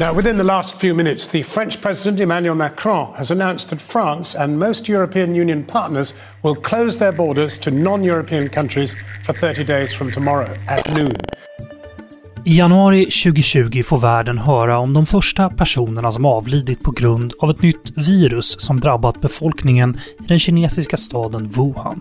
Now, 0.00 0.14
within 0.14 0.36
the 0.38 0.44
last 0.44 0.80
few 0.80 0.94
minutes, 0.94 1.26
the 1.26 1.42
French 1.42 1.80
President 1.80 2.20
Emmanuel 2.20 2.54
Macron 2.54 3.14
has 3.14 3.30
announced 3.30 3.68
that 3.70 3.80
France 3.80 4.34
and 4.34 4.58
most 4.58 4.88
European 4.88 5.34
Union 5.34 5.64
partners 5.64 6.14
will 6.42 6.54
close 6.54 6.98
their 6.98 7.12
borders 7.12 7.58
to 7.58 7.70
non 7.70 8.04
European 8.04 8.48
countries 8.48 8.96
for 9.24 9.34
30 9.34 9.64
days 9.64 9.92
from 9.92 10.12
tomorrow 10.12 10.48
at 10.68 10.96
noon. 10.96 11.12
I 12.44 12.56
januari 12.56 13.04
2020 13.04 13.82
får 13.82 13.98
världen 13.98 14.38
höra 14.38 14.78
om 14.78 14.92
de 14.92 15.06
första 15.06 15.50
personerna 15.50 16.12
som 16.12 16.24
avlidit 16.24 16.82
på 16.82 16.90
grund 16.90 17.32
av 17.38 17.50
ett 17.50 17.62
nytt 17.62 18.08
virus 18.08 18.60
som 18.60 18.80
drabbat 18.80 19.20
befolkningen 19.20 19.94
i 20.24 20.26
den 20.28 20.38
kinesiska 20.38 20.96
staden 20.96 21.48
Wuhan. 21.48 22.00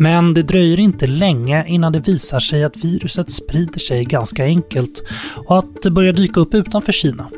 Men 0.00 0.34
det 0.34 0.42
dröjer 0.42 0.80
inte 0.80 1.06
länge 1.06 1.64
innan 1.68 1.92
det 1.92 2.08
visar 2.08 2.40
sig 2.40 2.64
att 2.64 2.76
viruset 2.76 3.30
sprider 3.30 3.78
sig 3.78 4.04
ganska 4.04 4.44
enkelt 4.44 5.04
och 5.46 5.58
att 5.58 5.82
det 5.82 5.90
börjar 5.90 6.12
dyka 6.12 6.40
upp 6.40 6.54
utanför 6.54 6.92
Kina. 6.92 7.30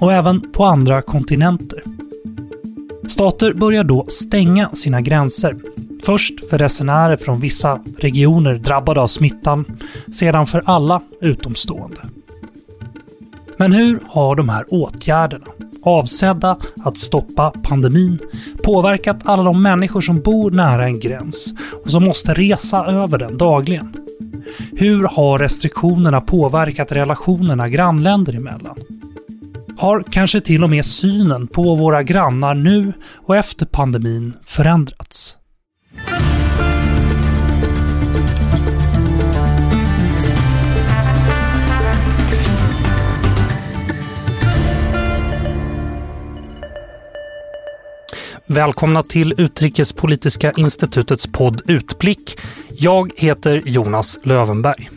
Och 0.00 0.12
även 0.12 0.52
på 0.52 0.64
andra 0.64 1.02
kontinenter. 1.02 1.82
Stater 3.08 3.52
börjar 3.52 3.84
då 3.84 4.06
stänga 4.08 4.70
sina 4.74 5.00
gränser. 5.00 5.56
Först 6.04 6.50
för 6.50 6.58
resenärer 6.58 7.16
från 7.16 7.40
vissa 7.40 7.80
regioner 7.98 8.54
drabbade 8.54 9.00
av 9.00 9.06
smittan, 9.06 9.64
sedan 10.12 10.46
för 10.46 10.62
alla 10.66 11.02
utomstående. 11.20 12.00
Men 13.56 13.72
hur 13.72 14.00
har 14.08 14.36
de 14.36 14.48
här 14.48 14.64
åtgärderna 14.68 15.46
avsedda 15.86 16.56
att 16.84 16.98
stoppa 16.98 17.52
pandemin 17.62 18.18
påverkat 18.64 19.16
alla 19.24 19.42
de 19.42 19.62
människor 19.62 20.00
som 20.00 20.20
bor 20.20 20.50
nära 20.50 20.84
en 20.84 21.00
gräns 21.00 21.54
och 21.84 21.90
som 21.90 22.04
måste 22.04 22.34
resa 22.34 22.86
över 22.86 23.18
den 23.18 23.38
dagligen? 23.38 23.94
Hur 24.72 25.02
har 25.04 25.38
restriktionerna 25.38 26.20
påverkat 26.20 26.92
relationerna 26.92 27.68
grannländer 27.68 28.36
emellan? 28.36 28.76
Har 29.78 30.04
kanske 30.10 30.40
till 30.40 30.64
och 30.64 30.70
med 30.70 30.84
synen 30.84 31.46
på 31.46 31.74
våra 31.74 32.02
grannar 32.02 32.54
nu 32.54 32.92
och 33.26 33.36
efter 33.36 33.66
pandemin 33.66 34.34
förändrats? 34.44 35.35
Välkomna 48.48 49.02
till 49.02 49.34
Utrikespolitiska 49.36 50.52
institutets 50.56 51.26
podd 51.26 51.62
Utblick. 51.66 52.38
Jag 52.70 53.12
heter 53.16 53.62
Jonas 53.64 54.18
Lövenberg. 54.22 54.90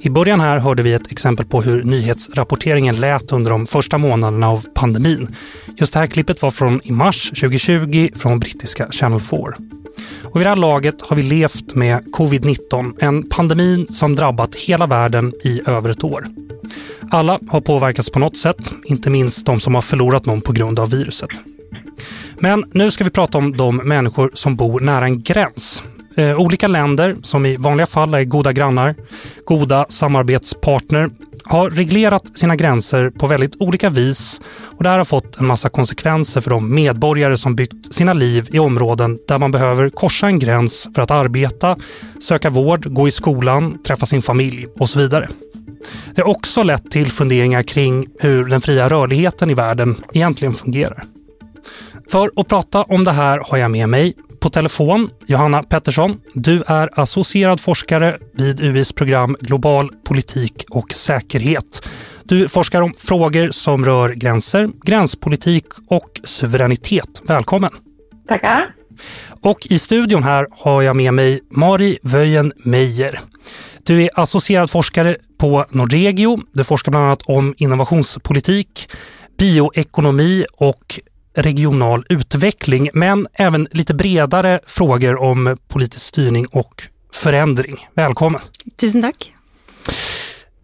I 0.00 0.10
början 0.10 0.40
här 0.40 0.58
hörde 0.58 0.82
vi 0.82 0.92
ett 0.92 1.12
exempel 1.12 1.46
på 1.46 1.62
hur 1.62 1.84
nyhetsrapporteringen 1.84 3.00
lät 3.00 3.32
under 3.32 3.50
de 3.50 3.66
första 3.66 3.98
månaderna 3.98 4.48
av 4.48 4.66
pandemin. 4.74 5.36
Just 5.76 5.92
det 5.92 5.98
här 5.98 6.06
klippet 6.06 6.42
var 6.42 6.50
från 6.50 6.80
i 6.84 6.92
mars 6.92 7.30
2020 7.30 8.08
från 8.14 8.38
brittiska 8.38 8.88
Channel 8.90 9.20
4. 9.20 9.40
Och 10.22 10.40
vid 10.40 10.46
det 10.46 10.50
här 10.50 10.56
laget 10.56 11.02
har 11.02 11.16
vi 11.16 11.22
levt 11.22 11.74
med 11.74 12.04
covid-19, 12.12 12.94
en 13.00 13.28
pandemi 13.28 13.86
som 13.90 14.16
drabbat 14.16 14.54
hela 14.54 14.86
världen 14.86 15.32
i 15.44 15.60
över 15.66 15.90
ett 15.90 16.04
år. 16.04 16.26
Alla 17.10 17.38
har 17.48 17.60
påverkats 17.60 18.10
på 18.10 18.18
något 18.18 18.36
sätt, 18.36 18.72
inte 18.84 19.10
minst 19.10 19.46
de 19.46 19.60
som 19.60 19.74
har 19.74 19.82
förlorat 19.82 20.26
någon 20.26 20.40
på 20.40 20.52
grund 20.52 20.78
av 20.78 20.90
viruset. 20.90 21.30
Men 22.42 22.64
nu 22.72 22.90
ska 22.90 23.04
vi 23.04 23.10
prata 23.10 23.38
om 23.38 23.56
de 23.56 23.76
människor 23.76 24.30
som 24.34 24.56
bor 24.56 24.80
nära 24.80 25.04
en 25.04 25.22
gräns. 25.22 25.82
Eh, 26.16 26.40
olika 26.40 26.68
länder, 26.68 27.16
som 27.22 27.46
i 27.46 27.56
vanliga 27.56 27.86
fall 27.86 28.14
är 28.14 28.24
goda 28.24 28.52
grannar, 28.52 28.94
goda 29.44 29.86
samarbetspartner, 29.88 31.10
har 31.44 31.70
reglerat 31.70 32.38
sina 32.38 32.56
gränser 32.56 33.10
på 33.10 33.26
väldigt 33.26 33.56
olika 33.58 33.90
vis 33.90 34.40
och 34.62 34.82
det 34.82 34.88
här 34.88 34.98
har 34.98 35.04
fått 35.04 35.40
en 35.40 35.46
massa 35.46 35.68
konsekvenser 35.68 36.40
för 36.40 36.50
de 36.50 36.74
medborgare 36.74 37.36
som 37.36 37.56
byggt 37.56 37.94
sina 37.94 38.12
liv 38.12 38.48
i 38.52 38.58
områden 38.58 39.18
där 39.28 39.38
man 39.38 39.52
behöver 39.52 39.90
korsa 39.90 40.26
en 40.26 40.38
gräns 40.38 40.88
för 40.94 41.02
att 41.02 41.10
arbeta, 41.10 41.76
söka 42.22 42.50
vård, 42.50 42.94
gå 42.94 43.08
i 43.08 43.10
skolan, 43.10 43.82
träffa 43.82 44.06
sin 44.06 44.22
familj 44.22 44.66
och 44.78 44.90
så 44.90 44.98
vidare. 44.98 45.28
Det 46.14 46.22
har 46.22 46.28
också 46.28 46.62
lett 46.62 46.90
till 46.90 47.12
funderingar 47.12 47.62
kring 47.62 48.06
hur 48.20 48.44
den 48.44 48.60
fria 48.60 48.88
rörligheten 48.88 49.50
i 49.50 49.54
världen 49.54 49.96
egentligen 50.12 50.54
fungerar. 50.54 51.04
För 52.10 52.30
att 52.36 52.48
prata 52.48 52.82
om 52.82 53.04
det 53.04 53.12
här 53.12 53.42
har 53.48 53.58
jag 53.58 53.70
med 53.70 53.88
mig 53.88 54.14
på 54.40 54.50
telefon 54.50 55.10
Johanna 55.26 55.62
Pettersson. 55.62 56.20
Du 56.34 56.62
är 56.66 57.00
associerad 57.00 57.60
forskare 57.60 58.18
vid 58.34 58.60
UIs 58.60 58.92
program 58.92 59.36
Global 59.40 59.90
politik 60.04 60.64
och 60.70 60.92
säkerhet. 60.92 61.88
Du 62.24 62.48
forskar 62.48 62.82
om 62.82 62.94
frågor 62.98 63.50
som 63.50 63.84
rör 63.84 64.08
gränser, 64.08 64.70
gränspolitik 64.82 65.64
och 65.88 66.20
suveränitet. 66.24 67.22
Välkommen! 67.24 67.70
Tackar! 68.28 68.74
Och 69.40 69.66
i 69.70 69.78
studion 69.78 70.22
här 70.22 70.46
har 70.50 70.82
jag 70.82 70.96
med 70.96 71.14
mig 71.14 71.40
Mari 71.50 71.98
Wöjen 72.02 72.52
Meijer. 72.56 73.20
Du 73.82 74.02
är 74.02 74.10
associerad 74.14 74.70
forskare 74.70 75.16
på 75.38 75.64
Nordregio. 75.70 76.40
Du 76.52 76.64
forskar 76.64 76.90
bland 76.90 77.06
annat 77.06 77.22
om 77.22 77.54
innovationspolitik, 77.56 78.88
bioekonomi 79.38 80.44
och 80.52 81.00
regional 81.34 82.04
utveckling, 82.08 82.90
men 82.94 83.26
även 83.34 83.68
lite 83.70 83.94
bredare 83.94 84.60
frågor 84.66 85.22
om 85.22 85.56
politisk 85.68 86.06
styrning 86.06 86.46
och 86.46 86.82
förändring. 87.14 87.76
Välkommen! 87.94 88.40
Tusen 88.80 89.02
tack! 89.02 89.34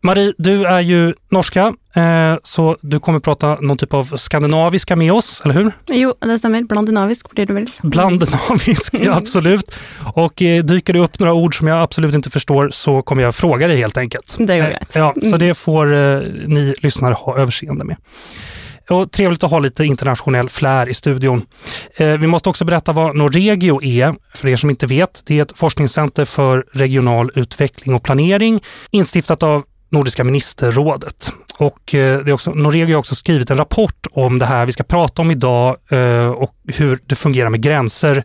Marie, 0.07 0.33
du 0.39 0.67
är 0.67 0.81
ju 0.81 1.15
norska, 1.31 1.75
eh, 1.95 2.37
så 2.43 2.77
du 2.81 3.01
kommer 3.01 3.19
prata 3.19 3.55
någon 3.61 3.79
typ 3.79 3.95
av 3.95 4.05
skandinaviska 4.17 4.97
med 4.97 5.13
oss, 5.13 5.43
eller 5.45 5.55
hur? 5.55 5.73
Jo, 5.87 6.15
det 6.21 6.39
stämmer. 6.39 6.63
Blandinavisk 6.63 7.31
blir 7.31 7.47
det 7.47 7.53
väl? 7.53 7.67
Blandinavisk, 7.83 8.95
ja, 8.95 9.01
mm. 9.01 9.13
absolut. 9.13 9.75
Och 10.15 10.43
eh, 10.43 10.65
dyker 10.65 10.93
det 10.93 10.99
upp 10.99 11.19
några 11.19 11.33
ord 11.33 11.59
som 11.59 11.67
jag 11.67 11.83
absolut 11.83 12.15
inte 12.15 12.31
förstår 12.31 12.71
så 12.71 13.03
kommer 13.03 13.23
jag 13.23 13.35
fråga 13.35 13.69
dig 13.69 13.77
helt 13.77 13.97
enkelt. 13.97 14.37
Det 14.39 14.59
går 14.59 14.67
rätt. 14.67 14.93
Ja, 14.95 15.15
så 15.21 15.27
mm. 15.27 15.39
det 15.39 15.55
får 15.55 15.87
ni 16.49 16.75
lyssnare 16.79 17.15
ha 17.15 17.39
överseende 17.39 17.85
med. 17.85 17.97
Och 18.91 19.13
trevligt 19.13 19.45
att 19.45 19.51
ha 19.51 19.59
lite 19.59 19.85
internationell 19.85 20.49
flär 20.49 20.89
i 20.89 20.95
studion. 20.95 21.47
Eh, 21.97 22.19
vi 22.19 22.27
måste 22.27 22.49
också 22.49 22.65
berätta 22.65 22.93
vad 22.93 23.17
Norregio 23.17 23.83
är, 23.83 24.15
för 24.35 24.49
er 24.49 24.57
som 24.57 24.71
inte 24.71 24.87
vet. 24.87 25.23
Det 25.27 25.39
är 25.39 25.43
ett 25.43 25.59
forskningscenter 25.59 26.25
för 26.25 26.67
regional 26.73 27.31
utveckling 27.35 27.95
och 27.95 28.03
planering 28.03 28.61
instiftat 28.91 29.43
av 29.43 29.63
Nordiska 29.91 30.25
ministerrådet. 30.25 31.33
Och 31.59 31.95
eh, 31.95 32.19
det 32.25 32.31
är 32.31 32.33
också, 32.33 32.53
Norregio 32.53 32.95
har 32.95 32.99
också 32.99 33.15
skrivit 33.15 33.51
en 33.51 33.57
rapport 33.57 34.07
om 34.13 34.39
det 34.39 34.47
här 34.47 34.67
vi 34.67 34.73
ska 34.73 34.85
prata 34.85 35.23
om 35.23 35.31
idag 35.31 35.77
eh, 35.91 36.29
och 36.29 36.55
hur 36.65 36.99
det 37.07 37.15
fungerar 37.15 37.51
med 37.51 37.63
gränser 37.63 38.25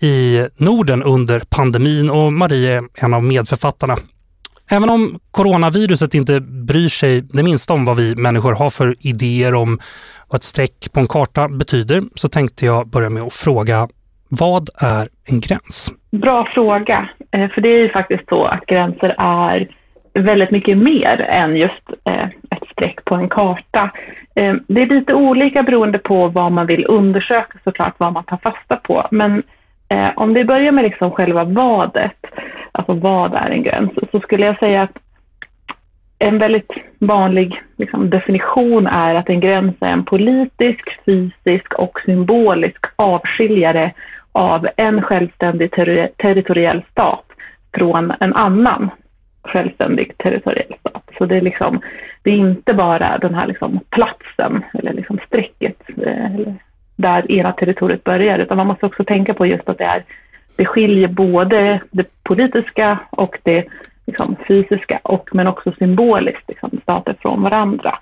i 0.00 0.46
Norden 0.56 1.02
under 1.02 1.42
pandemin 1.48 2.10
och 2.10 2.32
Marie 2.32 2.72
är 2.72 2.84
en 2.94 3.14
av 3.14 3.24
medförfattarna. 3.24 3.96
Även 4.70 4.90
om 4.90 5.18
coronaviruset 5.30 6.14
inte 6.14 6.40
bryr 6.40 6.88
sig 6.88 7.20
det 7.20 7.42
minsta 7.42 7.72
om 7.74 7.84
vad 7.84 7.96
vi 7.96 8.16
människor 8.16 8.54
har 8.54 8.70
för 8.70 8.94
idéer 9.00 9.54
om 9.54 9.78
vad 10.30 10.38
ett 10.38 10.42
streck 10.42 10.92
på 10.92 11.00
en 11.00 11.06
karta 11.06 11.48
betyder 11.48 12.02
så 12.14 12.28
tänkte 12.28 12.66
jag 12.66 12.88
börja 12.88 13.10
med 13.10 13.22
att 13.22 13.32
fråga 13.32 13.88
vad 14.28 14.68
är 14.80 15.08
en 15.28 15.40
gräns? 15.40 15.92
Bra 16.10 16.48
fråga, 16.54 17.08
eh, 17.30 17.50
för 17.50 17.60
det 17.60 17.68
är 17.68 17.78
ju 17.78 17.88
faktiskt 17.88 18.28
så 18.28 18.44
att 18.44 18.66
gränser 18.66 19.14
är 19.18 19.68
väldigt 20.14 20.50
mycket 20.50 20.78
mer 20.78 21.20
än 21.20 21.56
just 21.56 21.90
eh, 22.04 22.24
ett 22.24 22.68
streck 22.72 23.04
på 23.04 23.14
en 23.14 23.28
karta. 23.28 23.90
Eh, 24.34 24.54
det 24.68 24.82
är 24.82 24.86
lite 24.86 25.14
olika 25.14 25.62
beroende 25.62 25.98
på 25.98 26.28
vad 26.28 26.52
man 26.52 26.66
vill 26.66 26.84
undersöka 26.88 27.58
såklart, 27.64 27.94
vad 27.98 28.12
man 28.12 28.24
tar 28.24 28.36
fasta 28.36 28.76
på. 28.76 29.08
Men 29.10 29.42
om 30.16 30.34
vi 30.34 30.44
börjar 30.44 30.72
med 30.72 30.84
liksom 30.84 31.10
själva 31.10 31.44
vadet 31.44 32.16
alltså 32.76 32.92
vad 32.94 33.34
är 33.34 33.50
en 33.50 33.62
gräns, 33.62 33.90
så 34.10 34.20
skulle 34.20 34.46
jag 34.46 34.58
säga 34.58 34.82
att 34.82 34.98
en 36.18 36.38
väldigt 36.38 36.72
vanlig 36.98 37.62
liksom, 37.76 38.10
definition 38.10 38.86
är 38.86 39.14
att 39.14 39.28
en 39.28 39.40
gräns 39.40 39.74
är 39.80 39.88
en 39.88 40.04
politisk, 40.04 41.04
fysisk 41.04 41.74
och 41.74 42.00
symbolisk 42.04 42.84
avskiljare 42.96 43.92
av 44.32 44.68
en 44.76 45.02
självständig 45.02 45.70
ter 45.70 46.08
territoriell 46.16 46.82
stat 46.90 47.24
från 47.74 48.12
en 48.20 48.34
annan 48.34 48.90
självständig 49.42 50.18
territoriell 50.18 50.74
stat. 50.80 51.10
Så 51.18 51.26
det 51.26 51.36
är, 51.36 51.40
liksom, 51.40 51.80
det 52.22 52.30
är 52.30 52.36
inte 52.36 52.74
bara 52.74 53.18
den 53.18 53.34
här 53.34 53.46
liksom 53.46 53.80
platsen 53.90 54.64
eller 54.74 54.92
liksom 54.92 55.18
strecket 55.26 55.82
eh, 56.06 56.34
eller 56.34 56.54
där 56.96 57.32
ena 57.32 57.52
territoriet 57.52 58.04
börjar, 58.04 58.38
utan 58.38 58.56
man 58.56 58.66
måste 58.66 58.86
också 58.86 59.04
tänka 59.04 59.34
på 59.34 59.46
just 59.46 59.68
att 59.68 59.78
det 59.78 59.84
är 59.84 60.04
det 60.56 60.64
skiljer 60.64 61.08
både 61.08 61.80
det 61.90 62.15
politiska 62.26 62.98
och 63.10 63.38
det 63.42 63.64
liksom, 64.06 64.36
fysiska, 64.48 65.00
och, 65.02 65.28
men 65.32 65.46
också 65.46 65.72
symboliskt, 65.78 66.48
liksom, 66.48 66.70
stater 66.82 67.16
från 67.20 67.42
varandra. 67.42 67.98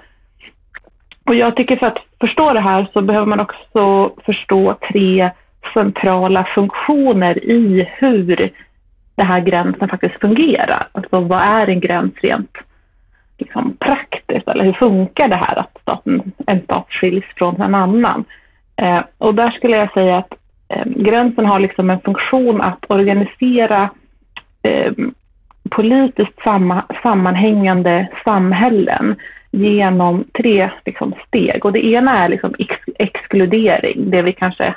Och 1.25 1.35
jag 1.35 1.57
tycker 1.57 1.77
för 1.77 1.87
att 1.87 1.99
förstå 2.21 2.53
det 2.53 2.61
här 2.61 2.87
så 2.93 3.03
behöver 3.03 3.27
man 3.27 3.41
också 3.41 4.13
förstå 4.25 4.77
tre 4.93 5.31
centrala 5.75 6.45
funktioner 6.45 7.45
i 7.45 7.89
hur 7.99 8.53
den 9.15 9.27
här 9.27 9.41
gränsen 9.41 9.89
faktiskt 9.89 10.21
fungerar. 10.21 10.89
Alltså 10.93 11.21
vad 11.21 11.43
är 11.43 11.67
en 11.67 11.81
gräns 11.81 12.15
rent 12.23 12.57
liksom, 13.39 13.77
praktiskt? 13.81 14.49
Eller 14.49 14.65
hur 14.65 14.73
funkar 14.73 15.29
det 15.29 15.37
här 15.37 15.59
att 15.59 15.79
staten, 15.83 16.33
en 16.47 16.63
stat 16.63 16.87
skiljs 16.89 17.25
från 17.37 17.61
en 17.61 17.75
annan? 17.75 18.25
Eh, 18.77 19.01
och 19.19 19.35
där 19.35 19.51
skulle 19.51 19.77
jag 19.77 19.93
säga 19.93 20.17
att 20.17 20.33
eh, 20.69 20.85
gränsen 20.87 21.47
har 21.47 21.61
liksom 21.61 21.91
en 21.91 22.01
funktion 22.01 22.61
att 22.61 22.85
organisera 22.89 23.91
eh, 24.65 24.93
politiskt 25.71 26.43
samma, 26.45 26.85
sammanhängande 27.03 28.09
samhällen 28.25 29.17
genom 29.51 30.25
tre 30.39 30.71
liksom, 30.85 31.15
steg. 31.27 31.65
Och 31.65 31.73
det 31.73 31.87
ena 31.87 32.25
är 32.25 32.29
liksom, 32.29 32.55
ex 32.59 32.77
exkludering, 32.99 34.11
det 34.11 34.23
vi 34.23 34.33
kanske 34.33 34.75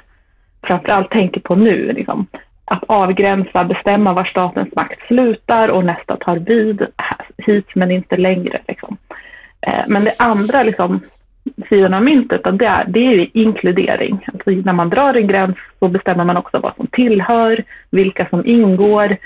framförallt 0.63 1.11
tänker 1.11 1.41
på 1.41 1.55
nu. 1.55 1.93
Liksom. 1.93 2.27
Att 2.65 2.83
avgränsa, 2.87 3.63
bestämma 3.63 4.13
var 4.13 4.23
statens 4.23 4.75
makt 4.75 5.07
slutar 5.07 5.69
och 5.69 5.85
nästa 5.85 6.15
tar 6.15 6.35
vid, 6.35 6.87
hit 7.37 7.67
men 7.75 7.91
inte 7.91 8.17
längre. 8.17 8.59
Liksom. 8.67 8.97
Eh, 9.61 9.83
men 9.87 10.03
det 10.03 10.15
andra 10.19 10.63
liksom, 10.63 10.99
sidan 11.69 11.93
av 11.93 12.03
myntet, 12.03 12.41
det 12.43 12.65
är, 12.65 12.85
det 12.87 12.99
är 12.99 13.37
inkludering. 13.37 14.25
Alltså 14.33 14.49
när 14.49 14.73
man 14.73 14.89
drar 14.89 15.13
en 15.13 15.27
gräns 15.27 15.57
så 15.79 15.87
bestämmer 15.87 16.23
man 16.23 16.37
också 16.37 16.59
vad 16.59 16.75
som 16.75 16.87
tillhör, 16.87 17.63
vilka 17.89 18.25
som 18.29 18.45
ingår. 18.45 19.17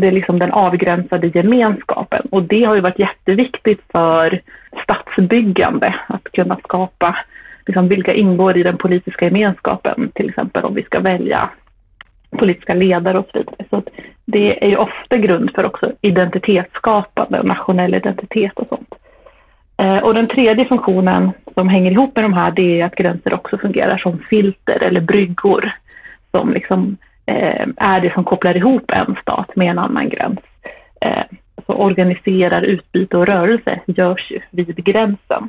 Det 0.00 0.06
är 0.06 0.12
liksom 0.12 0.38
den 0.38 0.52
avgränsade 0.52 1.26
gemenskapen 1.26 2.26
och 2.30 2.42
det 2.42 2.64
har 2.64 2.74
ju 2.74 2.80
varit 2.80 2.98
jätteviktigt 2.98 3.80
för 3.92 4.40
stadsbyggande. 4.82 5.94
att 6.06 6.32
kunna 6.32 6.56
skapa 6.56 7.16
liksom 7.66 7.88
vilka 7.88 8.14
ingår 8.14 8.56
i 8.56 8.62
den 8.62 8.76
politiska 8.76 9.24
gemenskapen, 9.24 10.10
till 10.14 10.28
exempel 10.28 10.64
om 10.64 10.74
vi 10.74 10.82
ska 10.82 11.00
välja 11.00 11.50
politiska 12.30 12.74
ledare 12.74 13.18
och 13.18 13.28
så 13.32 13.38
vidare. 13.38 13.66
Så 13.70 13.82
det 14.24 14.64
är 14.64 14.68
ju 14.68 14.76
ofta 14.76 15.16
grund 15.16 15.50
för 15.54 15.64
också 15.66 15.92
identitetsskapande, 16.00 17.38
och 17.38 17.46
nationell 17.46 17.94
identitet 17.94 18.52
och 18.54 18.68
sånt. 18.68 18.94
Eh, 19.76 19.98
och 19.98 20.14
den 20.14 20.26
tredje 20.26 20.64
funktionen 20.64 21.30
som 21.54 21.68
hänger 21.68 21.90
ihop 21.90 22.16
med 22.16 22.24
de 22.24 22.32
här, 22.32 22.50
det 22.50 22.80
är 22.80 22.84
att 22.84 22.94
gränser 22.94 23.34
också 23.34 23.58
fungerar 23.58 23.98
som 23.98 24.18
filter 24.18 24.82
eller 24.82 25.00
bryggor 25.00 25.72
som 26.30 26.52
liksom 26.52 26.96
Eh, 27.30 27.66
är 27.76 28.00
det 28.00 28.14
som 28.14 28.24
kopplar 28.24 28.56
ihop 28.56 28.90
en 28.90 29.16
stat 29.22 29.56
med 29.56 29.70
en 29.70 29.78
annan 29.78 30.08
gräns. 30.08 30.40
Eh, 31.00 31.24
så 31.66 31.72
organiserar 31.72 32.62
utbyte 32.62 33.16
och 33.16 33.26
rörelse 33.26 33.80
görs 33.86 34.30
ju 34.30 34.40
vid 34.50 34.76
gränsen. 34.76 35.48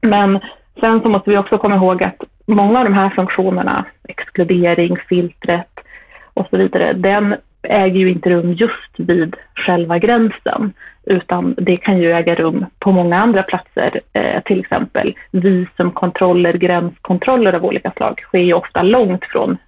Men 0.00 0.40
sen 0.80 1.00
så 1.00 1.08
måste 1.08 1.30
vi 1.30 1.38
också 1.38 1.58
komma 1.58 1.76
ihåg 1.76 2.02
att 2.02 2.22
många 2.46 2.78
av 2.78 2.84
de 2.84 2.94
här 2.94 3.10
funktionerna, 3.10 3.84
exkludering, 4.08 4.96
filtret 5.08 5.80
och 6.34 6.46
så 6.50 6.56
vidare, 6.56 6.92
den 6.92 7.36
äger 7.62 8.00
ju 8.00 8.10
inte 8.10 8.30
rum 8.30 8.52
just 8.52 8.92
vid 8.96 9.36
själva 9.54 9.98
gränsen 9.98 10.72
utan 11.06 11.54
det 11.58 11.76
kan 11.76 11.98
ju 11.98 12.12
äga 12.12 12.34
rum 12.34 12.66
på 12.78 12.92
många 12.92 13.18
andra 13.18 13.42
platser. 13.42 14.00
Eh, 14.12 14.42
till 14.42 14.60
exempel 14.60 15.14
visumkontroller, 15.30 16.52
gränskontroller 16.52 17.52
av 17.52 17.64
olika 17.64 17.90
slag 17.90 18.20
sker 18.20 18.38
ju 18.38 18.52
ofta 18.52 18.82
långt 18.82 19.24
från 19.24 19.58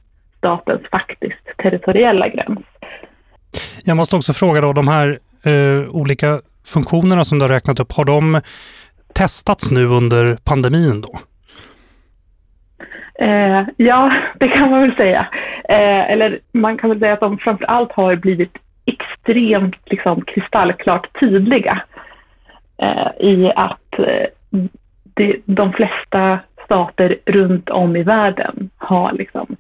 statens 0.40 0.82
faktiskt 0.90 1.46
territoriella 1.62 2.28
gräns. 2.28 2.58
Jag 3.84 3.96
måste 3.96 4.16
också 4.16 4.32
fråga 4.32 4.60
då, 4.60 4.72
de 4.72 4.88
här 4.88 5.18
eh, 5.44 5.90
olika 5.90 6.40
funktionerna 6.64 7.24
som 7.24 7.38
du 7.38 7.44
har 7.44 7.48
räknat 7.48 7.80
upp, 7.80 7.92
har 7.92 8.04
de 8.04 8.40
testats 9.14 9.70
nu 9.70 9.84
under 9.84 10.36
pandemin 10.44 11.00
då? 11.00 11.18
Eh, 13.24 13.64
ja, 13.76 14.12
det 14.40 14.48
kan 14.48 14.70
man 14.70 14.80
väl 14.80 14.96
säga. 14.96 15.26
Eh, 15.68 16.10
eller 16.10 16.38
man 16.52 16.78
kan 16.78 16.90
väl 16.90 16.98
säga 16.98 17.12
att 17.12 17.20
de 17.20 17.38
framför 17.38 17.64
allt 17.64 17.92
har 17.92 18.16
blivit 18.16 18.56
extremt 18.84 19.76
liksom, 19.86 20.24
kristallklart 20.24 21.20
tydliga 21.20 21.82
eh, 22.78 23.08
i 23.20 23.52
att 23.56 23.98
eh, 23.98 24.26
det, 25.14 25.36
de 25.44 25.72
flesta 25.72 26.38
stater 26.64 27.16
runt 27.26 27.70
om 27.70 27.96
i 27.96 28.02
världen 28.02 28.70
har 28.76 29.12
liksom, 29.12 29.56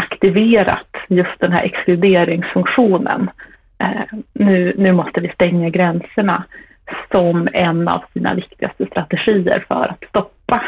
aktiverat 0.00 0.96
just 1.08 1.40
den 1.40 1.52
här 1.52 1.62
exkluderingsfunktionen. 1.62 3.30
Eh, 3.78 4.18
nu, 4.32 4.72
nu 4.76 4.92
måste 4.92 5.20
vi 5.20 5.28
stänga 5.28 5.68
gränserna 5.70 6.44
som 7.10 7.48
en 7.52 7.88
av 7.88 8.04
sina 8.12 8.34
viktigaste 8.34 8.86
strategier 8.86 9.64
för 9.68 9.88
att 9.88 10.08
stoppa 10.08 10.62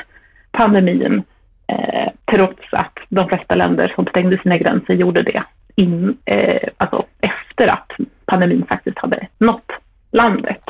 pandemin 0.51 1.23
eh, 1.67 2.13
trots 2.25 2.63
att 2.73 2.99
de 3.09 3.29
flesta 3.29 3.55
länder 3.55 3.93
som 3.95 4.07
stängde 4.07 4.39
sina 4.39 4.59
gränser 4.59 4.95
gjorde 4.95 5.23
det 5.23 5.43
in, 5.77 6.17
eh, 6.25 6.69
alltså 6.77 7.05
efter 7.21 7.69
att 7.69 7.93
pandemin 8.27 8.67
faktiskt 8.69 8.99
hade 8.99 9.27
nått 9.39 9.73
landet. 10.13 10.65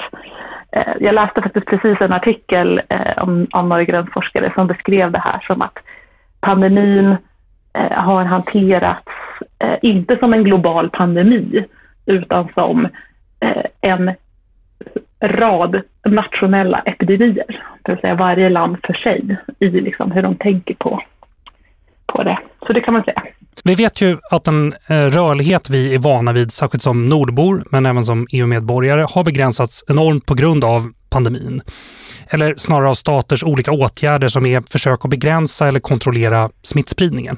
Eh, 0.72 0.92
jag 1.00 1.14
läste 1.14 1.42
faktiskt 1.42 1.66
precis 1.66 2.00
en 2.00 2.12
artikel 2.12 2.82
eh, 2.88 3.22
om, 3.22 3.46
om 3.52 3.68
några 3.68 3.84
gränsforskare 3.84 4.52
som 4.54 4.66
beskrev 4.66 5.12
det 5.12 5.18
här 5.18 5.40
som 5.46 5.62
att 5.62 5.78
pandemin 6.40 7.06
eh, 7.06 7.16
Eh, 7.74 7.92
har 7.92 8.24
hanterats 8.24 9.06
eh, 9.58 9.76
inte 9.82 10.16
som 10.16 10.32
en 10.32 10.44
global 10.44 10.90
pandemi 10.90 11.64
utan 12.06 12.48
som 12.54 12.88
eh, 13.40 13.64
en 13.80 14.10
rad 15.20 15.82
nationella 16.04 16.78
epidemier, 16.78 17.64
det 17.82 17.92
vill 17.92 18.00
säga 18.00 18.14
varje 18.14 18.48
land 18.48 18.76
för 18.82 18.92
sig 18.92 19.38
i 19.58 19.69
liksom 19.69 20.12
hur 20.12 20.22
de 20.22 20.36
tänker 20.36 20.74
på, 20.74 21.02
på 22.06 22.22
det. 22.22 22.38
Så 22.66 22.72
det 22.72 22.80
kan 22.80 22.94
man 22.94 23.04
säga. 23.04 23.22
Vi 23.64 23.74
vet 23.74 24.00
ju 24.00 24.19
att 24.30 24.48
en 24.48 24.72
eh, 24.72 24.96
rörlighet 24.96 25.70
vi 25.70 25.94
är 25.94 25.98
vana 25.98 26.32
vid, 26.32 26.52
särskilt 26.52 26.82
som 26.82 27.06
nordbor 27.06 27.64
men 27.70 27.86
även 27.86 28.04
som 28.04 28.26
EU-medborgare, 28.32 29.06
har 29.14 29.24
begränsats 29.24 29.84
enormt 29.88 30.26
på 30.26 30.34
grund 30.34 30.64
av 30.64 30.82
pandemin. 31.10 31.62
Eller 32.30 32.54
snarare 32.56 32.88
av 32.88 32.94
staters 32.94 33.44
olika 33.44 33.72
åtgärder 33.72 34.28
som 34.28 34.46
är 34.46 34.62
försök 34.72 35.04
att 35.04 35.10
begränsa 35.10 35.69
eller 35.69 35.80
kontrollera 35.80 36.50
smittspridningen. 36.62 37.36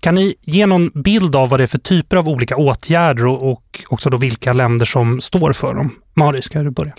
Kan 0.00 0.14
ni 0.14 0.34
ge 0.42 0.66
någon 0.66 0.90
bild 0.94 1.36
av 1.36 1.48
vad 1.48 1.60
det 1.60 1.64
är 1.64 1.66
för 1.66 1.78
typer 1.78 2.16
av 2.16 2.28
olika 2.28 2.56
åtgärder 2.56 3.26
och, 3.26 3.50
och 3.52 3.84
också 3.88 4.10
då 4.10 4.16
vilka 4.16 4.52
länder 4.52 4.86
som 4.86 5.20
står 5.20 5.52
för 5.52 5.74
dem? 5.74 5.90
Mari, 6.14 6.42
ska 6.42 6.62
du 6.62 6.70
börja? 6.70 6.92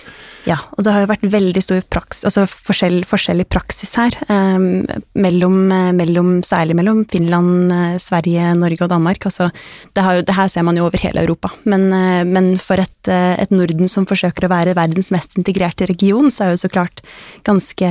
Ja, 0.43 0.57
och 0.69 0.83
det 0.83 0.91
har 0.91 0.99
ju 0.99 1.05
varit 1.05 1.23
väldigt 1.23 1.63
stor 1.63 1.81
praxis, 1.81 2.25
alltså 2.25 2.47
forskjell, 2.47 3.41
i 3.41 3.43
praxis 3.43 3.95
här, 3.95 4.17
ehm, 4.27 4.87
eh, 4.89 4.95
mellom, 5.13 5.67
mellom, 5.97 6.43
särskilt 6.43 6.75
mellom 6.75 7.05
Finland, 7.05 7.71
eh, 7.71 7.97
Sverige, 7.97 8.53
Norge 8.53 8.77
och 8.81 8.89
Danmark. 8.89 9.25
Alltså, 9.25 9.49
det, 9.93 10.01
har, 10.01 10.21
det 10.21 10.31
här 10.31 10.47
ser 10.47 10.63
man 10.63 10.75
ju 10.75 10.85
över 10.85 10.97
hela 10.97 11.21
Europa, 11.21 11.51
men, 11.63 11.93
eh, 11.93 12.25
men 12.25 12.57
för 12.57 12.77
ett, 12.77 13.07
eh, 13.07 13.39
ett 13.39 13.49
Norden 13.49 13.89
som 13.89 14.05
försöker 14.05 14.43
att 14.43 14.49
vara 14.49 14.73
världens 14.73 15.11
mest 15.11 15.37
integrerade 15.37 15.85
region 15.85 16.31
så 16.31 16.43
är 16.43 16.49
det 16.49 16.57
såklart 16.57 17.01
ganska 17.43 17.89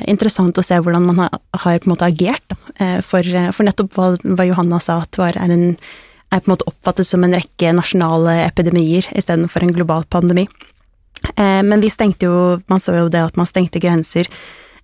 intressant 0.00 0.58
att 0.58 0.66
se 0.66 0.74
hur 0.74 1.00
man 1.00 1.18
har, 1.18 1.30
har 1.50 1.78
på 1.78 1.88
något 1.88 2.02
agerat. 2.02 2.52
Eh, 2.76 3.00
för, 3.00 3.34
eh, 3.34 3.50
för 3.50 3.64
nettopp 3.64 3.96
vad, 3.96 4.20
vad 4.24 4.46
Johanna 4.46 4.80
sa, 4.80 4.94
att 4.94 5.12
det 5.12 5.22
var 5.22 5.36
en 5.36 5.76
er 6.30 6.40
på 6.40 6.48
en 6.48 6.54
måte 6.54 6.68
oppfattet 6.70 7.08
som 7.08 7.24
en 7.26 7.34
rekke 7.34 7.72
nasjonale 7.74 8.40
epidemier 8.46 9.06
istedenfor 9.18 9.66
en 9.66 9.74
global 9.74 10.06
pandemi. 10.10 10.46
Eh, 11.36 11.62
men 11.66 11.82
vi 11.82 11.90
stengte 11.90 12.30
jo, 12.30 12.60
man 12.70 12.80
så 12.82 12.96
jo 12.96 13.10
det 13.12 13.24
at 13.26 13.40
man 13.40 13.48
stengte 13.50 13.82
grenser 13.82 14.30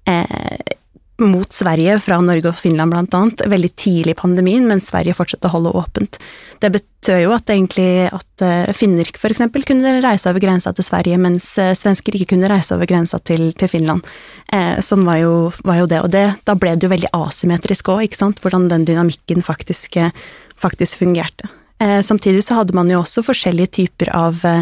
eh, 0.09 0.75
mot 1.19 1.53
Sverige 1.53 1.97
fra 2.03 2.19
Norge 2.21 2.51
og 2.51 2.59
Finland 2.61 2.93
blant 2.93 3.15
annet, 3.17 3.45
veldig 3.49 3.71
tidlig 3.73 4.13
i 4.13 4.19
pandemien, 4.19 4.67
men 4.69 4.83
Sverige 4.85 5.17
fortsatte 5.17 5.49
å 5.49 5.55
holde 5.55 5.73
åpent. 5.81 6.19
Det 6.61 6.69
betød 6.75 7.23
jo 7.23 7.33
at 7.33 7.53
egentlig 7.53 7.89
at 8.11 8.45
uh, 8.45 8.73
finner 8.77 9.09
for 9.17 9.33
eksempel 9.33 9.65
kunne 9.65 9.95
reise 10.05 10.29
over 10.29 10.45
grensa 10.45 10.75
til 10.77 10.85
Sverige, 10.85 11.17
mens 11.21 11.49
uh, 11.57 11.73
svensker 11.77 12.19
ikke 12.19 12.35
kunne 12.35 12.51
reise 12.53 12.77
over 12.77 12.89
grensa 12.91 13.21
til, 13.25 13.49
til 13.57 13.73
Finland. 13.73 14.05
Eh, 14.53 14.77
sånn 14.85 15.07
var 15.09 15.19
jo, 15.23 15.33
var 15.67 15.81
jo, 15.81 15.87
det, 15.91 16.03
og 16.05 16.13
det, 16.13 16.27
da 16.47 16.55
ble 16.59 16.77
det 16.77 16.87
jo 16.87 16.93
veldig 16.93 17.13
asymmetrisk 17.17 17.89
òg, 17.95 18.05
ikke 18.07 18.21
sant, 18.21 18.43
hvordan 18.45 18.69
den 18.71 18.85
dynamikken 18.89 19.41
faktisk 19.47 19.97
eh, 19.99 20.13
faktiskt 20.57 20.95
fungerade. 20.95 21.33
fungerte. 21.43 21.49
Eh, 21.79 22.03
samtidig 22.03 22.45
så 22.45 22.55
hade 22.55 22.75
man 22.75 22.91
ju 22.91 22.97
också 22.97 23.23
forskjellige 23.23 23.67
typer 23.67 24.17
av, 24.17 24.41
eh, 24.45 24.61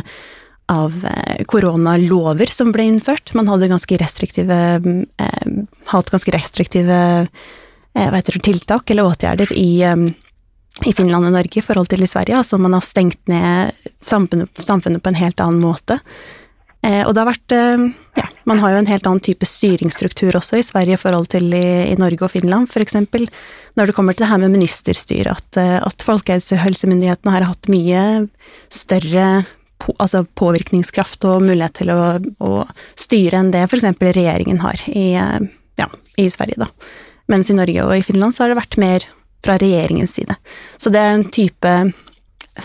av 0.67 1.07
eh, 1.07 1.45
koronalover 1.45 2.47
som 2.47 2.73
blev 2.73 2.87
infört. 2.87 3.35
Man 3.35 3.49
hade 3.49 3.69
ganska 3.69 3.97
restriktiva, 3.97 4.55
mm, 4.55 5.07
eh, 5.17 5.53
haft 5.85 6.11
ganska 6.11 6.31
restriktiva 6.31 7.27
eh, 7.95 8.05
vad 8.05 8.15
heter 8.15 8.33
det, 8.33 8.41
tilltag 8.41 8.91
eller 8.91 9.05
åtgärder 9.05 9.53
i, 9.53 9.83
eh, 9.83 9.97
i 10.85 10.93
Finland 10.93 11.27
och 11.27 11.33
Norge 11.33 11.51
i 11.55 11.63
förhållande 11.63 11.89
till 11.89 12.03
i 12.03 12.07
Sverige. 12.07 12.37
alltså 12.37 12.59
man 12.59 12.75
har 12.75 12.81
stängt 12.81 13.27
ner 13.27 13.71
samfunnet, 14.01 14.65
samfunnet 14.65 15.03
på 15.03 15.09
en 15.09 15.15
helt 15.15 15.41
annan 15.41 15.61
måte. 15.61 15.99
Eh, 16.83 17.07
och 17.07 17.15
det 17.15 17.21
har 17.21 17.27
vært 17.27 17.53
eh, 17.53 17.79
Ja, 18.15 18.29
man 18.49 18.61
har 18.61 18.75
jo 18.75 18.81
en 18.83 18.91
helt 18.91 19.07
annen 19.09 19.23
type 19.25 19.47
styringsstruktur 19.49 20.37
også 20.39 20.59
i 20.61 20.67
Sverige 20.67 20.99
i 20.99 21.01
forhold 21.01 21.31
til 21.33 21.49
i, 21.57 21.93
i 21.93 21.99
Norge 22.01 22.27
og 22.27 22.33
Finland, 22.35 22.69
for 22.73 22.85
exempel 22.85 23.27
når 23.79 23.91
det 23.91 23.97
kommer 23.97 24.17
til 24.17 24.27
det 24.27 24.31
her 24.31 24.43
med 24.43 24.55
ministerstyre, 24.55 25.35
at, 25.35 25.59
eh, 25.61 25.79
at 25.81 26.07
folkehelsemyndighetene 26.07 27.35
har 27.35 27.49
hatt 27.49 27.71
mye 27.73 28.05
større 28.73 29.27
på, 29.83 29.95
altså 29.99 30.25
påvirkningskraft 30.39 31.27
og 31.29 31.43
mulighet 31.45 31.81
til 31.81 31.91
å, 31.95 31.99
å 32.45 32.53
styre 32.99 33.41
enn 33.41 33.53
det 33.55 33.65
f.eks. 33.67 33.89
regjeringen 33.99 34.63
har 34.65 34.87
i, 34.93 35.11
eh, 35.19 35.51
ja, 35.81 35.91
i 36.21 36.29
Sverige. 36.31 36.61
Da. 36.65 36.71
Mens 37.33 37.51
i 37.51 37.59
Norge 37.59 37.87
og 37.87 37.97
i 37.97 38.05
Finland 38.05 38.37
så 38.37 38.45
har 38.45 38.53
det 38.53 38.61
vært 38.61 38.81
mer 38.81 39.09
fra 39.45 39.59
regjeringens 39.61 40.15
side. 40.17 40.37
Så 40.81 40.93
det 40.93 41.01
er 41.01 41.17
en 41.17 41.29
type 41.33 41.73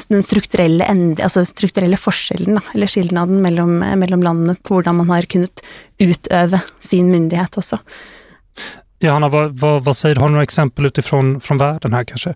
den 0.10 0.24
strukturella, 0.24 0.86
alltså 1.24 1.46
strukturella 1.46 1.98
forskellen, 1.98 2.60
eller 2.76 2.88
skillnaden 2.88 3.42
mellan, 3.42 3.80
mellan 3.80 4.22
länderna 4.22 4.56
på 4.68 4.76
hur 4.76 4.94
man 4.94 5.10
har 5.10 5.22
kunnat 5.22 5.66
utöva 5.98 6.60
sin 6.80 7.12
myndighet 7.12 7.58
också. 7.58 7.78
Johanna, 9.00 9.28
vad, 9.30 9.60
vad, 9.60 9.86
vad 9.86 9.96
säger 9.96 10.16
du? 10.16 10.22
Har 10.22 10.28
du 10.28 10.32
några 10.32 10.44
exempel 10.44 10.86
utifrån 10.86 11.40
från 11.40 11.58
världen 11.58 11.94
här 11.94 12.04
kanske? 12.04 12.34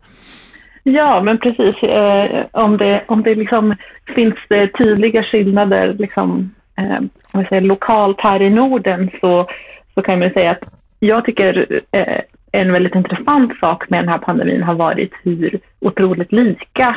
Ja, 0.83 1.21
men 1.21 1.37
precis. 1.37 1.83
Eh, 1.83 2.45
om 2.51 2.77
det, 2.77 3.03
om 3.07 3.23
det 3.23 3.35
liksom 3.35 3.75
finns 4.15 4.35
det 4.49 4.67
tydliga 4.67 5.23
skillnader 5.23 5.93
liksom, 5.99 6.51
eh, 6.77 6.97
om 7.31 7.41
jag 7.41 7.49
säger, 7.49 7.61
lokalt 7.61 8.21
här 8.21 8.41
i 8.41 8.49
Norden 8.49 9.09
så, 9.21 9.47
så 9.95 10.01
kan 10.01 10.19
man 10.19 10.29
säga 10.29 10.51
att 10.51 10.73
jag 10.99 11.25
tycker 11.25 11.81
eh, 11.91 12.19
en 12.51 12.73
väldigt 12.73 12.95
intressant 12.95 13.59
sak 13.59 13.89
med 13.89 13.99
den 13.99 14.09
här 14.09 14.17
pandemin 14.17 14.63
har 14.63 14.75
varit 14.75 15.13
hur 15.23 15.59
otroligt 15.79 16.31
lika 16.31 16.95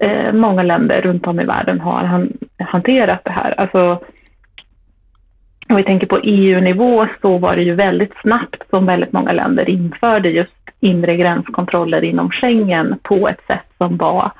eh, 0.00 0.32
många 0.32 0.62
länder 0.62 1.02
runt 1.02 1.26
om 1.26 1.40
i 1.40 1.44
världen 1.44 1.80
har 1.80 2.04
han, 2.04 2.32
hanterat 2.58 3.24
det 3.24 3.30
här. 3.30 3.60
Alltså, 3.60 4.00
om 5.68 5.76
vi 5.76 5.84
tänker 5.84 6.06
på 6.06 6.18
EU-nivå 6.18 7.06
så 7.20 7.38
var 7.38 7.56
det 7.56 7.62
ju 7.62 7.74
väldigt 7.74 8.12
snabbt 8.22 8.70
som 8.70 8.86
väldigt 8.86 9.12
många 9.12 9.32
länder 9.32 9.70
införde 9.70 10.28
just 10.28 10.52
inre 10.80 11.16
gränskontroller 11.16 12.04
inom 12.04 12.30
Schengen 12.30 12.98
på 13.02 13.28
ett 13.28 13.46
sätt 13.46 13.66
som 13.78 13.96
var 13.96 14.32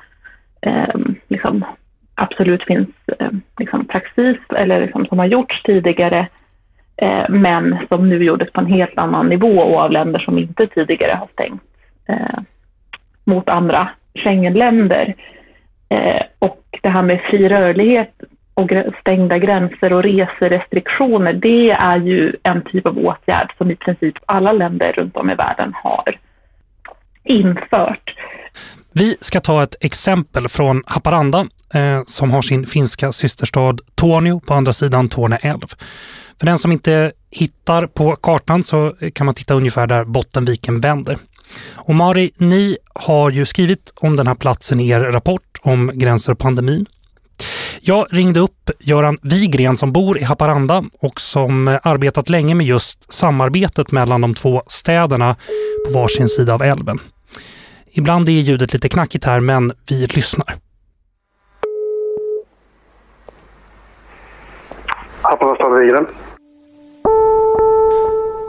eh, 0.61 0.99
liksom, 1.27 1.65
absolut 2.15 2.63
finns 2.63 2.89
eh, 3.19 3.29
liksom 3.59 3.85
praxis 3.85 4.37
eller 4.55 4.81
liksom, 4.81 5.05
som 5.05 5.19
har 5.19 5.25
gjorts 5.25 5.63
tidigare 5.63 6.27
eh, 6.97 7.29
men 7.29 7.77
som 7.89 8.09
nu 8.09 8.23
gjordes 8.23 8.51
på 8.51 8.61
en 8.61 8.73
helt 8.73 8.97
annan 8.97 9.27
nivå 9.27 9.59
och 9.59 9.81
av 9.81 9.91
länder 9.91 10.19
som 10.19 10.37
inte 10.37 10.67
tidigare 10.67 11.15
har 11.19 11.27
stängt 11.33 11.61
eh, 12.07 12.39
mot 13.23 13.49
andra 13.49 13.89
Schengenländer. 14.15 15.15
Eh, 15.91 16.21
och 16.39 16.79
det 16.83 16.89
här 16.89 17.01
med 17.01 17.21
fri 17.29 17.49
rörlighet 17.49 18.13
och 18.53 18.69
stängda 19.01 19.37
gränser 19.37 19.93
och 19.93 20.03
reserestriktioner, 20.03 21.33
det 21.33 21.69
är 21.69 21.97
ju 21.97 22.35
en 22.43 22.61
typ 22.61 22.85
av 22.85 22.97
åtgärd 22.97 23.53
som 23.57 23.71
i 23.71 23.75
princip 23.75 24.15
alla 24.25 24.51
länder 24.51 24.93
runt 24.93 25.17
om 25.17 25.29
i 25.29 25.35
världen 25.35 25.73
har 25.83 26.19
infört. 27.23 28.15
Vi 28.93 29.17
ska 29.19 29.39
ta 29.39 29.63
ett 29.63 29.75
exempel 29.85 30.47
från 30.47 30.83
Haparanda 30.85 31.45
eh, 31.73 32.01
som 32.05 32.31
har 32.31 32.41
sin 32.41 32.65
finska 32.65 33.11
systerstad 33.11 33.77
Tornio 33.95 34.39
på 34.47 34.53
andra 34.53 34.73
sidan 34.73 35.09
Torne 35.09 35.37
älv. 35.41 35.67
För 36.39 36.45
den 36.45 36.57
som 36.57 36.71
inte 36.71 37.11
hittar 37.31 37.87
på 37.87 38.15
kartan 38.15 38.63
så 38.63 38.93
kan 39.13 39.25
man 39.25 39.35
titta 39.35 39.53
ungefär 39.53 39.87
där 39.87 40.05
Bottenviken 40.05 40.79
vänder. 40.79 41.17
Och 41.75 41.95
Mari, 41.95 42.31
ni 42.37 42.77
har 42.95 43.31
ju 43.31 43.45
skrivit 43.45 43.93
om 43.95 44.15
den 44.15 44.27
här 44.27 44.35
platsen 44.35 44.79
i 44.79 44.89
er 44.89 44.99
rapport 44.99 45.50
om 45.63 45.91
gränser 45.93 46.31
och 46.31 46.39
pandemin. 46.39 46.85
Jag 47.81 48.07
ringde 48.09 48.39
upp 48.39 48.69
Göran 48.79 49.17
Wigren 49.21 49.77
som 49.77 49.91
bor 49.91 50.17
i 50.17 50.23
Haparanda 50.23 50.83
och 50.99 51.21
som 51.21 51.79
arbetat 51.83 52.29
länge 52.29 52.55
med 52.55 52.65
just 52.65 53.13
samarbetet 53.13 53.91
mellan 53.91 54.21
de 54.21 54.33
två 54.33 54.61
städerna 54.67 55.35
på 55.87 55.99
varsin 55.99 56.27
sida 56.27 56.53
av 56.53 56.61
älven. 56.61 56.99
Ibland 57.91 58.29
är 58.29 58.33
ljudet 58.33 58.73
lite 58.73 58.89
knackigt 58.89 59.25
här 59.25 59.39
men 59.39 59.73
vi 59.89 60.07
lyssnar. 60.07 60.55
Haparanda 65.21 65.79
Wigren. 65.79 66.05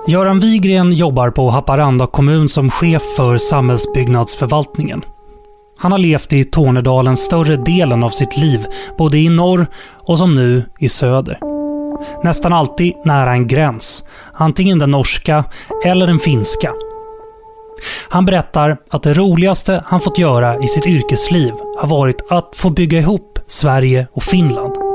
Göran 0.06 0.40
Wigren 0.40 0.92
jobbar 0.92 1.30
på 1.30 1.50
Haparanda 1.50 2.06
kommun 2.06 2.48
som 2.48 2.70
chef 2.70 3.02
för 3.16 3.38
samhällsbyggnadsförvaltningen. 3.38 5.02
Han 5.82 5.92
har 5.92 5.98
levt 5.98 6.32
i 6.32 6.44
Tornedalen 6.44 7.16
större 7.16 7.56
delen 7.56 8.02
av 8.02 8.08
sitt 8.08 8.36
liv, 8.36 8.66
både 8.98 9.18
i 9.18 9.28
norr 9.28 9.66
och 10.06 10.18
som 10.18 10.34
nu 10.34 10.64
i 10.78 10.88
söder. 10.88 11.38
Nästan 12.22 12.52
alltid 12.52 12.94
nära 13.04 13.32
en 13.32 13.46
gräns, 13.46 14.04
antingen 14.32 14.78
den 14.78 14.90
norska 14.90 15.44
eller 15.84 16.06
den 16.06 16.18
finska. 16.18 16.72
Han 18.08 18.24
berättar 18.26 18.76
att 18.90 19.02
det 19.02 19.14
roligaste 19.14 19.84
han 19.86 20.00
fått 20.00 20.18
göra 20.18 20.62
i 20.62 20.68
sitt 20.68 20.86
yrkesliv 20.86 21.52
har 21.78 21.88
varit 21.88 22.22
att 22.28 22.56
få 22.56 22.70
bygga 22.70 22.98
ihop 22.98 23.38
Sverige 23.46 24.06
och 24.12 24.22
Finland. 24.22 24.91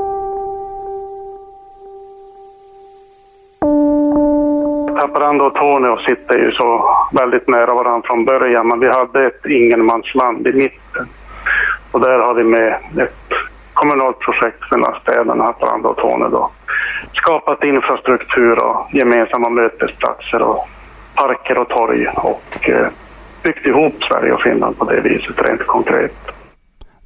Haparanda 5.08 5.44
och 5.44 5.54
Torneå 5.54 5.96
sitter 5.96 6.38
ju 6.38 6.52
så 6.52 6.96
väldigt 7.12 7.48
nära 7.48 7.74
varandra 7.74 8.06
från 8.06 8.24
början, 8.24 8.68
men 8.68 8.80
vi 8.80 8.88
hade 8.88 9.26
ett 9.26 9.46
ingenmansland 9.46 10.46
i 10.46 10.52
mitten. 10.52 11.06
Och 11.92 12.00
där 12.00 12.18
har 12.18 12.34
vi 12.34 12.44
med 12.44 12.74
ett 12.98 13.32
kommunalt 13.72 14.18
projekt 14.18 14.70
mellan 14.70 15.00
städerna 15.00 15.44
Haparanda 15.44 15.88
och 15.88 15.96
Torneå 15.96 16.28
då. 16.28 16.50
Skapat 17.12 17.64
infrastruktur 17.64 18.64
och 18.64 18.86
gemensamma 18.92 19.48
mötesplatser 19.48 20.42
och 20.42 20.68
parker 21.14 21.58
och 21.58 21.68
torg 21.68 22.06
och 22.16 22.68
eh, 22.68 22.86
byggt 23.42 23.66
ihop 23.66 24.04
Sverige 24.08 24.32
och 24.32 24.42
Finland 24.42 24.78
på 24.78 24.84
det 24.84 25.00
viset 25.00 25.48
rent 25.48 25.66
konkret. 25.66 26.37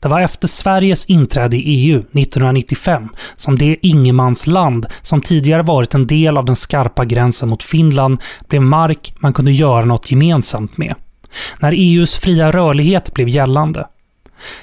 Det 0.02 0.08
var 0.08 0.20
efter 0.20 0.48
Sveriges 0.48 1.06
inträde 1.06 1.56
i 1.56 1.60
EU 1.60 1.98
1995 1.98 3.08
som 3.36 3.58
det 3.58 3.76
ingenmansland 3.82 4.86
som 5.02 5.20
tidigare 5.20 5.62
varit 5.62 5.94
en 5.94 6.06
del 6.06 6.38
av 6.38 6.44
den 6.44 6.56
skarpa 6.56 7.04
gränsen 7.04 7.48
mot 7.48 7.62
Finland 7.62 8.22
blev 8.48 8.62
mark 8.62 9.14
man 9.18 9.32
kunde 9.32 9.50
göra 9.50 9.84
något 9.84 10.10
gemensamt 10.10 10.78
med. 10.78 10.94
När 11.60 11.72
EUs 11.72 12.18
fria 12.18 12.50
rörlighet 12.50 13.14
blev 13.14 13.28
gällande. 13.28 13.86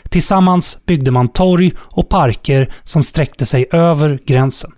Tillsammans 0.09 0.85
byggde 0.85 1.11
man 1.11 1.27
torg 1.27 1.71
och 1.95 2.09
parker 2.09 2.69
som 2.83 3.03
sträckte 3.03 3.45
sig 3.45 3.65
över 3.71 4.19
gränsen. 4.25 4.71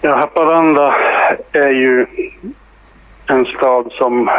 Ja, 0.00 0.16
Haparanda 0.16 0.94
är 1.52 1.70
ju 1.70 2.06
en 3.26 3.44
stad 3.44 3.92
som 3.92 4.30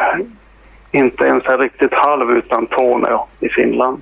inte 0.91 1.23
ens 1.23 1.45
är 1.45 1.57
riktigt 1.57 1.93
halv 1.93 2.31
utan 2.31 2.65
Torneå 2.65 3.27
i 3.39 3.49
Finland. 3.49 4.01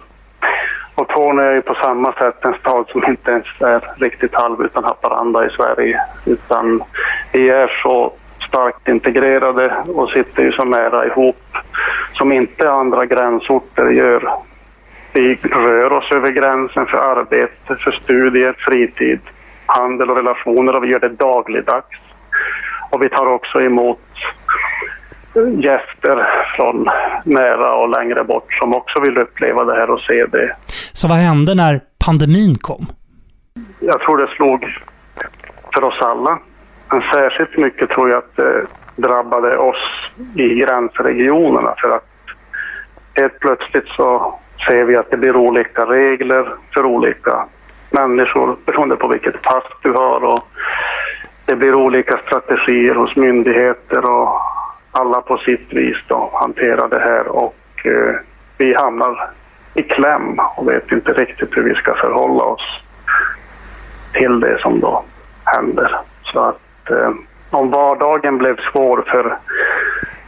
Och 0.95 1.07
Torneå 1.07 1.45
är 1.45 1.53
ju 1.53 1.62
på 1.62 1.75
samma 1.75 2.13
sätt 2.13 2.45
en 2.45 2.53
stad 2.53 2.85
som 2.88 3.05
inte 3.05 3.31
ens 3.31 3.45
är 3.62 3.81
riktigt 3.97 4.33
halv 4.35 4.62
utan 4.62 4.83
Haparanda 4.83 5.45
i 5.45 5.50
Sverige. 5.50 6.00
Utan 6.25 6.83
vi 7.31 7.50
är 7.50 7.81
så 7.83 8.13
starkt 8.47 8.88
integrerade 8.88 9.73
och 9.88 10.09
sitter 10.09 10.43
ju 10.43 10.51
så 10.51 10.65
nära 10.65 11.05
ihop 11.05 11.57
som 12.13 12.31
inte 12.31 12.71
andra 12.71 13.05
gränsorter 13.05 13.89
gör. 13.89 14.33
Vi 15.13 15.35
rör 15.35 15.93
oss 15.93 16.12
över 16.12 16.31
gränsen 16.31 16.85
för 16.85 16.97
arbete, 16.97 17.75
för 17.75 17.91
studier, 17.91 18.55
fritid, 18.57 19.19
handel 19.65 20.09
och 20.09 20.15
relationer 20.15 20.75
och 20.75 20.83
vi 20.83 20.88
gör 20.88 21.00
det 21.00 21.09
dagligdags. 21.09 22.00
Och 22.91 23.03
vi 23.03 23.09
tar 23.09 23.25
också 23.27 23.62
emot 23.62 24.00
gäster 25.35 26.27
från 26.55 26.89
nära 27.25 27.73
och 27.73 27.89
längre 27.89 28.23
bort 28.23 28.53
som 28.53 28.75
också 28.75 28.99
vill 28.99 29.17
uppleva 29.17 29.63
det 29.63 29.73
här 29.73 29.89
och 29.89 30.01
se 30.01 30.25
det. 30.25 30.55
Så 30.93 31.07
vad 31.07 31.17
hände 31.17 31.55
när 31.55 31.81
pandemin 32.05 32.55
kom? 32.55 32.87
Jag 33.79 33.99
tror 33.99 34.17
det 34.17 34.27
slog 34.27 34.77
för 35.73 35.83
oss 35.83 36.01
alla. 36.01 36.39
Men 36.91 37.01
särskilt 37.01 37.57
mycket 37.57 37.89
tror 37.89 38.09
jag 38.09 38.17
att 38.17 38.35
det 38.35 38.65
drabbade 38.95 39.57
oss 39.57 40.11
i 40.35 40.55
gränsregionerna 40.55 41.75
för 41.77 41.89
att 41.89 42.07
helt 43.13 43.39
plötsligt 43.39 43.87
så 43.87 44.39
ser 44.67 44.83
vi 44.83 44.95
att 44.95 45.11
det 45.11 45.17
blir 45.17 45.35
olika 45.35 45.85
regler 45.85 46.53
för 46.73 46.85
olika 46.85 47.45
människor 47.91 48.55
beroende 48.65 48.95
på 48.95 49.07
vilket 49.07 49.41
pass 49.41 49.63
du 49.81 49.91
har 49.93 50.23
och 50.23 50.47
det 51.45 51.55
blir 51.55 51.75
olika 51.75 52.17
strategier 52.17 52.95
hos 52.95 53.15
myndigheter 53.15 54.09
och 54.09 54.41
alla 54.93 55.21
på 55.21 55.38
sitt 55.38 55.73
vis 55.73 55.97
då 56.07 56.29
hanterar 56.33 56.89
det 56.89 57.00
här 57.00 57.27
och 57.27 57.55
eh, 57.85 58.15
vi 58.57 58.75
hamnar 58.75 59.29
i 59.73 59.83
kläm 59.83 60.39
och 60.55 60.69
vet 60.69 60.91
inte 60.91 61.13
riktigt 61.13 61.57
hur 61.57 61.63
vi 61.63 61.75
ska 61.75 61.95
förhålla 61.95 62.43
oss 62.43 62.79
till 64.13 64.39
det 64.39 64.62
som 64.62 64.79
då 64.79 65.03
händer. 65.45 66.00
Så 66.23 66.39
att 66.39 66.91
eh, 66.91 67.12
om 67.50 67.69
vardagen 67.69 68.38
blev 68.38 68.57
svår 68.71 69.03
för 69.12 69.38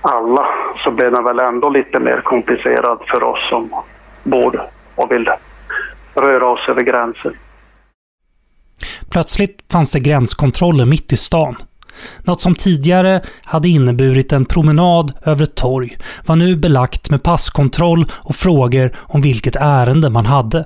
alla 0.02 0.48
så 0.84 0.92
blev 0.92 1.12
den 1.12 1.24
väl 1.24 1.40
ändå 1.40 1.70
lite 1.70 2.00
mer 2.00 2.22
komplicerad 2.22 3.00
för 3.08 3.24
oss 3.24 3.50
som 3.50 3.70
bor 4.24 4.62
och 4.96 5.12
vill 5.12 5.30
röra 6.14 6.48
oss 6.48 6.70
över 6.70 6.82
gränser. 6.82 7.32
Plötsligt 9.10 9.72
fanns 9.72 9.92
det 9.92 10.00
gränskontroller 10.00 10.86
mitt 10.86 11.14
i 11.14 11.18
stan. 11.18 11.56
Något 12.24 12.42
som 12.42 12.56
tidigare 12.56 13.22
hade 13.44 13.68
inneburit 13.68 14.32
en 14.32 14.46
promenad 14.46 15.14
över 15.26 15.44
ett 15.44 15.56
torg 15.56 15.98
var 16.26 16.36
nu 16.36 16.56
belagt 16.56 17.10
med 17.10 17.24
passkontroll 17.24 18.06
och 18.24 18.36
frågor 18.36 18.92
om 18.98 19.22
vilket 19.22 19.56
ärende 19.56 20.10
man 20.10 20.26
hade. 20.26 20.66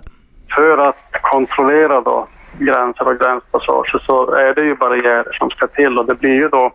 För 0.55 0.77
att 0.89 1.09
kontrollera 1.21 2.01
då 2.01 2.27
gränser 2.59 3.07
och 3.07 3.19
gränspassager 3.19 4.01
så 4.05 4.31
är 4.31 4.55
det 4.55 4.61
ju 4.61 4.75
barriärer 4.75 5.37
som 5.39 5.49
ska 5.49 5.67
till 5.67 5.97
och 5.97 6.05
det 6.05 6.15
blir 6.15 6.33
ju 6.33 6.49
då 6.49 6.71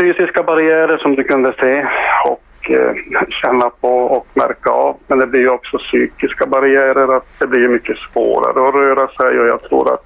fysiska 0.00 0.42
barriärer 0.42 0.98
som 0.98 1.14
du 1.14 1.22
kunde 1.24 1.54
se 1.60 1.86
och 2.24 2.70
eh, 2.70 2.94
känna 3.28 3.70
på 3.70 3.88
och 3.88 4.26
märka 4.34 4.70
av. 4.70 4.96
Men 5.06 5.18
det 5.18 5.26
blir 5.26 5.40
ju 5.40 5.48
också 5.48 5.78
psykiska 5.78 6.46
barriärer, 6.46 7.16
att 7.16 7.26
det 7.38 7.46
blir 7.46 7.68
mycket 7.68 7.96
svårare 7.96 8.68
att 8.68 8.74
röra 8.74 9.08
sig 9.08 9.40
och 9.40 9.48
jag 9.48 9.60
tror 9.62 9.92
att 9.92 10.04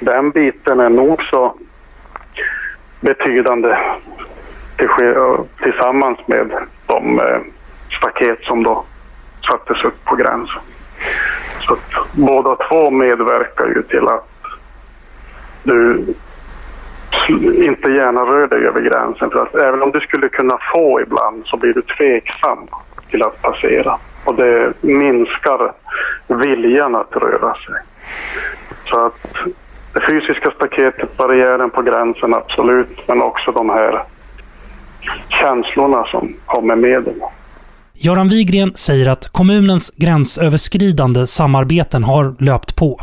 den 0.00 0.30
biten 0.30 0.80
är 0.80 0.88
nog 0.88 1.22
så 1.22 1.54
betydande 3.00 3.78
tillsammans 5.62 6.18
med 6.26 6.52
de 6.86 7.18
eh, 7.18 7.40
staket 7.98 8.38
som 8.42 8.62
då 8.62 8.84
sattes 9.50 9.84
upp 9.84 10.04
på 10.04 10.16
gränsen. 10.16 10.62
Så 11.60 11.72
att 11.72 12.12
båda 12.12 12.56
två 12.56 12.90
medverkar 12.90 13.66
ju 13.66 13.82
till 13.82 14.08
att 14.08 14.28
du 15.62 16.04
inte 17.64 17.92
gärna 17.92 18.20
rör 18.20 18.46
dig 18.46 18.66
över 18.66 18.80
gränsen. 18.80 19.30
För 19.30 19.42
att 19.42 19.54
även 19.54 19.82
om 19.82 19.90
du 19.90 20.00
skulle 20.00 20.28
kunna 20.28 20.58
få 20.74 21.00
ibland 21.00 21.46
så 21.46 21.56
blir 21.56 21.74
du 21.74 21.82
tveksam 21.82 22.58
till 23.10 23.22
att 23.22 23.42
passera. 23.42 23.98
Och 24.24 24.34
det 24.34 24.72
minskar 24.80 25.72
viljan 26.26 26.94
att 26.94 27.16
röra 27.16 27.54
sig. 27.54 27.74
Så 28.84 29.06
att 29.06 29.36
det 29.98 30.12
fysiska 30.12 30.50
staketet, 30.50 31.16
barriären 31.16 31.70
på 31.70 31.82
gränsen, 31.82 32.34
absolut. 32.34 33.08
Men 33.08 33.22
också 33.22 33.52
de 33.52 33.68
här 33.68 34.02
känslorna 35.28 36.04
som 36.06 36.34
kommer 36.46 36.76
med 36.76 37.02
det. 37.04 37.14
Göran 37.94 38.28
Wigren 38.28 38.72
säger 38.74 39.08
att 39.08 39.28
kommunens 39.28 39.90
gränsöverskridande 39.96 41.26
samarbeten 41.26 42.04
har 42.04 42.34
löpt 42.38 42.76
på. 42.76 43.00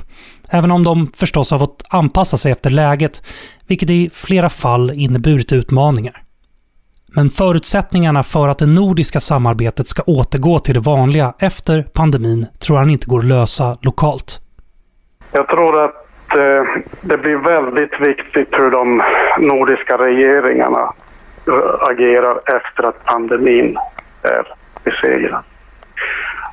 Även 0.49 0.71
om 0.71 0.83
de 0.83 1.07
förstås 1.07 1.51
har 1.51 1.59
fått 1.59 1.83
anpassa 1.89 2.37
sig 2.37 2.51
efter 2.51 2.69
läget, 2.69 3.21
vilket 3.67 3.89
i 3.89 4.09
flera 4.13 4.49
fall 4.49 4.91
inneburit 4.91 5.51
utmaningar. 5.51 6.21
Men 7.07 7.29
förutsättningarna 7.29 8.23
för 8.23 8.47
att 8.47 8.57
det 8.57 8.65
nordiska 8.65 9.19
samarbetet 9.19 9.87
ska 9.87 10.03
återgå 10.03 10.59
till 10.59 10.73
det 10.73 10.79
vanliga 10.79 11.33
efter 11.39 11.83
pandemin 11.83 12.45
tror 12.59 12.77
han 12.77 12.89
inte 12.89 13.07
går 13.07 13.19
att 13.19 13.25
lösa 13.25 13.77
lokalt. 13.81 14.39
Jag 15.31 15.47
tror 15.47 15.83
att 15.83 16.04
eh, 16.37 16.63
det 17.01 17.17
blir 17.17 17.35
väldigt 17.35 17.99
viktigt 17.99 18.49
hur 18.51 18.71
de 18.71 19.03
nordiska 19.39 19.97
regeringarna 19.97 20.93
eh, 21.47 21.89
agerar 21.89 22.39
efter 22.45 22.83
att 22.83 23.05
pandemin 23.05 23.77
är 24.23 24.47
besegrad 24.83 25.43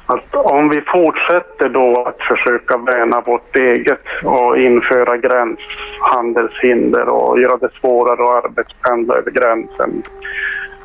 att 0.06 0.34
om 0.34 0.68
vi 0.68 0.80
fortsätter 0.80 1.68
då 1.68 2.04
att 2.04 2.22
försöka 2.22 2.76
värna 2.76 3.20
vårt 3.20 3.56
eget 3.56 4.04
och 4.24 4.58
införa 4.58 5.16
gränshandelshinder 5.16 7.08
och 7.08 7.40
göra 7.40 7.56
det 7.56 7.70
svårare 7.80 8.38
att 8.38 8.44
arbetspendla 8.44 9.14
över 9.14 9.30
gränsen. 9.30 10.02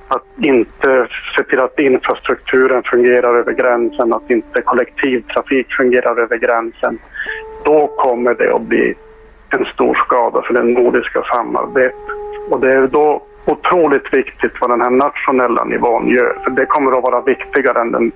Att 0.08 0.26
inte 0.38 1.08
se 1.38 1.44
till 1.44 1.60
att 1.60 1.80
infrastrukturen 1.80 2.84
fungerar 2.84 3.36
över 3.36 3.54
gränsen, 3.54 4.14
att 4.14 4.30
inte 4.30 4.62
kollektivtrafik 4.62 5.74
fungerar 5.74 6.22
över 6.22 6.38
gränsen. 6.38 7.00
Då 7.64 7.88
kommer 7.88 8.34
det 8.34 8.54
att 8.54 8.62
bli 8.62 8.96
en 9.50 9.66
stor 9.66 9.96
skada 10.06 10.42
för 10.42 10.54
det 10.54 10.64
nordiska 10.64 11.24
samarbetet. 11.24 11.96
Och 12.50 12.60
det 12.60 12.74
är 12.74 12.88
då 12.88 13.22
otroligt 13.46 14.14
viktigt 14.14 14.52
vad 14.62 14.70
den 14.70 14.82
här 14.82 14.90
nationella 14.90 15.64
nivån 15.64 16.08
gör. 16.08 16.40
För 16.44 16.52
det 16.52 16.66
kommer 16.66 16.98
att 16.98 17.04
vara 17.04 17.22
viktigare 17.22 17.82
än 17.82 17.92
den 17.92 18.12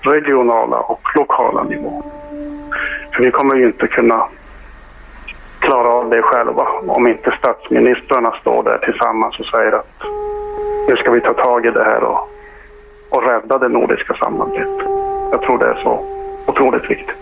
regionala 0.00 0.80
och 0.80 1.00
lokala 1.14 1.62
nivån. 1.62 2.02
För 3.14 3.24
vi 3.24 3.30
kommer 3.30 3.54
ju 3.54 3.66
inte 3.66 3.86
kunna 3.86 4.28
klara 5.58 5.88
av 5.88 6.10
det 6.10 6.22
själva 6.22 6.66
om 6.86 7.06
inte 7.06 7.34
statsministrarna 7.38 8.32
står 8.40 8.62
där 8.62 8.78
tillsammans 8.78 9.40
och 9.40 9.46
säger 9.46 9.72
att 9.72 10.02
nu 10.88 10.96
ska 10.96 11.10
vi 11.10 11.20
ta 11.20 11.32
tag 11.32 11.66
i 11.66 11.70
det 11.70 11.84
här 11.84 12.04
och, 12.04 12.28
och 13.10 13.22
rädda 13.22 13.58
det 13.58 13.68
nordiska 13.68 14.14
samarbetet. 14.14 14.86
Jag 15.30 15.42
tror 15.42 15.58
det 15.58 15.64
är 15.64 15.80
så 15.82 16.04
otroligt 16.46 16.90
viktigt. 16.90 17.16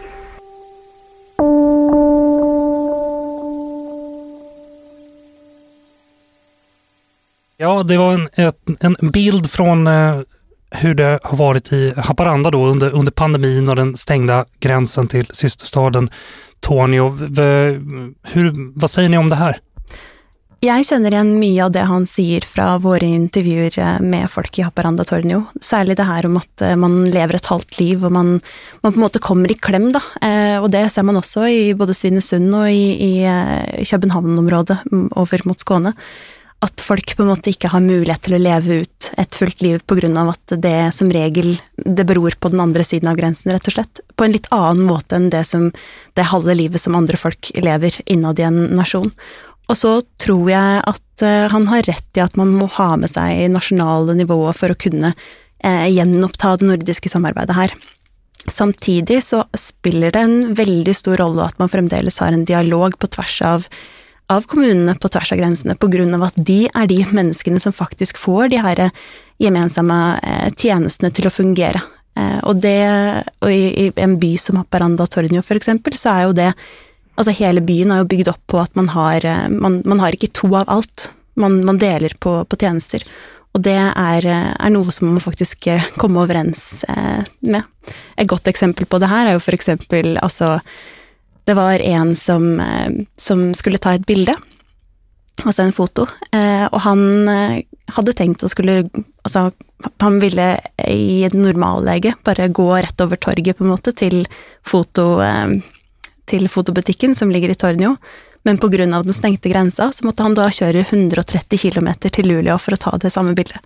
Ja, 7.56 7.82
det 7.82 7.97
var 7.97 8.28
en, 8.32 8.97
en 9.00 9.11
bild 9.11 9.50
från 9.50 9.87
eh, 9.87 10.20
hur 10.70 10.94
det 10.94 11.18
har 11.23 11.37
varit 11.37 11.73
i 11.73 11.94
Haparanda 11.97 12.50
då 12.50 12.67
under, 12.67 12.95
under 12.95 13.12
pandemin 13.12 13.69
och 13.69 13.76
den 13.76 13.97
stängda 13.97 14.45
gränsen 14.60 15.08
till 15.08 15.26
systerstaden 15.30 16.10
Tornio. 16.60 17.08
Hur, 18.23 18.78
vad 18.80 18.91
säger 18.91 19.08
ni 19.08 19.19
om 19.19 19.30
det 19.30 19.36
här? 19.36 19.58
Jag 20.62 20.86
känner 20.86 21.10
igen 21.10 21.38
mycket 21.38 21.64
av 21.64 21.70
det 21.70 21.80
han 21.80 22.06
säger 22.06 22.40
från 22.40 22.80
våra 22.80 23.06
intervjuer 23.06 23.78
eh, 23.78 24.00
med 24.00 24.30
folk 24.30 24.58
i 24.58 24.62
Haparanda 24.62 25.04
Tornio. 25.04 25.44
Särskilt 25.60 25.96
det 25.96 26.02
här 26.02 26.26
om 26.26 26.36
att 26.36 26.60
eh, 26.60 26.76
man 26.76 27.10
lever 27.10 27.34
ett 27.34 27.46
halvt 27.46 27.80
liv 27.80 28.04
och 28.04 28.12
man, 28.12 28.40
man 28.80 28.92
på 28.92 28.96
en 28.96 29.00
måte 29.00 29.18
kommer 29.18 29.50
i 29.50 29.54
kläm. 29.54 29.92
da. 29.92 30.00
Eh, 30.23 30.62
og 30.62 30.70
det 30.70 30.88
ser 30.88 31.02
man 31.02 31.16
också 31.16 31.49
i 31.49 31.75
både 31.75 31.94
Svinesund 31.94 32.54
och 32.54 32.70
i, 32.70 32.90
i 32.90 33.84
København-området 33.84 34.78
over 34.92 35.34
över 35.34 35.40
mot 35.44 35.60
Skåne 35.60 35.92
at 36.60 36.82
folk 36.84 37.14
på 37.16 37.25
en 37.25 37.30
måte 37.30 37.52
ikke 37.54 37.70
har 37.73 37.80
mulighet 37.80 38.26
til 38.26 38.36
å 38.36 38.40
leve 38.40 38.82
ut 38.82 39.08
et 39.20 39.36
fullt 39.36 39.62
liv 39.64 39.80
på 39.88 39.96
grunn 39.96 40.18
av 40.20 40.34
at 40.34 40.52
det 40.60 40.92
som 40.92 41.08
regel 41.12 41.54
det 41.80 42.04
beror 42.08 42.36
på 42.36 42.50
den 42.52 42.60
andre 42.60 42.84
siden 42.84 43.08
av 43.08 43.16
grensen, 43.16 43.52
rett 43.54 43.70
og 43.70 43.78
slett. 43.78 44.02
På 44.12 44.26
en 44.26 44.34
litt 44.36 44.49
annen 44.52 44.84
måte 44.84 45.16
enn 45.16 45.30
det 45.32 45.46
som 45.49 45.70
det 46.18 46.28
halve 46.28 46.56
livet 46.58 46.82
som 46.82 46.99
andre 46.99 47.16
folk 47.20 47.49
lever 47.56 47.96
innad 48.04 48.42
i 48.42 48.44
en 48.44 48.60
nasjon. 48.76 49.08
Og 49.71 49.78
så 49.78 49.93
tror 50.21 50.50
jeg 50.50 50.83
at 50.91 51.25
eh, 51.26 51.47
han 51.52 51.69
har 51.71 51.87
rett 51.87 52.19
i 52.19 52.25
at 52.25 52.35
man 52.41 52.52
må 52.59 52.67
ha 52.75 52.91
med 52.99 53.13
seg 53.13 53.47
nasjonale 53.54 54.17
nivåer 54.19 54.56
for 54.56 54.75
å 54.75 54.78
kunne 54.78 55.13
eh, 55.15 55.87
gjenoppta 55.95 56.56
det 56.59 56.73
nordiske 56.73 57.13
samarbeidet 57.13 57.56
her. 57.56 57.76
Samtidig 58.50 59.21
så 59.23 59.45
spiller 59.54 60.15
det 60.15 60.26
en 60.26 60.54
veldig 60.59 60.95
stor 60.97 61.21
rolle 61.23 61.47
at 61.47 61.59
man 61.61 61.71
fremdeles 61.71 62.19
har 62.23 62.35
en 62.35 62.47
dialog 62.49 62.99
på 62.99 63.11
tvers 63.15 63.41
av 63.47 63.71
av 64.30 64.47
kommunene 64.47 64.95
på 64.95 65.11
tvers 65.11 65.33
av 65.35 65.41
grensene, 65.41 65.75
på 65.75 65.89
grunn 65.91 66.15
av 66.15 66.28
at 66.28 66.37
de 66.37 66.63
er 66.69 66.91
de 66.91 67.00
menneskene 67.11 67.61
som 67.63 67.75
faktisk 67.75 68.21
får 68.21 68.52
de 68.52 68.61
her 68.63 68.85
eh, 68.87 69.00
gemensamma 69.43 70.21
eh, 70.23 70.50
tjenestene 70.54 71.11
til 71.15 71.26
å 71.26 71.35
fungere. 71.35 71.83
Eh, 72.19 72.39
og 72.47 72.61
det, 72.63 72.78
og 73.43 73.50
i, 73.50 73.89
i 73.89 73.89
en 74.04 74.15
by 74.23 74.35
som 74.39 74.61
Haparanda 74.61 75.09
Tornio 75.11 75.43
for 75.47 75.59
eksempel, 75.59 75.99
så 75.99 76.15
er 76.15 76.28
jo 76.28 76.37
det 76.39 76.50
Altså 77.21 77.35
hele 77.37 77.61
byen 77.61 77.91
er 77.93 78.00
jo 78.00 78.09
bygd 78.09 78.30
opp 78.33 78.41
på 78.49 78.61
at 78.63 78.76
man 78.78 78.89
har 78.95 79.25
eh, 79.28 79.49
Man, 79.52 79.83
man 79.85 80.00
har 80.00 80.17
ikke 80.17 80.33
to 80.33 80.49
av 80.56 80.71
alt. 80.73 81.11
Man, 81.37 81.61
man 81.69 81.80
deler 81.80 82.15
på, 82.21 82.39
på, 82.49 82.56
tjenester. 82.56 83.04
Og 83.52 83.61
det 83.67 83.76
er, 83.76 84.25
er, 84.25 84.28
eh, 84.56 84.71
noe 84.73 84.89
som 84.95 85.09
man 85.09 85.19
må 85.19 85.25
faktisk 85.25 85.69
eh, 85.69 85.91
komme 86.00 86.23
overens 86.25 86.85
med. 87.45 87.69
Et 88.17 88.28
godt 88.28 88.49
eksempel 88.49 88.89
på 88.89 89.00
det 89.02 89.11
her 89.11 89.28
er 89.28 89.37
jo 89.37 89.43
for 89.43 89.56
eksempel 89.56 90.17
altså 90.23 90.59
det 91.49 91.56
var 91.56 91.83
en 91.83 92.13
som, 92.17 92.45
som 93.19 93.41
skulle 93.59 93.80
ta 93.83 93.97
et 93.97 94.04
bilde, 94.06 94.37
alltså 95.43 95.65
en 95.65 95.73
foto, 95.73 96.04
og 96.04 96.73
och 96.73 96.80
han 96.80 97.28
hadde 97.28 97.65
hade 97.87 98.13
tänkt 98.13 98.45
att 98.45 98.50
skulle, 98.50 98.89
alltså 99.23 99.50
han 99.99 100.21
ville 100.21 100.61
i 100.89 101.25
ett 101.25 101.33
normalläge 101.33 102.15
bara 102.25 102.49
gå 102.49 102.76
rett 102.76 103.00
över 103.00 103.17
torget 103.17 103.59
på 103.59 103.65
något 103.65 103.97
till 103.97 104.28
foto, 104.63 105.23
till 106.30 106.49
fotobutiken 106.49 107.14
som 107.14 107.30
ligger 107.30 107.49
i 107.49 107.54
Tornio. 107.54 107.97
Men 108.43 108.58
på 108.58 108.69
grund 108.69 108.95
av 108.95 109.04
den 109.04 109.14
stängda 109.14 109.49
gränsen 109.49 109.93
så 109.93 110.06
måste 110.06 110.23
han 110.23 110.34
då 110.34 110.50
köra 110.50 110.78
130 110.78 111.58
kilometer 111.58 112.08
till 112.08 112.28
Luleå 112.28 112.58
för 112.58 112.73
att 112.73 112.80
ta 112.80 112.99
det 112.99 113.10
samma 113.10 113.32
bildet. 113.32 113.60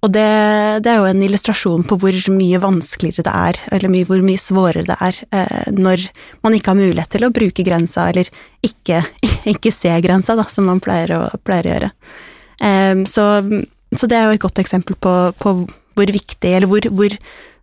Och 0.00 0.10
det, 0.10 0.80
det, 0.82 0.90
är 0.90 1.00
ju 1.00 1.10
en 1.10 1.22
illustration 1.22 1.84
på 1.84 1.96
hur 1.96 2.30
mycket 2.30 2.60
vanskligare 2.60 3.22
det 3.22 3.30
är 3.30 3.76
eller 3.76 3.88
mye, 3.88 4.04
hvor 4.04 4.20
mye 4.20 4.82
det 4.82 4.96
är, 5.00 5.16
eh, 5.30 5.72
när 5.72 6.10
man 6.40 6.54
inte 6.54 6.70
har 6.70 6.74
möjlighet 6.74 7.10
till 7.10 7.24
att 7.24 7.32
bruka 7.32 7.62
gränsen 7.62 8.06
eller 8.06 8.28
inte, 8.60 9.04
inte 9.44 9.72
se 9.72 10.00
gränsen 10.00 10.44
som 10.48 10.64
man 10.64 10.78
brukar 10.78 11.64
göra. 11.64 11.90
Eh, 12.60 13.04
så, 13.04 13.42
så, 13.96 14.06
det 14.06 14.16
är 14.16 14.28
ju 14.28 14.34
ett 14.34 14.40
gott 14.40 14.58
exempel 14.58 14.96
på, 14.96 15.32
på 15.38 15.68
hvor 15.94 16.12
viktig, 16.14 16.54
eller 16.56 16.70
hvor, 16.70 16.86
hvor, 16.94 17.16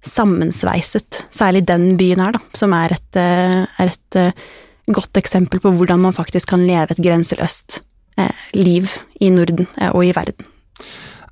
sammensveiset, 0.07 1.25
særlig 1.33 1.65
den 1.67 1.97
byen 1.99 2.21
er, 2.23 2.37
da, 2.37 2.41
som 2.55 2.73
er 2.77 2.95
et, 2.95 3.19
eh, 3.19 3.65
er 3.81 3.91
et 3.91 4.19
eh, 4.19 4.45
godt 4.93 5.19
eksempel 5.19 5.59
på 5.59 5.73
hvordan 5.75 5.99
man 6.05 6.15
faktisk 6.15 6.53
kan 6.53 6.65
leve 6.67 6.93
et 6.93 7.03
grenseløst 7.03 7.81
eh, 8.19 8.45
liv 8.53 8.87
i 9.19 9.31
Norden 9.33 9.67
og 9.91 10.05
i 10.05 10.13
verden. 10.15 10.47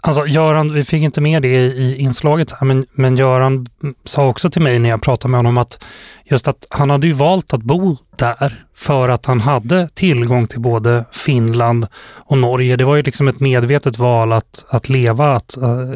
Alltså 0.07 0.27
Göran, 0.27 0.73
vi 0.73 0.83
fick 0.83 1.01
inte 1.01 1.21
med 1.21 1.41
det 1.41 1.55
i 1.63 1.95
inslaget 1.97 2.51
här, 2.51 2.67
men, 2.67 2.85
men 2.93 3.15
Göran 3.15 3.67
sa 4.03 4.27
också 4.27 4.49
till 4.49 4.61
mig 4.61 4.79
när 4.79 4.89
jag 4.89 5.01
pratade 5.01 5.31
med 5.31 5.37
honom 5.37 5.57
att 5.57 5.83
just 6.25 6.47
att 6.47 6.67
han 6.69 6.89
hade 6.89 7.07
ju 7.07 7.13
valt 7.13 7.53
att 7.53 7.61
bo 7.61 7.97
där 8.15 8.65
för 8.75 9.09
att 9.09 9.25
han 9.25 9.41
hade 9.41 9.89
tillgång 9.93 10.47
till 10.47 10.59
både 10.59 11.05
Finland 11.11 11.87
och 12.15 12.37
Norge. 12.37 12.75
Det 12.75 12.83
var 12.83 12.95
ju 12.95 13.01
liksom 13.01 13.27
ett 13.27 13.39
medvetet 13.39 13.97
val 13.97 14.33
att, 14.33 14.65
att 14.69 14.89
leva 14.89 15.33
att, 15.33 15.57
uh, 15.57 15.93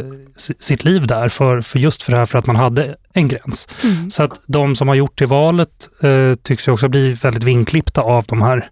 sitt 0.59 0.83
liv 0.83 1.07
där 1.07 1.29
för, 1.29 1.61
för 1.61 1.79
just 1.79 2.03
för 2.03 2.11
det 2.11 2.17
här 2.17 2.25
för 2.25 2.37
att 2.37 2.47
man 2.47 2.55
hade 2.55 2.95
en 3.13 3.27
gräns. 3.27 3.67
Mm. 3.83 4.09
Så 4.09 4.23
att 4.23 4.41
de 4.45 4.75
som 4.75 4.87
har 4.87 4.95
gjort 4.95 5.17
det 5.17 5.25
valet 5.25 5.89
uh, 6.03 6.35
tycks 6.35 6.67
ju 6.67 6.71
också 6.71 6.89
bli 6.89 7.13
väldigt 7.13 7.43
vinklippta 7.43 8.01
av 8.01 8.25
de 8.27 8.41
här 8.41 8.69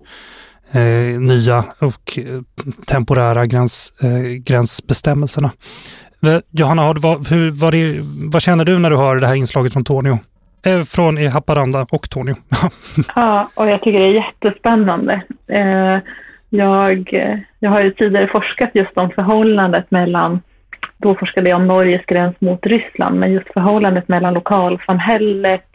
eh, 0.72 1.20
nya 1.20 1.64
och 1.80 2.20
eh, 2.20 2.42
temporära 2.88 3.46
gräns, 3.46 3.94
eh, 4.02 4.22
gränsbestämmelserna. 4.22 5.52
Eh, 6.26 6.40
Johanna, 6.52 6.94
vad, 6.94 7.28
hur, 7.28 7.52
vad, 7.52 7.74
det, 7.74 8.00
vad 8.32 8.42
känner 8.42 8.66
du 8.66 8.80
när 8.80 8.90
du 8.90 8.98
hör 8.98 9.16
det 9.16 9.28
här 9.28 9.36
inslaget 9.36 9.74
från 9.74 9.84
Tornio? 9.84 10.20
Eh, 10.66 10.82
från 10.82 11.18
i 11.18 11.28
Haparanda 11.28 11.82
och 11.92 12.10
Tornio. 12.10 12.36
ja, 13.16 13.50
och 13.56 13.68
jag 13.68 13.82
tycker 13.82 14.00
det 14.00 14.06
är 14.06 14.12
jättespännande. 14.12 15.22
Eh, 15.48 16.00
jag, 16.50 17.14
eh, 17.14 17.40
jag 17.60 17.70
har 17.70 17.82
ju 17.82 17.92
tidigare 17.92 18.28
forskat 18.28 18.70
just 18.74 18.98
om 18.98 19.10
förhållandet 19.10 19.92
mellan, 19.92 20.42
då 20.98 21.16
forskade 21.16 21.50
jag 21.50 21.60
om 21.60 21.68
Norges 21.68 22.06
gräns 22.06 22.36
mot 22.40 22.66
Ryssland, 22.66 23.20
men 23.20 23.32
just 23.32 23.54
förhållandet 23.54 24.08
mellan 24.08 24.34
lokalsamhället 24.34 25.66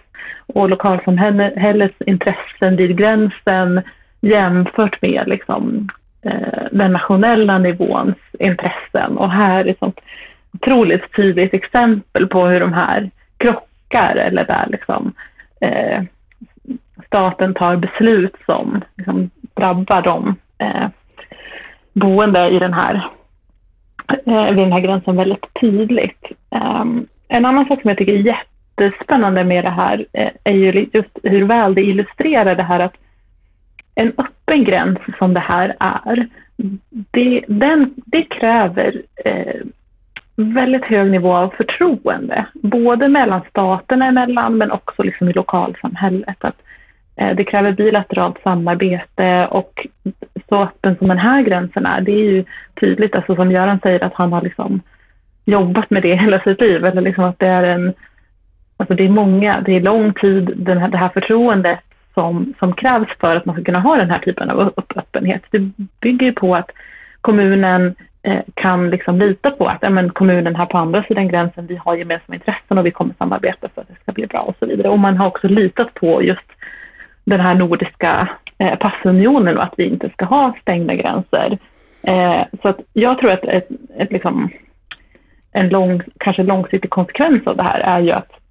och 0.47 0.69
lokalsamhällets 0.69 1.97
intressen 2.07 2.77
vid 2.77 2.97
gränsen 2.99 3.83
jämfört 4.23 5.03
med 5.03 5.23
liksom, 5.27 5.89
eh, 6.23 6.65
den 6.73 6.93
nationella 6.93 7.59
nivåns 7.59 8.17
intressen. 8.39 9.19
Och 9.19 9.31
här 9.31 9.65
är 9.65 9.71
ett 9.71 9.79
sånt 9.79 10.01
otroligt 10.53 11.17
tydligt 11.17 11.55
exempel 11.55 12.27
på 12.27 12.47
hur 12.47 12.61
de 12.61 12.73
här 12.73 13.11
krockar 13.37 14.17
eller 14.17 14.45
där 14.45 14.67
liksom, 14.71 15.13
eh, 15.61 16.03
staten 17.07 17.55
tar 17.55 17.77
beslut 17.77 18.37
som 18.47 18.81
liksom, 18.97 19.31
drabbar 19.55 20.03
de 20.03 20.37
eh, 20.59 20.89
boende 21.93 22.49
i 22.49 22.59
den 22.59 22.73
här, 22.73 23.09
eh, 24.27 24.47
vid 24.47 24.59
den 24.59 24.73
här 24.73 24.81
gränsen 24.81 25.17
väldigt 25.17 25.47
tydligt. 25.61 26.27
Um, 26.51 27.07
en 27.29 27.45
annan 27.45 27.67
sak 27.67 27.81
som 27.81 27.89
jag 27.89 27.99
tycker 27.99 28.13
är 28.13 28.37
jättespännande 28.79 29.45
med 29.45 29.65
det 29.65 29.71
här 29.71 30.07
eh, 30.13 30.31
är 30.45 30.53
ju 30.53 30.89
just 30.93 31.19
hur 31.23 31.45
väl 31.45 31.75
det 31.75 31.83
illustrerar 31.83 32.55
det 32.55 32.63
här 32.63 32.81
att 32.81 32.95
en 33.95 34.13
öppen 34.17 34.65
gräns 34.65 34.99
som 35.19 35.35
det 35.35 35.41
här 35.41 35.77
är, 35.81 36.29
det, 37.11 37.45
den, 37.49 37.95
det 37.97 38.23
kräver 38.23 39.03
eh, 39.25 39.61
väldigt 40.37 40.85
hög 40.85 41.11
nivå 41.11 41.33
av 41.35 41.49
förtroende, 41.57 42.47
både 42.55 43.09
mellan 43.09 43.41
staterna 43.51 44.07
emellan 44.07 44.59
men 44.59 44.71
också 44.71 45.03
liksom 45.03 45.29
i 45.29 45.33
lokalsamhället. 45.33 46.45
Att, 46.45 46.63
eh, 47.17 47.37
det 47.37 47.45
kräver 47.45 47.73
bilateralt 47.73 48.43
samarbete 48.43 49.49
och 49.51 49.87
så 50.49 50.63
öppen 50.63 50.97
som 50.97 51.09
den 51.09 51.19
här 51.19 51.43
gränsen 51.43 51.87
är, 51.87 52.01
det 52.01 52.13
är 52.13 52.31
ju 52.31 52.45
tydligt, 52.81 53.15
alltså 53.15 53.37
som 53.37 53.53
Göran 53.53 53.81
säger, 53.83 54.05
att 54.05 54.15
han 54.15 54.33
har 54.33 54.43
liksom 54.43 54.81
jobbat 55.45 55.91
med 55.91 56.03
det 56.03 56.15
hela 56.21 56.41
sitt 56.41 56.61
liv, 56.61 56.85
eller 56.85 57.03
liksom 57.03 57.25
att 57.25 57.39
det 57.39 57.47
är 57.47 57.63
en 57.63 57.95
Alltså 58.77 58.95
det 58.95 59.05
är 59.05 59.09
många, 59.09 59.61
det 59.61 59.73
är 59.73 59.81
lång 59.81 60.15
tid, 60.15 60.53
den 60.57 60.79
här, 60.79 60.89
det 60.89 60.97
här 60.97 61.09
förtroendet 61.09 61.79
som, 62.15 62.55
som 62.59 62.73
krävs 62.73 63.09
för 63.21 63.37
att 63.37 63.45
man 63.45 63.55
ska 63.55 63.65
kunna 63.65 63.81
ha 63.81 63.97
den 63.97 64.11
här 64.11 64.19
typen 64.19 64.51
av 64.51 64.73
öppenhet. 64.97 65.43
Det 65.51 65.71
bygger 66.01 66.33
på 66.33 66.57
att 66.57 66.71
kommunen 67.21 67.95
eh, 68.23 68.41
kan 68.55 68.91
liksom 68.91 69.19
lita 69.19 69.51
på 69.51 69.67
att 69.67 69.79
ja, 69.81 70.09
kommunen 70.09 70.57
här 70.57 70.67
på 70.67 70.79
andra 70.79 71.03
sidan 71.03 71.29
gränsen, 71.29 71.67
vi 71.67 71.77
har 71.77 71.95
gemensamma 71.95 72.35
intressen 72.35 72.79
och 72.79 72.87
vi 72.87 72.91
kommer 72.91 73.15
samarbeta 73.19 73.69
för 73.75 73.81
att 73.81 73.89
det 73.89 74.01
ska 74.03 74.13
bli 74.13 74.27
bra 74.27 74.41
och 74.41 74.57
så 74.59 74.67
vidare. 74.67 74.89
Och 74.89 74.99
man 74.99 75.17
har 75.17 75.27
också 75.27 75.49
litat 75.49 75.95
på 75.95 76.23
just 76.23 76.49
den 77.25 77.41
här 77.41 77.55
nordiska 77.55 78.29
eh, 78.59 78.79
passunionen 78.79 79.57
och 79.57 79.65
att 79.65 79.75
vi 79.77 79.85
inte 79.85 80.11
ska 80.11 80.25
ha 80.25 80.55
stängda 80.61 80.95
gränser. 80.95 81.59
Eh, 82.03 82.43
så 82.63 82.69
att 82.69 82.81
jag 82.93 83.19
tror 83.19 83.31
att 83.31 83.45
ett, 83.45 83.69
ett 83.97 84.13
liksom, 84.13 84.51
en 85.53 85.69
lång, 85.69 86.03
kanske 86.19 86.43
långsiktig 86.43 86.91
konsekvens 86.91 87.47
av 87.47 87.57
det 87.57 87.63
här 87.63 87.81
är 87.81 88.01
ju 88.01 88.11
att 88.11 88.42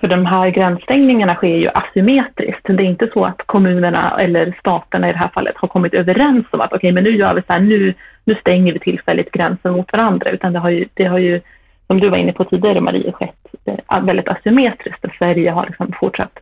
för 0.00 0.08
de 0.08 0.26
här 0.26 0.50
gränsstängningarna 0.50 1.34
sker 1.34 1.56
ju 1.56 1.68
asymmetriskt. 1.74 2.60
Det 2.64 2.82
är 2.82 2.86
inte 2.86 3.10
så 3.12 3.24
att 3.24 3.42
kommunerna 3.46 4.20
eller 4.20 4.56
staterna 4.58 5.08
i 5.08 5.12
det 5.12 5.18
här 5.18 5.30
fallet 5.34 5.56
har 5.56 5.68
kommit 5.68 5.94
överens 5.94 6.46
om 6.50 6.60
att 6.60 6.72
okej, 6.72 6.76
okay, 6.76 6.92
men 6.92 7.04
nu 7.04 7.10
gör 7.10 7.34
vi 7.34 7.42
så 7.46 7.52
här, 7.52 7.60
nu, 7.60 7.94
nu 8.24 8.34
stänger 8.34 8.72
vi 8.72 8.78
tillfälligt 8.78 9.32
gränsen 9.32 9.72
mot 9.72 9.92
varandra, 9.92 10.30
utan 10.30 10.52
det 10.52 10.58
har 10.58 10.70
ju, 10.70 10.84
det 10.94 11.04
har 11.04 11.18
ju 11.18 11.40
som 11.86 12.00
du 12.00 12.08
var 12.08 12.16
inne 12.16 12.32
på 12.32 12.44
tidigare 12.44 12.80
Marie, 12.80 13.12
skett 13.12 13.46
eh, 13.64 14.02
väldigt 14.02 14.28
asymmetriskt 14.28 15.02
där 15.02 15.14
Sverige 15.18 15.50
har 15.50 15.66
liksom 15.66 15.92
fortsatt, 16.00 16.38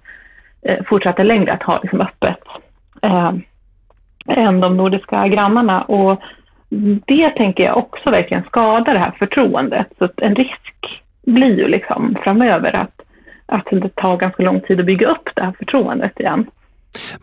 eh, 0.62 0.84
fortsatt 0.84 1.26
längre 1.26 1.52
att 1.52 1.62
ha 1.62 1.80
liksom 1.82 2.00
öppet 2.00 2.38
eh, 3.02 3.32
än 4.26 4.60
de 4.60 4.76
nordiska 4.76 5.28
grannarna. 5.28 5.82
Och 5.82 6.20
det 7.06 7.30
tänker 7.30 7.64
jag 7.64 7.76
också 7.76 8.10
verkligen 8.10 8.42
skadar 8.42 8.94
det 8.94 9.00
här 9.00 9.14
förtroendet. 9.18 9.86
Så 9.98 10.08
en 10.16 10.34
risk 10.34 11.02
blir 11.26 11.58
ju 11.58 11.68
liksom 11.68 12.16
framöver 12.22 12.76
att 12.76 13.01
att 13.52 13.66
det 13.70 13.88
tar 13.96 14.16
ganska 14.16 14.42
lång 14.42 14.60
tid 14.60 14.80
att 14.80 14.86
bygga 14.86 15.06
upp 15.06 15.28
det 15.34 15.42
här 15.42 15.54
förtroendet 15.58 16.20
igen. 16.20 16.46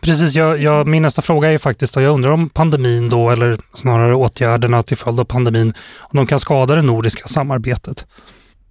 Precis, 0.00 0.34
jag, 0.34 0.62
jag, 0.62 0.86
min 0.86 1.02
nästa 1.02 1.22
fråga 1.22 1.52
är 1.52 1.58
faktiskt, 1.58 1.96
jag 1.96 2.14
undrar 2.14 2.30
om 2.30 2.48
pandemin 2.48 3.08
då, 3.08 3.30
eller 3.30 3.56
snarare 3.72 4.14
åtgärderna 4.14 4.82
till 4.82 4.96
följd 4.96 5.20
av 5.20 5.24
pandemin, 5.24 5.72
om 6.00 6.16
de 6.16 6.26
kan 6.26 6.40
skada 6.40 6.74
det 6.74 6.82
nordiska 6.82 7.28
samarbetet? 7.28 8.06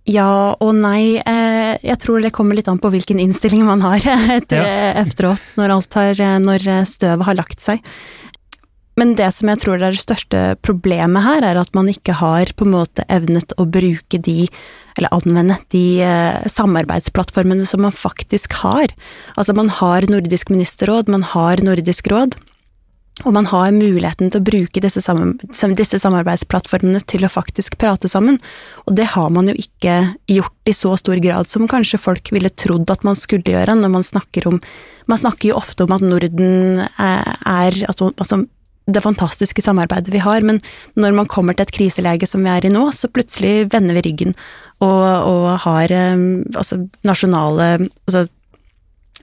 Ja 0.04 0.54
och 0.54 0.76
nej. 0.76 1.24
Eh, 1.26 1.78
jag 1.82 2.00
tror 2.00 2.20
det 2.20 2.30
kommer 2.30 2.56
lite 2.56 2.72
an 2.72 2.80
på 2.80 2.90
vilken 2.90 3.20
inställning 3.20 3.66
man 3.66 3.82
har 3.82 4.02
ja. 4.50 4.66
efteråt, 4.92 5.42
när, 5.56 5.70
allt 5.70 5.94
har, 5.94 6.40
när 6.40 6.86
stövet 6.86 7.26
har 7.26 7.34
lagt 7.34 7.62
sig. 7.62 7.84
Men 9.00 9.16
det 9.16 9.32
som 9.32 9.50
jag 9.50 9.60
tror 9.60 9.82
är 9.84 9.92
det 9.92 9.98
största 9.98 10.56
problemet 10.62 11.24
här 11.24 11.42
är 11.42 11.56
att 11.56 11.74
man 11.74 11.88
inte 11.88 12.12
har 12.12 12.54
på 12.54 12.66
måte 12.66 13.02
evnet 13.08 13.54
att 13.58 13.68
bruka 13.68 14.18
de, 14.18 14.48
eller 14.98 15.14
använda 15.14 15.56
de 15.68 16.02
eh, 16.02 16.48
samarbetsplattformarna 16.48 17.66
som 17.66 17.82
man 17.82 17.92
faktiskt 17.92 18.54
har. 18.54 18.88
Alltså 19.36 19.54
man 19.54 19.70
har 19.70 20.02
Nordisk 20.02 20.50
ministerråd, 20.50 21.10
man 21.10 21.24
har 21.24 21.58
Nordisk 21.58 22.08
råd, 22.08 22.36
och 23.24 23.34
man 23.34 23.46
har 23.46 23.72
möjligheten 23.72 24.28
att 24.28 24.42
bruka 24.42 24.80
dessa, 24.80 25.02
sam 25.02 25.40
samarbetsplattformarna 25.84 27.00
till 27.00 27.26
att 27.26 27.32
faktiskt 27.32 27.78
prata 27.78 28.08
samman. 28.08 28.40
Och 28.72 28.94
det 28.94 29.04
har 29.04 29.30
man 29.30 29.48
ju 29.48 29.54
inte 29.54 30.14
gjort 30.26 30.68
i 30.68 30.74
så 30.74 30.98
stor 30.98 31.16
grad 31.16 31.48
som 31.48 31.68
kanske 31.68 31.98
folk 31.98 32.32
ville 32.32 32.50
trodde 32.50 32.94
att 32.94 33.04
man 33.04 33.16
skulle 33.16 33.52
göra 33.52 33.76
när 33.76 33.90
man 33.90 34.04
snackar 34.04 34.48
om, 34.48 34.62
man 35.06 35.18
snackar 35.18 35.50
ju 35.50 35.54
ofta 35.54 35.84
om 35.84 35.92
att 35.92 36.02
Norden 36.02 36.82
är, 36.98 37.36
är 37.46 37.86
alltså, 37.88 38.14
alltså 38.18 38.46
det 38.90 39.02
fantastiska 39.02 39.62
samarbete 39.62 40.12
vi 40.12 40.18
har, 40.18 40.42
men 40.42 40.62
när 40.94 41.12
man 41.12 41.26
kommer 41.26 41.54
till 41.54 41.64
ett 41.64 41.72
kriseläge 41.72 42.28
som 42.28 42.44
vi 42.44 42.50
är 42.50 42.66
i 42.66 42.70
nu, 42.70 42.92
så 42.94 43.08
plötsligt 43.08 43.74
vänder 43.74 43.94
vi 43.94 44.02
ryggen 44.02 44.34
och, 44.78 45.24
och 45.24 45.60
har 45.60 45.92
ehm, 45.92 46.46
alltså, 46.56 46.76
nationella, 47.02 47.74
alltså, 48.06 48.28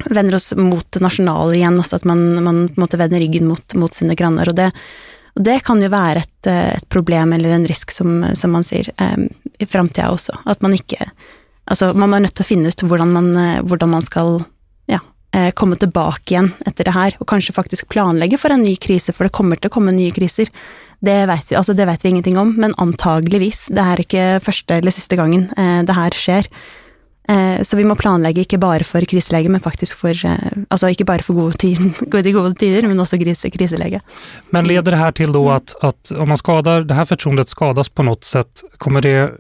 vänder 0.05 0.35
oss 0.35 0.55
mot 0.55 0.93
det 0.93 1.01
nationella 1.01 1.55
igen, 1.55 1.79
alltså 1.79 1.97
att 1.97 2.05
man, 2.05 2.45
man 2.45 2.69
måste 2.77 2.97
vända 2.97 3.17
ryggen 3.17 3.47
mot, 3.47 3.75
mot 3.75 3.95
sina 3.95 4.15
grannar. 4.15 4.49
Och 4.49 4.55
det, 4.55 4.73
och 5.35 5.43
det 5.43 5.61
kan 5.61 5.83
ju 5.83 5.89
vara 5.89 6.13
ett, 6.15 6.47
eh, 6.47 6.75
ett 6.75 6.89
problem 6.89 7.33
eller 7.33 7.49
en 7.49 7.67
risk 7.67 7.91
som, 7.91 8.27
som 8.35 8.53
man 8.53 8.65
ser 8.65 8.89
um, 8.89 9.07
ehm, 9.07 9.29
i 9.59 9.67
framtiden 9.67 10.11
också, 10.11 10.39
att 10.45 10.61
man 10.61 10.73
inte, 10.73 11.11
alltså 11.65 11.95
man 11.95 12.15
är 12.15 12.21
nödt 12.21 12.41
att 12.41 12.47
finna 12.47 12.69
ut 12.69 12.83
hur 12.83 13.05
man, 13.05 13.37
eh, 13.37 13.87
man 13.87 14.03
ska 14.03 14.41
Eh, 15.37 15.51
komme 15.51 15.77
tilbake 15.77 16.33
igjen 16.33 16.47
etter 16.65 16.89
det 16.89 16.95
her, 16.97 17.17
og 17.21 17.29
kanskje 17.29 17.53
faktisk 17.53 17.91
planlegge 17.93 18.39
for 18.41 18.55
en 18.55 18.63
ny 18.65 18.73
krise, 18.81 19.13
for 19.13 19.27
det 19.27 19.35
kommer 19.37 19.61
til 19.61 19.69
å 19.69 19.75
komme 19.75 19.93
nye 19.93 20.15
kriser. 20.17 20.49
Det 21.05 21.17
vet, 21.29 21.51
vi, 21.51 21.59
altså 21.61 21.75
det 21.77 21.85
vet 21.85 22.05
vi 22.05 22.15
ingenting 22.15 22.39
om, 22.41 22.55
men 22.57 22.73
antageligvis. 22.81 23.67
Det 23.69 23.85
er 23.85 24.01
ikke 24.01 24.25
første 24.41 24.79
eller 24.81 24.95
siste 24.97 25.19
gangen 25.19 25.45
eh, 25.61 25.83
det 25.85 25.97
her 25.99 26.17
skjer. 26.17 26.49
Eh, 27.29 27.61
så 27.61 27.77
vi 27.77 27.85
må 27.85 27.99
planlegge 28.01 28.47
ikke 28.47 28.63
bare 28.63 28.87
for 28.87 29.05
kriselege, 29.05 29.53
men 29.53 29.61
faktisk 29.61 30.01
for 30.01 30.15
Altså 30.17 30.89
ikke 30.89 31.05
bare 31.05 31.27
for 31.27 31.37
gode, 31.37 31.59
tider, 31.61 32.23
de 32.25 32.33
gode 32.33 32.55
tider, 32.57 32.89
men 32.89 33.01
också 33.01 33.19
krise, 33.21 33.51
kriselege. 33.51 34.01
Men 34.51 34.65
leder 34.65 34.91
det 34.91 34.99
här 34.99 35.13
till 35.13 35.33
då 35.33 35.51
att, 35.51 35.77
att 35.81 36.11
om 36.17 36.29
man 36.29 36.39
skadar, 36.39 36.81
det 36.81 36.95
här 36.95 37.05
förtroendet 37.05 37.49
skadas 37.49 37.89
på 37.89 38.03
något 38.03 38.25
sätt, 38.25 38.65
kommer 38.79 39.03
det 39.03 39.33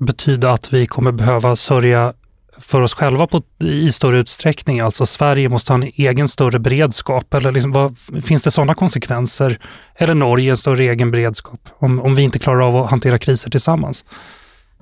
betyda 0.00 0.50
att 0.50 0.72
vi 0.72 0.86
kommer 0.86 1.12
behöva 1.12 1.56
sörja 1.56 2.12
för 2.60 2.80
oss 2.80 2.94
själva 2.94 3.26
på, 3.26 3.42
i 3.62 3.92
större 3.92 4.18
utsträckning? 4.18 4.80
Alltså 4.80 5.06
Sverige 5.06 5.48
måste 5.48 5.72
ha 5.72 5.82
en 5.82 5.92
egen 5.94 6.28
större 6.28 6.58
beredskap 6.58 7.34
eller 7.34 7.52
liksom, 7.52 7.72
vad, 7.72 7.98
finns 8.24 8.42
det 8.42 8.50
sådana 8.50 8.74
konsekvenser? 8.74 9.58
Eller 9.96 10.14
Norge 10.14 10.50
en 10.50 10.56
större 10.56 10.84
egen 10.84 11.10
beredskap 11.10 11.60
om, 11.78 12.00
om 12.00 12.14
vi 12.14 12.22
inte 12.22 12.38
klarar 12.38 12.60
av 12.60 12.76
att 12.76 12.90
hantera 12.90 13.18
kriser 13.18 13.50
tillsammans? 13.50 14.04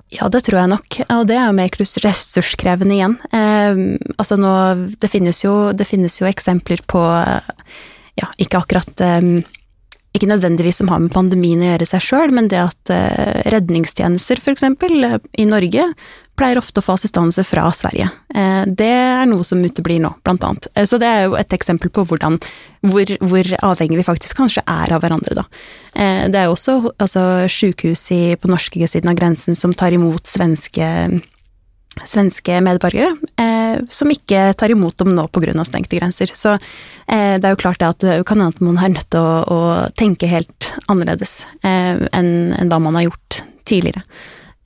Ja, 0.09 0.29
det 0.29 0.41
tror 0.41 0.59
jag 0.59 0.69
nog. 0.69 1.03
Och 1.09 1.27
det 1.27 1.33
är 1.33 1.51
mer 1.51 1.99
resurskrävande 1.99 2.93
igen. 2.93 3.17
Eh, 3.31 3.99
alltså 4.15 4.35
nå, 4.35 4.75
det, 4.99 5.07
finns 5.07 5.45
ju, 5.45 5.73
det 5.73 5.85
finns 5.85 6.21
ju 6.21 6.27
exempel 6.27 6.77
på, 6.77 7.23
ja, 8.15 8.27
inte 8.37 8.57
akkurat 8.57 9.01
eh, 9.01 9.21
ikke 10.17 10.29
nødvendigvis 10.31 10.79
som 10.81 10.89
har 10.89 11.01
med 11.03 11.13
pandemien 11.13 11.61
å 11.61 11.71
gjøre 11.73 11.89
seg 11.89 12.05
sjøl, 12.05 12.33
men 12.33 12.49
det 12.51 12.61
at 12.63 12.93
eh, 12.93 13.41
redningstjenester 13.53 14.41
f.eks. 14.41 14.65
I 15.37 15.45
Norge 15.45 15.85
pleier 16.37 16.59
ofte 16.61 16.81
å 16.81 16.85
få 16.85 16.95
assistanse 16.97 17.43
fra 17.47 17.65
Sverige. 17.75 18.09
Eh, 18.33 18.63
det 18.67 18.91
er 18.93 19.25
noe 19.29 19.45
som 19.47 19.61
uteblir 19.63 20.01
nå, 20.03 20.13
blant 20.25 20.43
annet. 20.47 20.69
Eh, 20.75 20.85
så 20.89 20.99
det 21.01 21.09
er 21.09 21.25
jo 21.25 21.37
et 21.39 21.55
eksempel 21.57 21.91
på 21.93 22.05
hvordan, 22.07 22.37
hvor, 22.87 23.13
hvor 23.31 23.53
avhengig 23.71 23.99
vi 23.99 24.07
faktisk 24.07 24.39
kanskje 24.41 24.65
er 24.65 24.93
av 24.95 25.03
hverandre, 25.03 25.37
da. 25.39 25.47
Eh, 25.93 26.27
det 26.31 26.41
er 26.41 26.49
jo 26.49 26.57
også 26.57 26.77
altså, 26.95 27.23
sjukehus 27.51 28.07
på 28.41 28.51
norske 28.51 28.87
siden 28.87 29.11
av 29.11 29.17
grensen 29.17 29.57
som 29.57 29.73
tar 29.75 29.97
imot 29.97 30.29
svenske 30.29 30.85
svenske 32.05 32.59
medborgere 32.61 33.09
eh, 33.41 33.79
som 33.89 34.11
ikke 34.11 34.51
tar 34.57 34.73
imot 34.73 34.97
dem 34.99 35.15
nå 35.15 35.27
pga. 35.33 35.65
stengte 35.65 35.97
grenser. 35.97 36.31
Så 36.33 36.53
eh, 36.53 37.37
det 37.39 37.45
er 37.45 37.55
jo 37.55 37.61
klart 37.61 37.79
det 37.81 37.89
at 37.89 38.03
det 38.03 38.17
kan 38.27 38.41
hende 38.41 38.65
man 38.65 38.77
er 38.77 38.93
nødt 38.93 39.09
til 39.09 39.21
å, 39.21 39.43
å, 39.43 39.59
tenke 39.97 40.29
helt 40.29 40.71
annerledes 40.87 41.45
eh, 41.63 42.05
enn 42.13 42.69
hva 42.69 42.81
man 42.83 42.99
har 42.99 43.07
gjort 43.09 43.41
tidligere. 43.67 44.03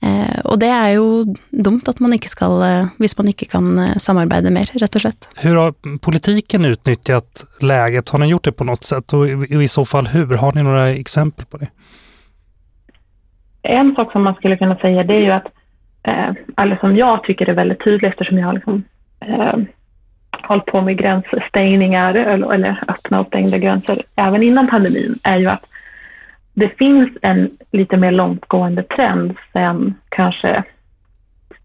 Eh, 0.02 0.40
och 0.44 0.58
det 0.58 0.66
är 0.66 0.90
ju 0.90 1.24
dumt 1.50 1.82
att 1.86 2.00
man 2.00 2.12
inte 2.12 2.28
ska, 2.28 2.46
om 2.46 2.88
man 3.18 3.26
inte 3.26 3.44
kan 3.44 3.88
samarbeta 3.98 4.50
mer, 4.50 4.70
rätt 4.78 4.94
och 4.94 5.00
slett. 5.00 5.28
Hur 5.36 5.56
har 5.56 5.98
politiken 5.98 6.64
utnyttjat 6.64 7.44
läget? 7.60 8.08
Har 8.08 8.18
ni 8.18 8.26
gjort 8.26 8.44
det 8.44 8.52
på 8.52 8.64
något 8.64 8.84
sätt? 8.84 9.12
Och 9.12 9.28
i 9.62 9.68
så 9.68 9.84
fall 9.84 10.06
hur? 10.06 10.36
Har 10.36 10.52
ni 10.52 10.62
några 10.62 10.88
exempel 10.88 11.46
på 11.46 11.56
det? 11.56 11.68
En 13.62 13.94
sak 13.94 14.12
som 14.12 14.22
man 14.22 14.34
skulle 14.34 14.56
kunna 14.56 14.76
säga 14.76 15.04
det 15.04 15.14
är 15.14 15.20
ju 15.20 15.30
att, 15.30 15.46
eh, 16.02 16.30
eller 16.56 16.76
som 16.76 16.96
jag 16.96 17.24
tycker 17.24 17.48
är 17.48 17.54
väldigt 17.54 17.84
tydligt 17.84 18.12
eftersom 18.12 18.38
jag 18.38 18.54
liksom, 18.54 18.84
eh, 19.20 19.56
hållit 20.42 20.66
på 20.66 20.80
med 20.80 20.98
gränsstängningar 20.98 22.14
eller, 22.14 22.52
eller 22.52 22.84
öppna 22.88 23.20
och 23.20 23.26
stängda 23.26 23.58
gränser 23.58 24.02
även 24.16 24.42
innan 24.42 24.68
pandemin 24.68 25.18
är 25.22 25.38
ju 25.38 25.46
att 25.46 25.71
det 26.54 26.68
finns 26.68 27.10
en 27.22 27.50
lite 27.70 27.96
mer 27.96 28.10
långtgående 28.10 28.82
trend 28.82 29.34
sen 29.52 29.94
kanske 30.08 30.64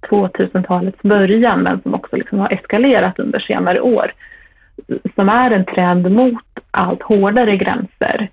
2000-talets 0.10 1.02
början 1.02 1.60
men 1.60 1.82
som 1.82 1.94
också 1.94 2.16
liksom 2.16 2.40
har 2.40 2.54
eskalerat 2.54 3.20
under 3.20 3.40
senare 3.40 3.82
år 3.82 4.12
som 5.16 5.30
är 5.30 5.52
en 5.52 5.66
trend 5.66 6.12
mot 6.12 6.44
allt 6.72 7.04
hårdare 7.04 7.58
gränser 7.58 8.30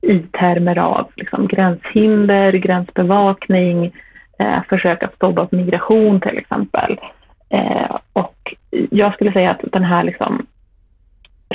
i 0.00 0.18
termer 0.18 0.78
av 0.78 1.10
liksom, 1.16 1.46
gränshinder, 1.46 2.52
gränsbevakning, 2.52 3.92
eh, 4.38 4.62
försök 4.68 5.02
att 5.02 5.14
stoppa 5.14 5.48
migration 5.50 6.20
till 6.20 6.38
exempel. 6.38 7.00
Eh, 7.48 7.96
och 8.12 8.54
jag 8.90 9.14
skulle 9.14 9.32
säga 9.32 9.50
att 9.50 9.72
den 9.72 9.84
här 9.84 10.04
liksom, 10.04 10.46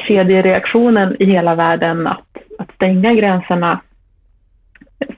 kedjereaktionen 0.08 1.16
i 1.20 1.26
hela 1.26 1.56
världen 1.56 2.08
att, 2.08 2.38
att 2.60 2.72
stänga 2.76 3.14
gränserna 3.14 3.80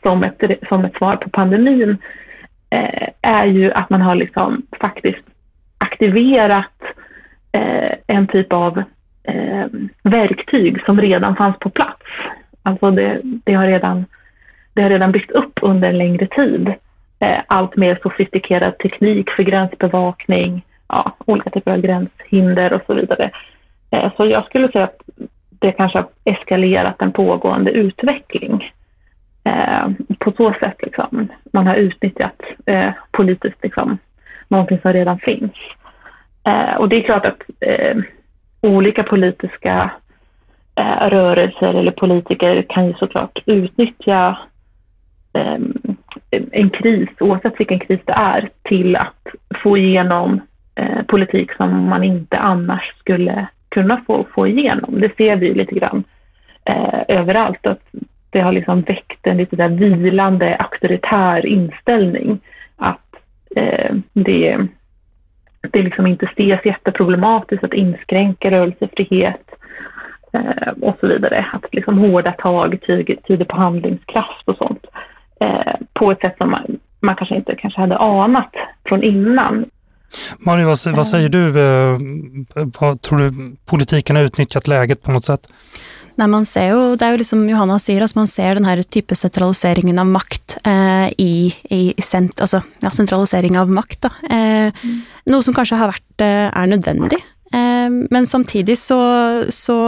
som 0.01 0.23
ett, 0.23 0.43
som 0.67 0.85
ett 0.85 0.95
svar 0.95 1.15
på 1.15 1.29
pandemin 1.29 1.97
eh, 2.69 3.09
är 3.21 3.45
ju 3.45 3.71
att 3.71 3.89
man 3.89 4.01
har 4.01 4.15
liksom 4.15 4.61
faktiskt 4.79 5.23
aktiverat 5.77 6.81
eh, 7.51 7.91
en 8.07 8.27
typ 8.27 8.53
av 8.53 8.83
eh, 9.23 9.65
verktyg 10.03 10.81
som 10.85 11.01
redan 11.01 11.35
fanns 11.35 11.59
på 11.59 11.69
plats. 11.69 12.05
Alltså 12.63 12.91
det, 12.91 13.21
det, 13.23 13.53
har 13.53 13.67
redan, 13.67 14.05
det 14.73 14.81
har 14.81 14.89
redan 14.89 15.11
byggt 15.11 15.31
upp 15.31 15.59
under 15.61 15.89
en 15.89 15.97
längre 15.97 16.27
tid. 16.27 16.73
Eh, 17.19 17.41
allt 17.47 17.75
mer 17.75 17.99
sofistikerad 18.03 18.77
teknik 18.77 19.29
för 19.29 19.43
gränsbevakning, 19.43 20.65
ja, 20.87 21.15
olika 21.25 21.49
typer 21.49 21.71
av 21.71 21.77
gränshinder 21.77 22.73
och 22.73 22.81
så 22.87 22.93
vidare. 22.93 23.31
Eh, 23.91 24.11
så 24.17 24.25
jag 24.25 24.45
skulle 24.45 24.71
säga 24.71 24.83
att 24.83 25.01
det 25.49 25.71
kanske 25.71 25.97
har 25.97 26.07
eskalerat 26.23 27.01
en 27.01 27.11
pågående 27.11 27.71
utveckling. 27.71 28.71
Eh, 29.43 29.89
på 30.19 30.31
så 30.31 30.53
sätt 30.53 30.75
liksom, 30.79 31.27
man 31.53 31.67
har 31.67 31.75
utnyttjat 31.75 32.41
eh, 32.65 32.91
politiskt 33.11 33.63
liksom, 33.63 33.97
någonting 34.47 34.79
som 34.81 34.93
redan 34.93 35.19
finns. 35.19 35.51
Eh, 36.43 36.75
och 36.75 36.89
det 36.89 36.95
är 36.95 37.01
klart 37.01 37.25
att 37.25 37.41
eh, 37.59 37.97
olika 38.61 39.03
politiska 39.03 39.91
eh, 40.75 41.09
rörelser 41.09 41.73
eller 41.73 41.91
politiker 41.91 42.65
kan 42.69 42.87
ju 42.87 42.93
såklart 42.93 43.39
utnyttja 43.45 44.37
eh, 45.33 45.59
en 46.51 46.69
kris, 46.69 47.09
oavsett 47.19 47.59
vilken 47.59 47.79
kris 47.79 47.99
det 48.05 48.13
är, 48.13 48.49
till 48.61 48.95
att 48.95 49.27
få 49.63 49.77
igenom 49.77 50.41
eh, 50.75 51.03
politik 51.07 51.51
som 51.53 51.89
man 51.89 52.03
inte 52.03 52.37
annars 52.37 52.93
skulle 52.99 53.47
kunna 53.69 54.01
få, 54.07 54.25
få 54.35 54.47
igenom. 54.47 54.99
Det 54.99 55.17
ser 55.17 55.35
vi 55.35 55.53
lite 55.53 55.75
grann 55.75 56.03
eh, 56.65 57.01
överallt, 57.07 57.65
att 57.65 57.83
det 58.33 58.41
har 58.41 58.51
liksom 58.51 58.81
väckt 58.81 59.27
en 59.27 59.37
lite 59.37 59.55
där 59.55 59.69
vilande 59.95 60.55
auktoritär 60.55 61.45
inställning. 61.45 62.39
Att 62.75 63.15
eh, 63.55 63.95
det, 64.13 64.57
det 65.71 65.81
liksom 65.81 66.07
inte 66.07 66.25
ses 66.25 66.65
jätteproblematiskt 66.65 67.63
att 67.63 67.73
inskränka 67.73 68.51
rörelsefrihet 68.51 69.49
eh, 70.33 70.73
och 70.81 70.97
så 70.99 71.07
vidare. 71.07 71.45
Att 71.53 71.73
liksom 71.73 71.97
hårda 71.97 72.31
tag 72.31 72.79
tyder 73.27 73.45
på 73.45 73.55
handlingskraft 73.55 74.47
och 74.49 74.57
sånt. 74.57 74.85
Eh, 75.39 75.73
på 75.93 76.11
ett 76.11 76.19
sätt 76.19 76.35
som 76.37 76.51
man, 76.51 76.79
man 76.99 77.15
kanske 77.15 77.35
inte 77.35 77.55
kanske 77.55 77.81
hade 77.81 77.97
anat 77.97 78.53
från 78.85 79.03
innan. 79.03 79.65
Marie, 80.39 80.65
vad, 80.65 80.95
vad 80.95 81.07
säger 81.07 81.29
du? 81.29 81.47
Eh, 81.47 81.97
vad 82.79 83.01
tror 83.01 83.19
du 83.19 83.55
politiken 83.65 84.15
har 84.15 84.23
utnyttjat 84.23 84.67
läget 84.67 85.03
på 85.03 85.11
något 85.11 85.23
sätt? 85.23 85.41
Nej, 86.15 86.27
man 86.27 86.45
ser 86.45 86.69
jo, 86.69 86.95
det 86.95 87.05
är 87.05 87.11
ju 87.11 87.17
liksom 87.17 87.49
Johanna 87.49 87.79
säger, 87.79 88.01
altså 88.01 88.19
man 88.19 88.27
ser 88.27 88.55
den 88.55 88.65
här 88.65 88.81
type 88.83 89.15
centraliseringen 89.15 89.99
av 89.99 90.05
makt 90.05 90.57
eh, 90.63 91.07
i, 91.17 91.55
i 91.69 91.93
sent, 92.01 92.41
altså, 92.41 92.61
ja, 92.79 92.91
sentralisering 92.91 93.59
av 93.59 93.71
makt. 93.71 94.01
Da. 94.01 94.11
Eh, 94.29 94.69
mm. 94.69 94.99
Noe 95.25 95.43
som 95.43 95.53
kanske 95.53 95.75
har 95.75 95.89
varit, 95.93 96.21
eh, 96.21 96.49
er 96.53 96.67
nødvendig. 96.67 97.17
Eh, 97.53 97.89
men 98.09 98.27
samtidigt 98.27 98.79
så, 98.79 98.99
så 99.49 99.79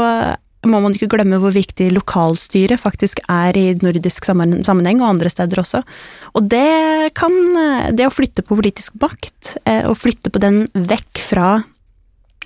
må 0.65 0.79
man 0.79 0.91
inte 0.91 1.05
glömma 1.05 1.37
hur 1.37 1.51
viktigt 1.51 1.93
lokalstyret 1.93 2.81
faktiskt 2.81 3.19
är 3.27 3.57
i 3.57 3.75
nordisk 3.75 4.25
sammanhang 4.25 5.01
och 5.01 5.07
andra 5.07 5.29
städer 5.29 5.59
också. 5.59 5.83
Och 6.21 6.43
det 6.43 7.09
kan, 7.13 7.31
eh, 7.57 7.93
det 7.93 8.05
att 8.05 8.13
flytta 8.13 8.41
på 8.41 8.55
politisk 8.55 8.93
makt 8.93 9.57
eh, 9.63 9.85
och 9.85 9.97
flytta 9.97 10.29
på 10.29 10.39
den 10.39 10.67
väck 10.73 11.19
från 11.19 11.63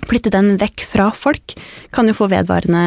flytte 0.08 0.32
den 0.34 0.54
vekk 0.60 0.84
fra 0.86 1.10
folk, 1.16 1.56
kan 1.94 2.08
jo 2.08 2.16
få 2.16 2.30
vedvarende 2.32 2.82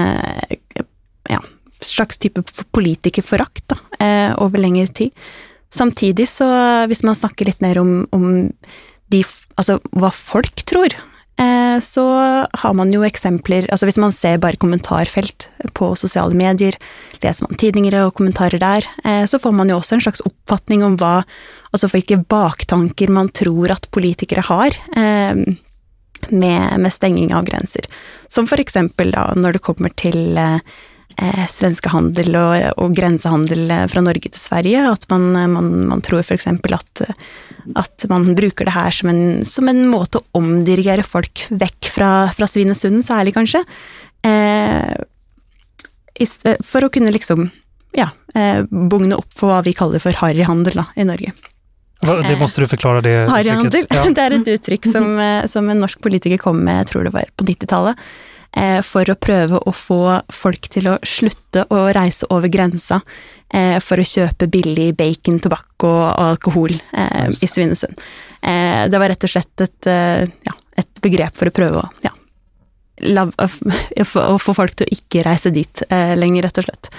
ja, 1.30 1.40
slags 1.84 2.18
type 2.18 2.44
politikerforakt 2.76 3.76
eh, 4.00 4.32
over 4.42 4.62
lengre 4.62 4.88
tid. 4.88 5.26
Samtidig 5.74 6.28
så, 6.30 6.48
hvis 6.90 7.04
man 7.06 7.18
snakker 7.18 7.50
litt 7.50 7.64
mer 7.64 7.80
om, 7.82 8.04
om 8.14 8.28
de, 9.10 9.24
altså, 9.58 9.80
hva 9.98 10.12
folk 10.14 10.62
tror, 10.70 10.94
eh, 11.42 11.78
så 11.82 12.06
har 12.46 12.76
man 12.78 12.94
jo 12.94 13.02
eksempler 13.08 13.66
altså 13.74 13.88
Hvis 13.90 13.98
man 14.02 14.14
ser 14.14 14.38
bare 14.42 14.60
kommentarfelt 14.62 15.48
på 15.74 15.94
sosiale 15.98 16.38
medier, 16.38 16.78
leser 17.24 17.48
man 17.48 17.58
tidninger 17.58 17.98
og 18.04 18.14
kommentarer 18.20 18.62
der, 18.62 18.86
eh, 19.04 19.26
så 19.26 19.42
får 19.42 19.56
man 19.58 19.74
jo 19.74 19.80
også 19.80 19.98
en 19.98 20.06
slags 20.06 20.24
oppfatning 20.26 20.86
om 20.86 20.98
hva 21.02 21.22
Altså 21.74 21.88
hvilke 21.90 22.20
baktanker 22.30 23.10
man 23.10 23.32
tror 23.34 23.72
at 23.74 23.88
politikere 23.90 24.44
har. 24.46 24.76
Eh, 24.94 25.40
med, 26.30 26.80
med 26.80 26.94
stängning 26.94 27.36
av 27.36 27.46
gränser. 27.46 27.82
Som 28.28 28.48
för 28.48 28.60
exempel 28.60 29.12
då, 29.12 29.34
när 29.36 29.54
det 29.54 29.60
kommer 29.60 29.90
till 29.90 30.38
eh, 30.38 30.56
eh, 31.18 31.46
svenska 31.48 31.90
handel 31.90 32.36
och, 32.36 32.84
och 32.84 32.96
gränshandel 32.96 33.72
eh, 33.72 33.88
från 33.88 34.04
Norge 34.04 34.22
till 34.22 34.40
Sverige. 34.40 34.90
Att 34.90 35.10
man, 35.10 35.36
eh, 35.36 35.48
man, 35.48 35.88
man 35.88 36.02
tror 36.02 36.22
för 36.22 36.36
exempel 36.36 36.74
att, 36.74 37.02
att 37.76 38.06
man 38.10 38.36
brukar 38.36 38.66
det 38.66 38.72
här 38.72 38.92
som 38.92 39.10
en, 39.10 39.46
som 39.46 39.70
en 39.70 39.88
måte 39.88 40.18
att 40.18 40.24
omdirigera 40.32 41.04
folk 41.04 41.46
väck 41.50 41.86
från, 41.86 42.32
från 42.32 42.48
Svinesund, 42.48 43.06
särskilt 43.06 43.34
kanske. 43.34 43.64
Eh, 44.22 44.96
för 46.60 46.86
att 46.86 46.92
kunna 46.92 47.10
liksom, 47.10 47.50
ja, 47.92 48.10
eh, 48.42 48.64
bugna 48.64 49.16
upp 49.16 49.34
för 49.34 49.48
vad 49.48 49.64
vi 49.64 49.74
kallar 49.74 50.00
för 50.00 50.14
harryhandel 50.14 50.84
i 50.96 51.04
Norge. 51.04 51.32
Det 52.04 52.40
måste 52.40 52.62
du 52.62 52.68
förklara 52.68 53.02
det 53.02 53.30
Harryhandel, 53.30 53.86
ja. 53.90 54.04
det 54.16 54.22
är 54.22 54.32
ett 54.32 54.48
uttryck 54.48 54.86
som, 54.86 55.20
eh, 55.20 55.46
som 55.46 55.70
en 55.70 55.80
norsk 55.80 56.02
politiker 56.02 56.38
kom 56.38 56.60
med, 56.60 56.80
jag 56.80 56.88
tror 56.88 57.04
det 57.04 57.10
var 57.10 57.26
på 57.36 57.44
90-talet, 57.44 57.96
eh, 58.58 58.82
för 58.82 59.10
att 59.10 59.20
pröva 59.20 59.58
att 59.66 59.76
få 59.76 60.22
folk 60.30 60.70
till 60.70 60.88
att 60.88 61.08
sluta 61.08 61.64
och 61.64 61.94
resa 61.94 62.28
över 62.30 62.48
gränsen 62.48 63.02
eh, 63.54 63.80
för 63.80 63.98
att 63.98 64.08
köpa 64.08 64.48
billig 64.48 64.96
bacon, 64.96 65.40
tobak 65.40 65.84
och 65.84 66.22
alkohol 66.22 66.72
i 67.42 67.48
Svinesund. 67.48 67.94
Det 68.90 68.98
var 69.00 69.10
rätt 69.10 69.24
och 69.24 69.30
slett 69.30 69.62
ett, 69.62 69.86
ja, 70.42 70.54
ett 70.76 71.02
begrepp 71.02 71.38
för 71.38 71.46
att 71.46 71.54
pröva 71.54 71.90
ja, 72.02 72.12
att 73.38 74.42
få 74.42 74.54
folk 74.54 74.82
att 74.82 74.88
inte 74.88 75.24
resa 75.24 75.50
dit 75.50 75.82
längre, 75.90 76.48
rätt 76.48 76.58
och 76.58 76.64
slett. 76.64 76.92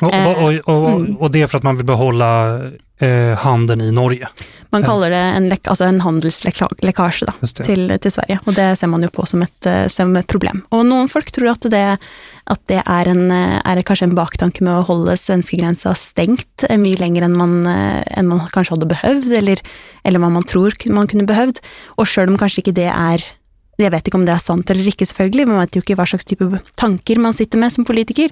Och, 0.00 0.08
och, 0.08 0.84
och, 0.84 0.90
mm. 0.90 1.16
och, 1.16 1.30
det 1.30 1.42
är 1.42 1.46
för 1.46 1.58
att 1.58 1.62
man 1.62 1.76
vill 1.76 1.86
behålla 1.86 2.60
eh, 3.00 3.38
handeln 3.38 3.80
i 3.80 3.90
Norge? 3.90 4.28
Man 4.72 4.82
kallar 4.82 5.10
det 5.10 5.16
en, 5.16 5.52
alltså 5.64 5.84
en 5.84 6.00
handelsläckage 6.00 7.24
till, 7.64 7.98
till 8.00 8.12
Sverige 8.12 8.38
och 8.44 8.52
det 8.52 8.76
ser 8.76 8.86
man 8.86 9.02
ju 9.02 9.08
på 9.08 9.26
som 9.26 9.42
ett, 9.42 9.66
eh, 9.66 9.86
som 9.86 10.16
ett 10.16 10.26
problem. 10.26 10.66
Och 10.68 10.86
någon 10.86 11.08
folk 11.08 11.32
tror 11.32 11.48
att 11.48 11.62
det, 11.62 11.98
att 12.44 12.66
det 12.66 12.82
är, 12.86 13.06
en, 13.06 13.30
eh, 13.30 13.60
är 13.64 13.82
kanske 13.82 14.04
en 14.04 14.14
baktanke 14.14 14.64
med 14.64 14.78
att 14.78 14.86
hålla 14.86 15.16
svenska 15.16 15.56
gränsen 15.56 15.94
stängt 15.94 16.64
eh, 16.68 16.78
mycket 16.78 17.00
längre 17.00 17.24
än 17.24 17.36
man, 17.36 17.66
än 17.66 18.28
man 18.28 18.40
kanske 18.52 18.74
hade 18.74 18.86
behövt 18.86 19.30
eller, 19.30 19.60
eller 20.02 20.18
vad 20.18 20.32
man 20.32 20.44
tror 20.44 20.74
man 20.86 21.08
kunde 21.08 21.24
behövt. 21.24 21.62
Och 21.86 22.08
själv 22.08 22.30
om 22.30 22.38
kanske 22.38 22.60
inte 22.60 22.80
det 22.80 22.92
är 22.96 23.24
jag 23.76 23.90
vet 23.90 24.06
inte 24.06 24.16
om 24.16 24.24
det 24.24 24.32
är 24.32 24.38
sant 24.38 24.70
eller 24.70 24.86
inte 24.86 25.06
selvfølgelig, 25.06 25.46
man 25.46 25.60
vet 25.60 25.76
ju 25.76 25.80
inte 25.80 25.94
vad 25.94 26.08
slags 26.08 26.24
typ 26.24 26.42
av 26.42 26.58
tankar 26.74 27.16
man 27.16 27.34
sitter 27.34 27.58
med 27.58 27.72
som 27.72 27.84
politiker, 27.84 28.30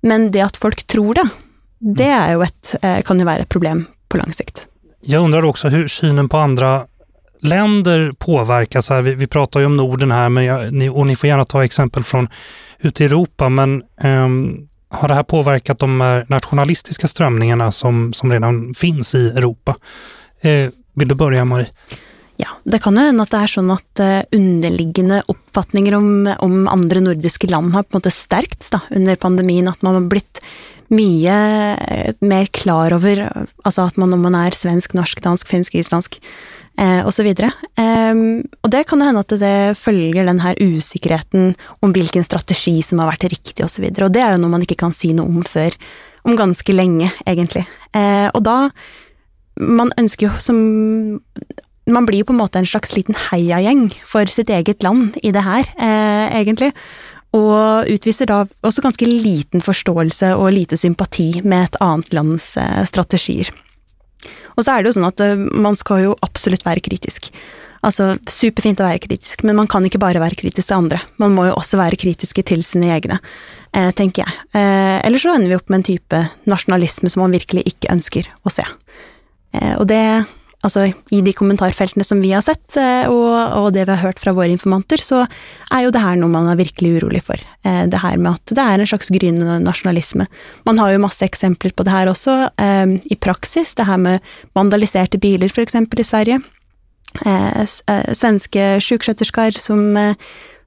men 0.00 0.30
det 0.30 0.40
att 0.40 0.56
folk 0.56 0.84
tror 0.86 1.14
det, 1.14 1.28
det 1.78 2.04
är 2.04 2.30
ju 2.30 2.42
ett, 2.42 2.74
kan 3.04 3.18
ju 3.18 3.24
vara 3.24 3.36
ett 3.36 3.48
problem 3.48 3.86
på 4.10 4.16
lång 4.16 4.32
sikt. 4.32 4.66
Jag 5.00 5.22
undrar 5.22 5.44
också 5.44 5.68
hur 5.68 5.88
synen 5.88 6.28
på 6.28 6.38
andra 6.38 6.86
länder 7.40 8.12
påverkas. 8.18 8.90
Här. 8.90 9.02
Vi, 9.02 9.14
vi 9.14 9.26
pratar 9.26 9.60
ju 9.60 9.66
om 9.66 9.76
Norden 9.76 10.10
här 10.10 10.28
men 10.28 10.44
jag, 10.44 10.72
ni, 10.72 10.88
och 10.88 11.06
ni 11.06 11.16
får 11.16 11.28
gärna 11.28 11.44
ta 11.44 11.64
exempel 11.64 12.04
från 12.04 12.28
ute 12.78 13.02
i 13.04 13.06
Europa 13.06 13.48
men 13.48 13.82
um, 14.04 14.68
har 14.88 15.08
det 15.08 15.14
här 15.14 15.22
påverkat 15.22 15.78
de 15.78 16.24
nationalistiska 16.28 17.08
strömningarna 17.08 17.72
som, 17.72 18.12
som 18.12 18.32
redan 18.32 18.74
finns 18.74 19.14
i 19.14 19.28
Europa? 19.28 19.76
Eh, 20.40 20.70
Vill 20.94 21.08
du 21.08 21.14
börja 21.14 21.44
Marie? 21.44 21.68
Ja, 22.36 22.48
det 22.64 22.78
kan 22.78 22.96
jo 22.96 23.04
hende 23.04 23.24
at 23.24 23.32
det 23.32 23.38
er 23.44 23.52
sånn 23.52 23.70
at 23.72 24.00
eh, 24.02 24.22
underliggende 24.36 25.20
oppfatninger 25.28 25.94
om, 25.96 26.08
om 26.40 26.68
andre 26.72 27.02
nordiske 27.04 27.50
land 27.50 27.74
har 27.74 27.84
på 27.84 27.94
en 27.94 28.00
måte 28.00 28.12
sterkts 28.14 28.72
da, 28.72 28.80
under 28.96 29.16
pandemien. 29.20 29.68
At 29.68 29.82
man 29.84 29.98
har 29.98 30.08
blitt 30.10 30.40
mye 30.90 31.36
eh, 31.76 32.14
mer 32.20 32.48
klar 32.54 32.94
over 32.96 33.22
altså 33.64 33.86
at 33.86 33.98
man, 34.00 34.12
om 34.16 34.24
man 34.26 34.36
er 34.38 34.56
svensk, 34.56 34.94
norsk, 34.98 35.22
dansk, 35.24 35.48
finsk, 35.50 35.76
islandsk 35.78 36.18
eh, 36.80 37.06
osv. 37.06 37.28
Eh, 37.30 38.22
og 38.60 38.72
det 38.72 38.84
kan 38.90 39.04
hende 39.04 39.24
at 39.24 39.34
det 39.40 39.56
følger 39.78 40.28
den 40.28 40.42
her 40.42 40.58
usikkerheten 40.60 41.54
om 41.80 41.94
hvilken 41.94 42.26
strategi 42.26 42.80
som 42.86 43.02
har 43.02 43.12
vært 43.12 43.30
riktig 43.32 43.64
osv. 43.64 43.86
Og, 43.86 43.96
så 43.96 44.08
og 44.08 44.14
det 44.14 44.24
er 44.24 44.34
jo 44.34 44.42
noe 44.42 44.54
man 44.56 44.66
ikke 44.66 44.80
kan 44.82 44.94
si 44.96 45.12
noe 45.16 45.30
om 45.30 45.44
før 45.46 45.76
om 46.28 46.36
ganske 46.36 46.74
lenge, 46.74 47.08
egentlig. 47.28 47.64
Eh, 47.96 48.28
og 48.34 48.42
da 48.44 48.70
Man 49.60 49.90
ønsker 49.98 50.28
jo 50.28 50.36
som 50.40 50.56
Man 51.90 52.06
blir 52.06 52.22
jo 52.22 52.28
på 52.28 52.32
en 52.32 52.38
måte 52.38 52.60
en 52.60 52.68
slags 52.68 52.94
liten 52.94 53.16
heiagjeng 53.28 53.90
for 54.06 54.24
sitt 54.30 54.48
eget 54.48 54.84
land 54.84 55.16
i 55.22 55.32
det 55.34 55.42
her, 55.42 55.66
eh, 55.76 56.40
egentlig 56.40 56.70
og 57.36 57.90
utviser 57.90 58.26
da 58.30 58.42
også 58.66 58.82
ganske 58.82 59.06
liten 59.06 59.62
forståelse 59.62 60.32
og 60.34 60.50
lite 60.54 60.78
sympati 60.80 61.44
med 61.44 61.68
et 61.68 61.80
annet 61.84 62.14
lands 62.16 62.52
eh, 62.58 62.82
strategier. 62.88 63.52
Og 64.56 64.64
så 64.66 64.74
er 64.74 64.82
det 64.82 64.90
jo 64.90 64.96
sånn 64.98 65.10
at 65.10 65.22
eh, 65.22 65.38
man 65.38 65.78
skal 65.78 66.08
jo 66.08 66.16
absolutt 66.26 66.66
være 66.66 66.82
kritisk. 66.82 67.30
Altså, 67.86 68.12
superfint 68.28 68.82
å 68.82 68.88
være 68.88 69.00
kritisk, 69.06 69.44
men 69.46 69.56
man 69.56 69.70
kan 69.70 69.86
ikke 69.86 70.02
bare 70.02 70.20
være 70.20 70.36
kritisk 70.42 70.68
til 70.68 70.76
andre. 70.76 70.98
Man 71.22 71.32
må 71.36 71.46
jo 71.48 71.54
også 71.54 71.78
være 71.80 72.00
kritiske 72.00 72.44
til 72.50 72.66
sine 72.66 72.90
egne, 72.96 73.20
eh, 73.72 73.88
tenker 73.96 74.26
jeg. 74.26 74.34
Eller 75.06 75.22
så 75.22 75.32
ender 75.32 75.54
vi 75.54 75.56
opp 75.56 75.70
med 75.70 75.80
en 75.80 75.86
type 75.86 76.24
nasjonalisme 76.50 77.08
som 77.08 77.24
man 77.24 77.38
virkelig 77.38 77.64
ikke 77.70 77.94
ønsker 77.94 78.28
å 78.44 78.52
se. 78.52 78.66
Og 79.80 79.86
det 79.90 80.02
altså 80.66 80.86
i 81.14 81.20
de 81.24 81.32
kommentarfeltene 81.36 82.04
som 82.04 82.20
vi 82.22 82.32
har 82.34 82.44
sett, 82.44 82.76
eh, 82.78 83.08
og, 83.08 83.32
og, 83.56 83.70
det 83.74 83.86
vi 83.86 83.94
har 83.94 84.02
hørt 84.04 84.20
fra 84.20 84.34
våre 84.36 84.52
informanter, 84.52 85.00
så 85.00 85.22
er 85.24 85.86
jo 85.86 85.94
det 85.94 86.02
her 86.04 86.18
noe 86.20 86.32
man 86.32 86.50
er 86.52 86.60
virkelig 86.60 86.98
urolig 86.98 87.22
for. 87.24 87.40
Eh, 87.64 87.82
det 87.90 88.02
her 88.02 88.20
med 88.20 88.36
at 88.36 88.54
det 88.56 88.66
er 88.66 88.82
en 88.82 88.90
slags 88.90 89.10
gryende 89.14 89.58
nasjonalisme. 89.64 90.28
Man 90.68 90.80
har 90.82 90.92
jo 90.92 91.02
masse 91.06 91.24
eksempler 91.26 91.74
på 91.76 91.86
det 91.86 91.94
her 91.94 92.12
også, 92.12 92.36
eh, 92.60 92.96
i 93.08 93.16
praksis. 93.16 93.74
Det 93.78 93.88
her 93.88 94.00
med 94.00 94.32
vandaliserte 94.56 95.20
biler, 95.20 95.48
f.eks. 95.50 95.78
i 95.80 96.08
Sverige. 96.12 96.40
Svenske 97.10 98.64
sjuksköterskor 98.86 99.56
som, 99.58 99.96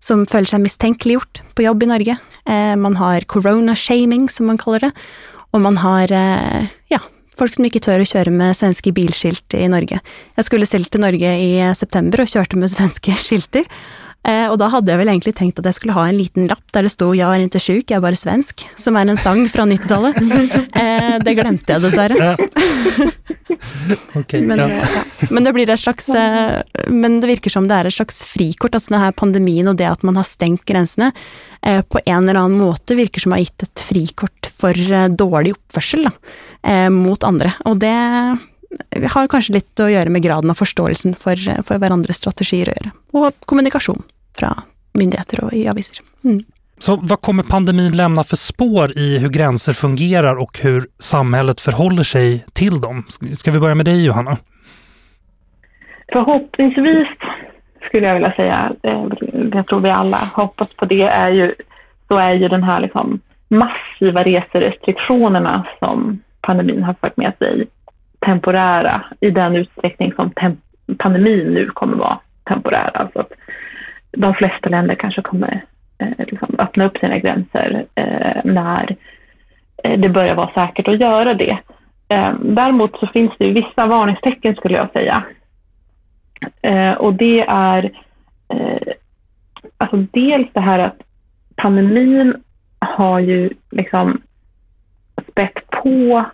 som 0.03 0.25
føler 0.27 0.49
seg 0.49 0.59
mistenkeliggjort 0.59 1.39
på 1.55 1.63
jobb 1.63 1.85
i 1.85 1.87
Norge. 1.87 2.15
Man 2.83 2.97
har 2.99 3.23
corona-shaming, 3.31 4.27
som 4.27 4.51
man 4.51 4.59
kaller 4.59 4.89
det. 4.89 4.91
Og 5.55 5.63
man 5.63 5.79
har 5.79 6.11
ja, 6.91 6.99
folk 7.39 7.55
som 7.55 7.67
ikke 7.67 7.83
tør 7.83 8.03
å 8.03 8.07
kjøre 8.07 8.33
med 8.33 8.57
svenske 8.57 8.93
bilskilt 8.95 9.57
i 9.57 9.67
Norge. 9.71 9.99
Jeg 10.37 10.47
skulle 10.47 10.69
selv 10.69 10.89
til 10.91 11.03
Norge 11.03 11.35
i 11.39 11.51
september 11.77 12.23
og 12.23 12.33
kjørte 12.33 12.59
med 12.59 12.73
svenske 12.73 13.15
skilter. 13.25 13.69
Eh, 14.23 14.45
og 14.47 14.55
da 14.55 14.69
hadde 14.71 14.87
jeg 14.87 15.01
vel 15.01 15.09
egentlig 15.11 15.33
tenkt 15.35 15.57
at 15.59 15.65
jeg 15.67 15.75
skulle 15.75 15.95
ha 15.97 16.05
en 16.07 16.15
liten 16.15 16.45
lapp 16.47 16.63
der 16.71 16.85
det 16.87 16.93
sto 16.93 17.09
'Jeg 17.11 17.27
er 17.27 17.43
ikke 17.43 17.59
sjuk, 17.59 17.89
jeg 17.91 17.97
er 17.97 18.03
bare 18.05 18.15
svensk', 18.15 18.63
som 18.79 18.95
er 18.95 19.09
en 19.11 19.19
sang 19.19 19.43
fra 19.51 19.65
90-tallet. 19.67 20.15
Eh, 20.83 21.19
det 21.19 21.35
glemte 21.37 21.75
jeg 21.75 21.83
dessverre. 21.83 22.15
Ja. 22.17 22.35
okay, 24.19 24.41
men, 24.41 24.59
ja. 24.59 24.67
ja. 24.79 25.03
men, 25.29 25.43
det 25.43 25.53
blir 25.53 25.69
et 25.69 25.79
slags 25.79 26.09
eh, 26.09 26.63
Men 26.89 27.19
det 27.21 27.29
virker 27.29 27.51
som 27.53 27.67
det 27.67 27.75
er 27.75 27.87
et 27.87 27.95
slags 27.95 28.23
frikort. 28.25 28.73
altså 28.73 28.95
denne 28.95 29.11
pandemien 29.11 29.67
og 29.67 29.77
det 29.77 29.87
at 29.87 30.03
man 30.03 30.17
har 30.19 30.27
stengt 30.27 30.65
grensene, 30.65 31.11
eh, 31.61 31.81
på 31.83 31.99
en 32.05 32.23
eller 32.23 32.41
annen 32.41 32.59
måte 32.59 32.97
virker 32.97 33.21
som 33.21 33.35
å 33.35 33.37
ha 33.37 33.43
gitt 33.43 33.67
et 33.67 33.85
frikort 33.91 34.42
for 34.57 34.77
eh, 34.77 35.09
dårlig 35.09 35.55
oppførsel 35.57 36.07
da, 36.07 36.13
eh, 36.63 36.89
mot 36.93 37.23
andre. 37.27 37.53
Og 37.69 37.79
det 37.83 37.93
har 39.13 39.29
kanskje 39.29 39.59
litt 39.59 39.83
å 39.83 39.89
gjøre 39.91 40.13
med 40.13 40.25
graden 40.25 40.51
av 40.53 40.59
forståelsen 40.59 41.17
for, 41.19 41.39
for 41.65 41.81
hverandres 41.81 42.21
strategier 42.21 42.71
å 42.71 42.77
gjøre. 42.77 42.93
Og 43.19 43.47
kommunikasjon 43.49 44.03
fra 44.37 44.53
myndigheter 44.97 45.45
og 45.45 45.53
i 45.57 45.67
aviser. 45.69 46.01
Mm. 46.25 46.41
Så 46.83 46.95
vad 46.95 47.21
kommer 47.21 47.43
pandemin 47.43 47.97
lämna 47.97 48.23
för 48.23 48.35
spår 48.35 48.91
i 48.97 49.19
hur 49.19 49.29
gränser 49.29 49.73
fungerar 49.73 50.35
och 50.35 50.59
hur 50.63 50.87
samhället 50.99 51.61
förhåller 51.61 52.03
sig 52.03 52.45
till 52.53 52.81
dem? 52.81 53.03
Ska 53.33 53.51
vi 53.51 53.59
börja 53.59 53.75
med 53.75 53.85
dig 53.85 54.05
Johanna? 54.05 54.37
Förhoppningsvis 56.11 57.07
skulle 57.87 58.07
jag 58.07 58.13
vilja 58.13 58.31
säga, 58.31 58.73
eh, 58.83 59.07
jag 59.53 59.67
tror 59.67 59.79
vi 59.79 59.89
alla 59.89 60.17
hoppas 60.17 60.73
på 60.73 60.85
det, 60.85 61.01
är 61.01 61.29
ju, 61.29 61.55
så 62.07 62.17
är 62.17 62.33
ju 62.33 62.47
den 62.47 62.63
här 62.63 62.79
liksom 62.79 63.19
massiva 63.53 64.23
reserestriktionerna 64.23 65.67
som 65.79 66.21
pandemin 66.41 66.83
har 66.83 66.93
fört 66.93 67.17
med 67.17 67.33
sig 67.39 67.67
temporära 68.19 69.01
i 69.19 69.29
den 69.29 69.55
utsträckning 69.55 70.13
som 70.13 70.31
pandemin 70.97 71.53
nu 71.53 71.69
kommer 71.69 71.97
vara 71.97 72.19
temporär. 72.43 72.91
Alltså 72.93 73.19
att 73.19 73.31
de 74.11 74.33
flesta 74.33 74.69
länder 74.69 74.95
kanske 74.95 75.21
kommer 75.21 75.65
eh, 75.97 76.07
liksom 76.17 76.55
öppna 76.57 76.85
upp 76.85 76.97
sina 76.97 77.17
gränser 77.17 77.85
eh, 77.95 78.41
när 78.43 78.95
eh, 79.83 79.99
det 79.99 80.09
börjar 80.09 80.35
vara 80.35 80.53
säkert 80.53 80.87
att 80.87 80.99
göra 80.99 81.33
det. 81.33 81.57
Eh, 82.07 82.33
däremot 82.41 82.99
så 82.99 83.07
finns 83.07 83.31
det 83.37 83.45
ju 83.45 83.53
vissa 83.53 83.85
varningstecken 83.85 84.55
skulle 84.55 84.77
jag 84.77 84.91
säga. 84.91 85.23
Eh, 86.61 86.93
och 86.93 87.13
det 87.13 87.45
är 87.47 87.91
eh, 88.47 88.93
alltså 89.77 89.97
dels 89.97 90.47
det 90.53 90.59
här 90.59 90.79
att 90.79 91.01
pandemin 91.55 92.43
har 92.83 93.19
ju 93.19 93.49
liksom 93.71 94.21
spett 95.31 95.69
på, 95.69 96.25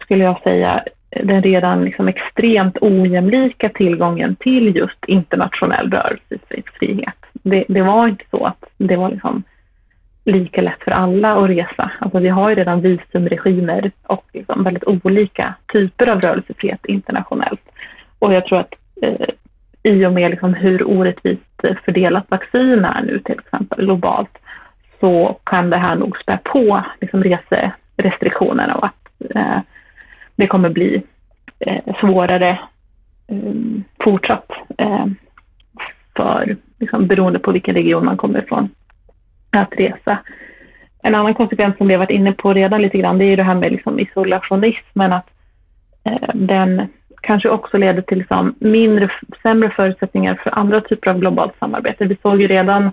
skulle 0.00 0.24
jag 0.24 0.42
säga, 0.42 0.84
den 1.10 1.42
redan 1.42 1.84
liksom 1.84 2.08
extremt 2.08 2.78
ojämlika 2.80 3.68
tillgången 3.68 4.36
till 4.36 4.76
just 4.76 5.04
internationell 5.06 5.90
rörelsefrihet. 5.90 7.14
Det, 7.32 7.64
det 7.68 7.82
var 7.82 8.08
inte 8.08 8.24
så 8.30 8.44
att 8.44 8.64
det 8.76 8.96
var 8.96 9.10
liksom 9.10 9.42
lika 10.24 10.62
lätt 10.62 10.84
för 10.84 10.90
alla 10.90 11.36
att 11.36 11.50
resa. 11.50 11.90
Alltså 11.98 12.18
vi 12.18 12.28
har 12.28 12.48
ju 12.48 12.54
redan 12.54 12.80
visumregimer 12.80 13.90
och 14.02 14.24
liksom 14.32 14.64
väldigt 14.64 14.84
olika 14.84 15.54
typer 15.72 16.06
av 16.06 16.20
rörelsefrihet 16.20 16.86
internationellt. 16.86 17.60
Och 18.18 18.34
jag 18.34 18.46
tror 18.46 18.58
att 18.58 18.74
eh, 19.02 19.28
i 19.82 20.06
och 20.06 20.12
med 20.12 20.30
liksom 20.30 20.54
hur 20.54 20.88
orättvist 20.88 21.42
fördelat 21.84 22.24
vaccin 22.28 22.84
är 22.84 23.02
nu 23.02 23.18
till 23.18 23.38
exempel 23.38 23.84
globalt 23.84 24.38
så 25.00 25.36
kan 25.44 25.70
det 25.70 25.76
här 25.76 25.96
nog 25.96 26.18
spä 26.18 26.38
på 26.44 26.84
liksom 27.00 27.24
reserestriktionerna 27.24 28.74
och 28.74 28.86
att 28.86 29.34
eh, 29.34 29.58
det 30.36 30.46
kommer 30.46 30.70
bli 30.70 31.02
eh, 31.58 31.96
svårare 32.00 32.58
eh, 33.28 33.52
fortsatt 34.04 34.50
eh, 34.78 35.06
för, 36.16 36.56
liksom, 36.78 37.06
beroende 37.06 37.38
på 37.38 37.52
vilken 37.52 37.74
region 37.74 38.04
man 38.04 38.16
kommer 38.16 38.42
ifrån, 38.42 38.68
att 39.50 39.72
resa. 39.76 40.18
En 41.02 41.14
annan 41.14 41.34
konsekvens 41.34 41.76
som 41.76 41.88
vi 41.88 41.94
har 41.94 41.98
varit 41.98 42.10
inne 42.10 42.32
på 42.32 42.52
redan 42.52 42.82
lite 42.82 42.98
grann, 42.98 43.18
det 43.18 43.24
är 43.24 43.30
ju 43.30 43.36
det 43.36 43.42
här 43.42 43.54
med 43.54 43.72
liksom 43.72 44.00
isolationismen, 44.00 45.12
att 45.12 45.26
eh, 46.04 46.28
den 46.34 46.86
kanske 47.20 47.48
också 47.48 47.78
leder 47.78 48.02
till 48.02 48.18
liksom 48.18 48.54
mindre, 48.58 49.10
sämre 49.42 49.70
förutsättningar 49.70 50.34
för 50.34 50.58
andra 50.58 50.80
typer 50.80 51.10
av 51.10 51.18
globalt 51.18 51.52
samarbete. 51.58 52.04
Vi 52.04 52.16
såg 52.22 52.40
ju 52.40 52.48
redan 52.48 52.92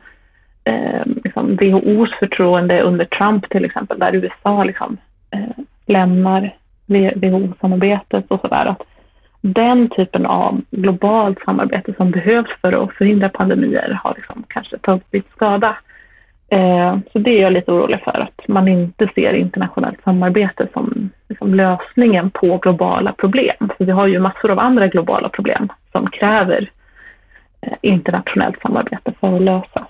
eh, 0.66 1.02
liksom 1.24 1.56
WHOs 1.56 2.14
förtroende 2.20 2.82
under 2.82 3.06
Trump 3.06 3.50
till 3.50 3.66
exempel, 3.66 4.00
där 4.00 4.16
USA 4.16 4.64
liksom, 4.64 4.98
eh, 5.32 5.64
lämnar 5.86 6.56
WHO-samarbetet 6.88 8.26
och 8.28 8.42
sådär. 8.42 8.66
Att 8.66 8.82
den 9.42 9.90
typen 9.90 10.26
av 10.26 10.62
globalt 10.72 11.40
samarbete 11.46 11.94
som 11.98 12.12
behövs 12.12 12.50
för 12.62 12.84
att 12.84 12.94
förhindra 12.94 13.30
pandemier 13.30 14.00
har 14.04 14.14
liksom 14.16 14.44
kanske 14.48 14.78
tagit 14.78 15.04
lite 15.12 15.32
skada. 15.32 15.78
Eh, 16.50 16.98
så 17.14 17.20
det 17.20 17.30
är 17.30 17.42
jag 17.42 17.54
lite 17.54 17.72
orolig 17.72 18.02
för, 18.04 18.20
att 18.20 18.48
man 18.48 18.68
inte 18.68 19.10
ser 19.16 19.34
internationellt 19.34 20.04
samarbete 20.04 20.68
som 20.74 21.10
liksom 21.30 21.54
lösningen 21.54 22.32
på 22.32 22.58
globala 22.58 23.14
problem. 23.14 23.70
För 23.78 23.86
vi 23.86 23.92
har 23.92 24.08
ju 24.08 24.20
massor 24.20 24.52
av 24.52 24.60
andra 24.60 24.88
globala 24.88 25.30
problem 25.30 25.70
som 25.92 26.08
kräver 26.08 26.70
eh, 27.62 27.74
internationellt 27.82 28.62
samarbete 28.62 29.14
för 29.20 29.36
att 29.36 29.42
lösas. 29.42 29.88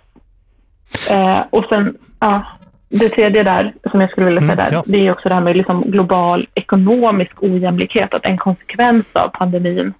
Eh, 1.11 1.43
och 1.49 1.65
sen, 1.69 1.97
ja, 2.19 2.45
det 2.89 3.09
tredje 3.09 3.43
där, 3.43 3.73
som 3.91 4.01
jag 4.01 4.09
skulle 4.11 4.25
vilja 4.25 4.41
säga 4.41 4.53
mm, 4.53 4.65
där, 4.65 4.71
ja. 4.71 4.83
det 4.85 5.07
är 5.07 5.11
också 5.11 5.29
det 5.29 5.35
här 5.35 5.41
med 5.41 5.57
liksom 5.57 5.81
global 5.81 6.47
ekonomisk 6.53 7.43
ojämlikhet. 7.43 8.13
Att 8.13 8.25
en 8.25 8.37
konsekvens 8.37 9.15
av 9.15 9.29
pandemin 9.29 9.93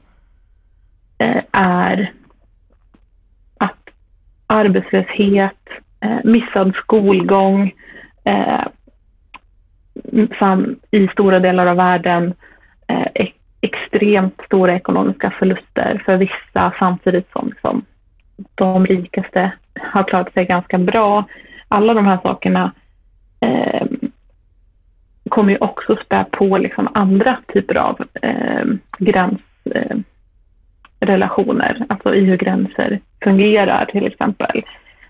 eh, 1.18 1.44
är 1.52 2.12
att 3.58 3.90
arbetslöshet, 4.48 5.70
eh, 6.00 6.18
missad 6.24 6.76
skolgång 6.76 7.74
eh, 8.24 8.66
i 10.92 11.08
stora 11.08 11.40
delar 11.40 11.66
av 11.66 11.78
världen, 11.78 12.34
eh, 12.88 13.28
extremt 13.62 14.42
stora 14.46 14.76
ekonomiska 14.76 15.34
förluster 15.40 16.02
för 16.06 16.18
vissa 16.18 16.74
samtidigt 16.80 17.32
som 17.32 17.48
liksom, 17.48 17.86
de 18.56 18.86
rikaste 18.86 19.52
har 19.82 20.04
klarat 20.04 20.34
sig 20.34 20.46
ganska 20.46 20.78
bra. 20.78 21.24
Alla 21.68 21.94
de 21.94 22.06
här 22.06 22.20
sakerna 22.24 22.72
eh, 23.40 23.88
kommer 25.30 25.52
ju 25.52 25.58
också 25.58 25.96
spä 25.96 26.26
på 26.32 26.58
liksom 26.58 26.90
andra 26.94 27.38
typer 27.54 27.76
av 27.76 28.02
eh, 28.22 28.66
gränsrelationer, 28.98 31.70
ehm, 31.70 31.82
eh, 31.82 31.86
alltså 31.90 32.16
i 32.16 32.26
hur 32.26 32.38
gränser 32.38 33.00
fungerar 33.24 33.86
till 33.86 34.08
exempel. 34.08 34.64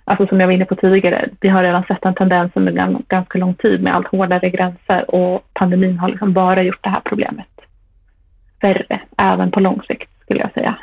Alltså 0.05 0.27
som 0.27 0.39
jag 0.39 0.47
var 0.47 0.53
inne 0.53 0.65
på 0.65 0.75
tidigare, 0.75 1.29
vi 1.39 1.49
har 1.49 1.63
redan 1.63 1.83
sett 1.83 2.05
en 2.05 2.15
tendens 2.15 2.51
under 2.55 2.97
ganska 3.07 3.39
lång 3.39 3.53
tid 3.53 3.83
med 3.83 3.95
allt 3.95 4.07
hårdare 4.07 4.49
gränser 4.49 5.15
och 5.15 5.49
pandemin 5.53 5.99
har 5.99 6.09
liksom 6.09 6.33
bara 6.33 6.63
gjort 6.63 6.83
det 6.83 6.89
här 6.89 7.01
problemet 7.05 7.47
värre, 8.61 9.01
även 9.17 9.51
på 9.51 9.59
lång 9.59 9.81
sikt 9.87 10.09
skulle 10.21 10.39
jag 10.39 10.53
säga. 10.53 10.77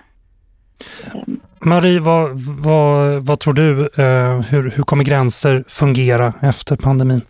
Ehm, 1.14 1.40
Marie, 1.64 2.00
vad, 2.00 2.30
vad, 2.40 3.26
vad 3.26 3.40
tror 3.40 3.54
du? 3.54 3.80
Eh, 3.80 4.40
hur, 4.40 4.70
hur 4.70 4.82
kommer 4.82 5.04
gränser 5.04 5.64
fungera 5.68 6.32
efter 6.40 6.76
pandemin? 6.76 7.20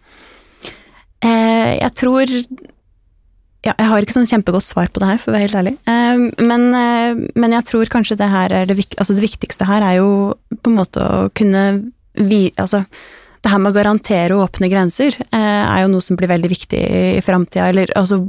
Eh, 1.24 1.76
jag 1.80 1.95
tror 1.95 2.22
ja, 3.62 3.74
jag 3.78 3.85
har 3.85 3.99
inte 3.99 4.12
sånn 4.12 4.24
jättegott 4.24 4.64
svar 4.64 4.87
på 4.87 5.01
det 5.01 5.07
här 5.07 5.18
för 5.18 5.30
att 5.30 5.35
vara 5.35 5.41
helt 5.41 5.55
ärlig, 5.55 5.76
Eh, 5.85 6.45
men, 6.47 6.74
eh, 6.74 7.28
men, 7.35 7.53
jag 7.53 7.64
tror 7.64 7.85
kanske 7.85 8.14
det 8.14 8.24
här 8.24 8.51
är 8.51 8.66
det, 8.66 8.95
alltså 8.97 9.14
det 9.14 9.20
viktigaste 9.20 9.64
här 9.64 9.83
är 9.83 9.93
ju 9.93 10.35
på 10.62 10.70
en 10.70 10.74
måte 10.74 11.05
att 11.05 11.35
kunna, 11.35 11.80
vi, 12.12 12.53
alltså, 12.57 12.85
det 13.43 13.51
här 13.51 13.59
med 13.59 13.72
å 13.72 13.74
garantere 13.74 14.36
åpne 14.38 14.68
grenser 14.70 15.16
eh, 15.18 15.38
er 15.66 15.80
jo 15.82 15.88
noe 15.90 16.05
som 16.05 16.16
blir 16.18 16.30
veldig 16.30 16.51
viktig 16.53 16.78
i 17.18 17.22
framtida. 17.26 17.66
Eller 17.72 17.90
altså 17.99 18.20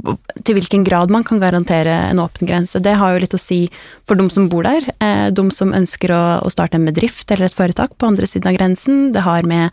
til 0.42 0.58
hvilken 0.58 0.82
grad 0.86 1.12
man 1.14 1.22
kan 1.26 1.38
garantere 1.42 1.94
en 2.08 2.18
åpen 2.18 2.50
grense. 2.50 2.82
Det 2.82 2.96
har 2.98 3.14
jo 3.14 3.22
litt 3.22 3.36
å 3.36 3.40
si 3.40 3.60
for 4.08 4.18
de 4.18 4.26
som 4.34 4.48
bor 4.50 4.66
der. 4.66 4.88
Eh, 4.98 5.28
de 5.30 5.46
som 5.54 5.70
ønsker 5.76 6.10
å, 6.10 6.22
å, 6.42 6.50
starte 6.50 6.80
en 6.80 6.88
bedrift 6.90 7.30
eller 7.30 7.46
et 7.46 7.54
foretak 7.54 7.94
på 7.94 8.10
andre 8.10 8.26
siden 8.26 8.50
av 8.50 8.58
grensen. 8.58 9.12
Det 9.14 9.22
har 9.22 9.46
med, 9.46 9.70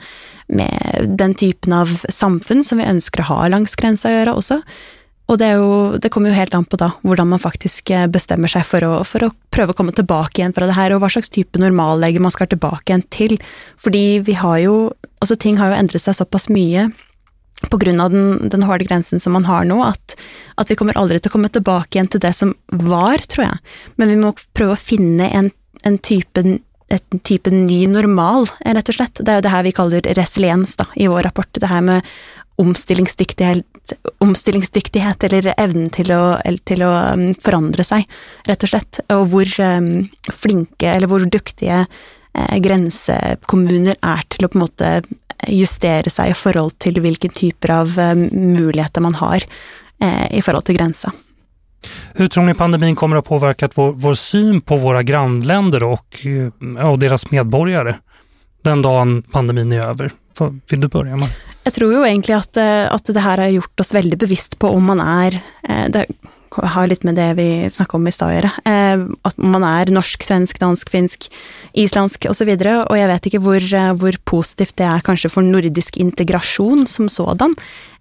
med 0.53 1.09
den 1.17 1.33
typen 1.33 1.73
av 1.73 1.89
samfunn 2.05 2.61
som 2.67 2.77
vi 2.77 2.89
ønsker 2.93 3.25
å 3.25 3.31
ha 3.33 3.41
langs 3.49 3.73
grensa 3.81 4.11
å 4.11 4.17
gjøre 4.19 4.37
også. 4.37 4.61
Og 5.31 5.37
det, 5.39 5.53
jo, 5.55 5.67
det, 5.95 6.09
kommer 6.11 6.31
jo 6.31 6.35
helt 6.35 6.55
an 6.57 6.65
på 6.67 6.75
da, 6.79 6.89
hvordan 7.07 7.29
man 7.31 7.39
faktisk 7.39 7.87
bestämmer 7.87 8.11
bestemmer 8.11 8.51
seg 8.51 8.65
for 8.67 8.83
å, 8.83 8.91
for 9.07 9.23
å, 9.23 9.31
prøve 9.51 9.71
å 9.71 9.77
komme 9.77 9.93
tilbake 9.95 10.41
igjen 10.41 10.55
fra 10.55 10.67
det 10.67 10.75
her, 10.75 10.91
og 10.91 11.03
hva 11.03 11.09
slags 11.11 11.31
type 11.31 11.59
normallege 11.59 12.19
man 12.23 12.33
skal 12.35 12.49
tilbake 12.51 12.91
igjen 12.91 13.05
til. 13.13 13.37
Fordi 13.79 14.05
vi 14.27 14.37
har 14.39 14.59
jo 14.65 14.75
Altså, 15.21 15.35
ting 15.37 15.59
har 15.59 15.69
jo 15.69 15.75
endret 15.77 16.01
seg 16.01 16.15
såpass 16.17 16.47
mye 16.49 16.87
på 17.69 17.77
grunn 17.77 17.99
av 18.01 18.09
den, 18.09 18.47
den 18.49 18.63
harde 18.65 18.87
grensen 18.87 19.21
som 19.21 19.35
man 19.37 19.45
har 19.45 19.67
nå, 19.69 19.75
at, 19.85 20.15
at, 20.57 20.71
vi 20.71 20.77
kommer 20.79 20.97
aldri 20.97 21.19
til 21.21 21.29
å 21.29 21.35
komme 21.35 21.51
tilbake 21.53 21.93
igjen 21.93 22.09
til 22.09 22.23
det 22.23 22.31
som 22.33 22.55
var, 22.73 23.21
tror 23.29 23.45
jeg. 23.45 23.59
Men 24.01 24.09
vi 24.09 24.17
må 24.17 24.31
prøve 24.57 24.73
å 24.73 24.81
finne 24.81 25.29
en, 25.29 25.51
en 25.85 25.99
type 26.01 26.41
en 26.41 27.21
type 27.23 27.53
ny 27.53 27.85
normal, 27.87 28.49
rett 28.65 28.89
og 28.91 28.97
slett. 28.97 29.21
Det 29.21 29.29
er 29.31 29.39
jo 29.39 29.45
det 29.45 29.53
her 29.53 29.63
vi 29.63 29.75
kaller 29.77 30.09
resiliens 30.17 30.73
da, 30.81 30.89
i 30.99 31.07
vår 31.07 31.29
rapport. 31.29 31.53
Det 31.53 31.69
her 31.69 31.85
med 31.85 32.09
omstillingsdyktighet, 32.61 33.63
omstillingsdyktighet 34.21 35.23
eller 35.27 35.51
evnen 35.57 35.89
til 35.93 36.13
å, 36.15 36.23
til 36.67 36.83
å, 36.85 36.91
mm, 37.17 37.35
forandre 37.41 37.85
seg, 37.85 38.05
rett 38.47 38.65
og 38.65 38.71
slett. 38.73 39.01
Og 39.13 39.25
hvor 39.33 39.53
um, 39.65 39.91
flinke, 40.31 40.93
eller 40.93 41.11
hvor 41.11 41.25
dyktige 41.25 41.83
eh, 41.83 42.55
grensekommuner 42.63 43.97
er 43.97 44.23
til 44.29 44.47
å 44.47 44.51
på 44.51 44.59
en 44.59 44.65
måte 44.65 44.93
justere 45.49 46.11
seg 46.13 46.31
i 46.31 46.37
forhold 46.37 46.77
til 46.81 47.01
hvilke 47.01 47.31
typer 47.33 47.75
av 47.81 47.97
um, 47.97 48.27
muligheter 48.31 49.03
man 49.03 49.17
har 49.19 49.43
eh, 49.43 50.27
i 50.37 50.41
forhold 50.41 50.65
till 50.69 50.77
gränsa. 50.77 51.11
Hur 52.13 52.27
tror 52.27 52.43
ni 52.43 52.53
pandemin 52.53 52.95
kommer 52.95 53.17
att 53.17 53.25
påverka 53.25 53.69
vår, 53.75 53.93
vår 53.93 54.13
syn 54.13 54.61
på 54.61 54.77
våra 54.77 55.03
grannländer 55.03 55.83
och, 55.83 56.25
och 56.83 56.99
deras 56.99 57.31
medborgare 57.31 57.95
den 58.63 58.81
dagen 58.81 59.21
pandemin 59.21 59.71
är 59.71 59.81
över? 59.81 60.11
Vill 60.69 60.81
du 60.81 60.87
börja 60.87 61.15
med? 61.17 61.29
Jeg 61.61 61.75
tror 61.75 61.93
jo 61.93 62.03
egentlig 62.05 62.35
at, 62.37 62.57
eh, 62.57 62.87
at, 62.89 63.05
det 63.13 63.21
her 63.21 63.41
har 63.43 63.53
gjort 63.53 63.83
oss 63.83 63.93
veldig 63.93 64.17
bevisst 64.21 64.57
på 64.61 64.71
om 64.73 64.87
man 64.93 65.01
er 65.03 65.37
eh, 65.67 65.87
Det 65.93 66.07
har 66.51 66.89
litt 66.89 67.05
med 67.07 67.15
det 67.15 67.29
vi 67.37 67.47
snakka 67.71 67.95
om 67.95 68.07
i 68.07 68.11
stad 68.11 68.27
å 68.27 68.35
gjøre. 68.35 68.49
At 69.23 69.37
man 69.39 69.63
er 69.63 69.91
norsk, 69.93 70.23
svensk, 70.25 70.57
dansk, 70.59 70.89
finsk, 70.91 71.29
islandsk 71.79 72.27
osv. 72.27 72.49
Og, 72.49 72.65
så 72.65 72.73
og 72.83 72.97
jeg 72.99 73.07
vet 73.07 73.29
ikke 73.29 73.41
hvor, 73.45 73.67
hvor, 74.01 74.17
eh, 74.17 74.25
positivt 74.27 74.75
det 74.81 74.87
er 74.89 75.05
kanskje 75.05 75.31
for 75.31 75.47
nordisk 75.47 75.97
integrasjon 76.01 76.83
som 76.91 77.07
sådan. 77.07 77.55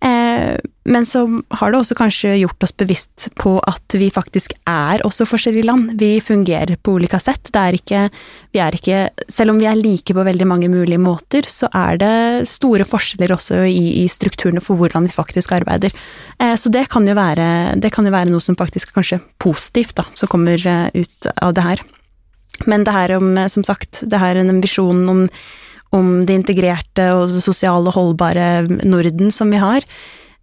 Eh, 0.05 0.59
men 0.85 1.07
så 1.07 1.43
har 1.49 1.73
det 1.73 1.79
också 1.79 1.95
kanske 1.95 2.35
gjort 2.35 2.63
oss 2.63 2.77
bevisst 2.77 3.29
på 3.35 3.61
att 3.61 3.95
vi 3.95 4.11
faktiskt 4.11 4.53
är 4.65 5.07
också 5.07 5.27
forskjellige 5.27 5.63
land. 5.63 5.91
Vi 6.01 6.21
fungerar 6.21 6.77
på 6.77 6.93
olika 6.93 7.21
sätt. 7.21 7.49
Det 7.53 7.59
är 7.59 7.73
inte, 7.73 8.11
vi 8.53 8.59
är 8.59 8.73
inte, 8.73 9.11
Selv 9.29 9.51
om 9.51 9.59
vi 9.59 9.67
är 9.67 9.75
lika 9.75 10.15
på 10.15 10.23
väldigt 10.23 10.47
många 10.47 10.69
möjliga 10.69 10.99
måter, 10.99 11.43
så 11.47 11.69
är 11.73 11.97
det 11.97 12.47
stora 12.47 12.85
forskjeller 12.85 13.33
också 13.33 13.57
i, 13.57 14.03
i 14.03 14.09
strukturerna 14.09 14.61
för 14.61 14.75
hur 14.75 15.01
vi 15.01 15.09
faktiskt 15.09 15.53
arbetar. 15.53 15.91
Eh, 16.39 16.57
så 16.57 16.69
det 16.69 16.85
kan 16.85 17.07
ju 17.07 17.15
vara 17.15 17.69
det 17.77 17.91
kan 17.91 18.05
ju 18.05 18.11
vara 18.11 18.25
något 18.25 18.43
som 18.43 18.57
faktiskt 18.57 18.93
kanske 18.93 19.17
kanskje 19.17 19.29
positivt, 19.39 19.97
då, 19.97 20.05
som 20.15 20.29
kommer 20.29 20.67
eh, 20.67 20.87
ut 20.95 21.27
av 21.37 21.55
det 21.55 21.61
här. 21.61 21.81
Men 22.65 22.85
det 22.85 22.91
här 22.91 23.17
om, 23.17 23.49
som 23.49 23.65
sagt, 23.65 24.03
det 24.03 24.17
här 24.17 24.37
är 24.37 24.41
en 24.41 24.61
vision 24.61 25.09
om, 25.09 25.29
om 25.97 26.25
det 26.27 26.39
integrerte 26.39 27.11
og 27.17 27.31
sosiale, 27.43 27.93
holdbare 27.95 28.63
Norden 28.87 29.33
som 29.35 29.51
vi 29.51 29.61
har, 29.63 29.85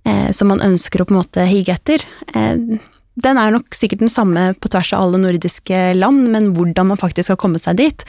eh, 0.05 0.31
som 0.35 0.51
man 0.51 0.63
ønsker 0.63 1.01
å 1.01 1.07
på 1.07 1.15
en 1.15 1.21
måte 1.21 1.45
hige 1.47 1.75
etter. 1.75 2.03
Eh, 2.35 2.79
den 3.17 3.37
er 3.37 3.51
nok 3.51 3.73
sikkert 3.73 4.03
den 4.03 4.13
samme 4.13 4.51
på 4.59 4.69
tvers 4.69 4.93
av 4.93 5.07
alle 5.07 5.21
nordiske 5.23 5.93
land, 5.97 6.27
men 6.33 6.51
hvordan 6.53 6.91
man 6.91 6.99
faktisk 7.01 7.31
skal 7.31 7.39
komme 7.41 7.59
seg 7.59 7.79
dit, 7.79 8.05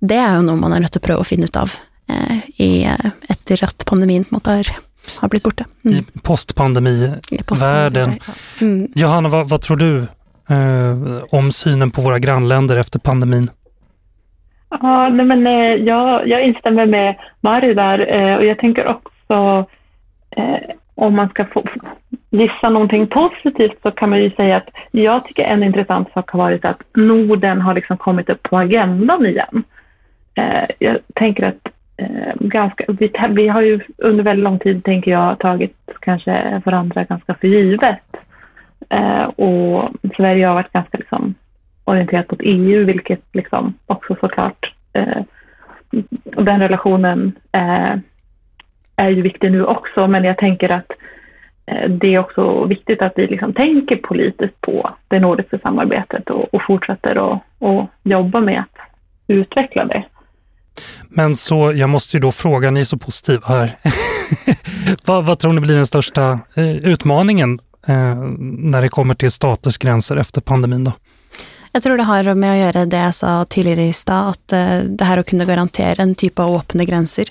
det 0.00 0.18
er 0.18 0.36
jo 0.36 0.44
noe 0.48 0.60
man 0.60 0.74
er 0.74 0.84
nødt 0.84 0.92
til 0.96 1.02
å 1.02 1.06
prøve 1.06 1.24
å 1.24 1.28
finne 1.28 1.48
ut 1.48 1.56
av 1.56 1.72
eh, 2.10 2.40
i, 2.58 2.70
etter 3.30 3.64
at 3.64 3.86
pandemien 3.88 4.26
på 4.26 4.34
en 4.34 4.40
måte 4.40 4.56
har, 4.58 4.72
har 5.22 5.32
blitt 5.32 5.46
borte. 5.46 5.64
Mm. 5.86 5.94
I 6.00 6.20
postpandemivärlden. 6.26 8.18
Ja. 8.18 8.34
Mm. 8.60 8.88
Johanna, 8.94 9.28
vad, 9.28 9.48
vad, 9.48 9.62
tror 9.62 9.76
du 9.76 9.92
eh, 10.50 11.22
om 11.30 11.52
synen 11.52 11.90
på 11.90 12.02
våra 12.02 12.18
grannländer 12.18 12.76
efter 12.76 12.98
pandemin? 12.98 13.48
Ja, 14.70 15.08
nej 15.08 15.26
men, 15.26 15.46
eh, 15.46 15.74
jag, 15.74 16.28
jag 16.28 16.42
instämmer 16.42 16.86
med 16.86 17.14
Mari 17.40 17.74
där 17.74 18.06
eh, 18.08 18.36
och 18.36 18.44
jag 18.44 18.58
tänker 18.58 18.86
också 18.86 19.66
eh, 20.30 20.70
om 20.94 21.16
man 21.16 21.28
ska 21.28 21.44
få 21.44 21.64
gissa 22.30 22.70
någonting 22.70 23.06
positivt 23.06 23.82
så 23.82 23.90
kan 23.90 24.10
man 24.10 24.22
ju 24.22 24.30
säga 24.30 24.56
att 24.56 24.68
jag 24.90 25.24
tycker 25.24 25.44
en 25.44 25.62
intressant 25.62 26.12
sak 26.12 26.30
har 26.30 26.38
varit 26.38 26.64
att 26.64 26.82
Norden 26.94 27.60
har 27.60 27.74
liksom 27.74 27.96
kommit 27.96 28.30
upp 28.30 28.42
på 28.42 28.58
agendan 28.58 29.26
igen. 29.26 29.62
Jag 30.78 30.98
tänker 31.14 31.42
att 31.42 31.68
ganska, 32.34 32.84
vi, 32.88 33.12
vi, 33.30 33.48
har 33.48 33.62
ju 33.62 33.80
under 33.98 34.24
väldigt 34.24 34.44
lång 34.44 34.58
tid, 34.58 34.84
tänker 34.84 35.10
jag, 35.10 35.38
tagit 35.38 35.76
kanske 36.00 36.62
varandra 36.64 37.04
ganska 37.04 37.34
för 37.34 37.48
givet. 37.48 38.16
Och 39.36 39.88
Sverige 40.16 40.46
har 40.46 40.54
varit 40.54 40.72
ganska 40.72 40.98
liksom, 40.98 41.34
orienterat 41.84 42.30
mot 42.30 42.40
EU, 42.42 42.84
vilket 42.84 43.22
liksom 43.32 43.74
också 43.86 44.16
såklart 44.20 44.59
den 46.44 46.60
relationen 46.60 47.32
eh, 47.52 47.94
är 48.96 49.08
ju 49.08 49.22
viktig 49.22 49.52
nu 49.52 49.64
också, 49.64 50.06
men 50.06 50.24
jag 50.24 50.38
tänker 50.38 50.68
att 50.68 50.92
eh, 51.66 51.90
det 51.90 52.14
är 52.14 52.18
också 52.18 52.64
viktigt 52.64 53.02
att 53.02 53.12
vi 53.16 53.26
liksom 53.26 53.52
tänker 53.52 53.96
politiskt 53.96 54.60
på 54.60 54.90
det 55.08 55.20
nordiska 55.20 55.58
samarbetet 55.58 56.30
och, 56.30 56.54
och 56.54 56.62
fortsätter 56.66 57.32
att 57.34 57.42
och 57.58 57.86
jobba 58.02 58.40
med 58.40 58.60
att 58.60 58.78
utveckla 59.26 59.84
det. 59.84 60.04
Men 61.08 61.36
så, 61.36 61.72
jag 61.74 61.90
måste 61.90 62.16
ju 62.16 62.20
då 62.20 62.32
fråga, 62.32 62.70
ni 62.70 62.80
är 62.80 62.84
så 62.84 62.98
positiva 62.98 63.46
här. 63.46 63.76
vad, 65.06 65.24
vad, 65.26 65.38
tror 65.38 65.52
ni 65.52 65.60
blir 65.60 65.76
den 65.76 65.86
största 65.86 66.38
eh, 66.54 66.76
utmaningen 66.76 67.58
eh, 67.88 68.16
när 68.58 68.82
det 68.82 68.88
kommer 68.88 69.14
till 69.14 69.30
staters 69.30 69.78
gränser 69.78 70.16
efter 70.16 70.40
pandemin 70.40 70.84
då? 70.84 70.92
Jag 71.72 71.82
tror 71.82 71.96
det 71.96 72.02
har 72.02 72.34
med 72.34 72.52
att 72.52 72.74
göra 72.74 72.86
det 72.86 72.96
jag 72.96 73.14
sa 73.14 73.44
tidigare 73.44 73.82
i 73.82 73.92
stad, 73.92 74.28
att 74.28 74.52
eh, 74.52 74.78
det 74.78 75.04
här 75.04 75.18
att 75.18 75.26
kunna 75.26 75.44
garantera 75.44 76.02
en 76.02 76.14
typ 76.14 76.38
av 76.38 76.56
öppna 76.56 76.84
gränser. 76.84 77.24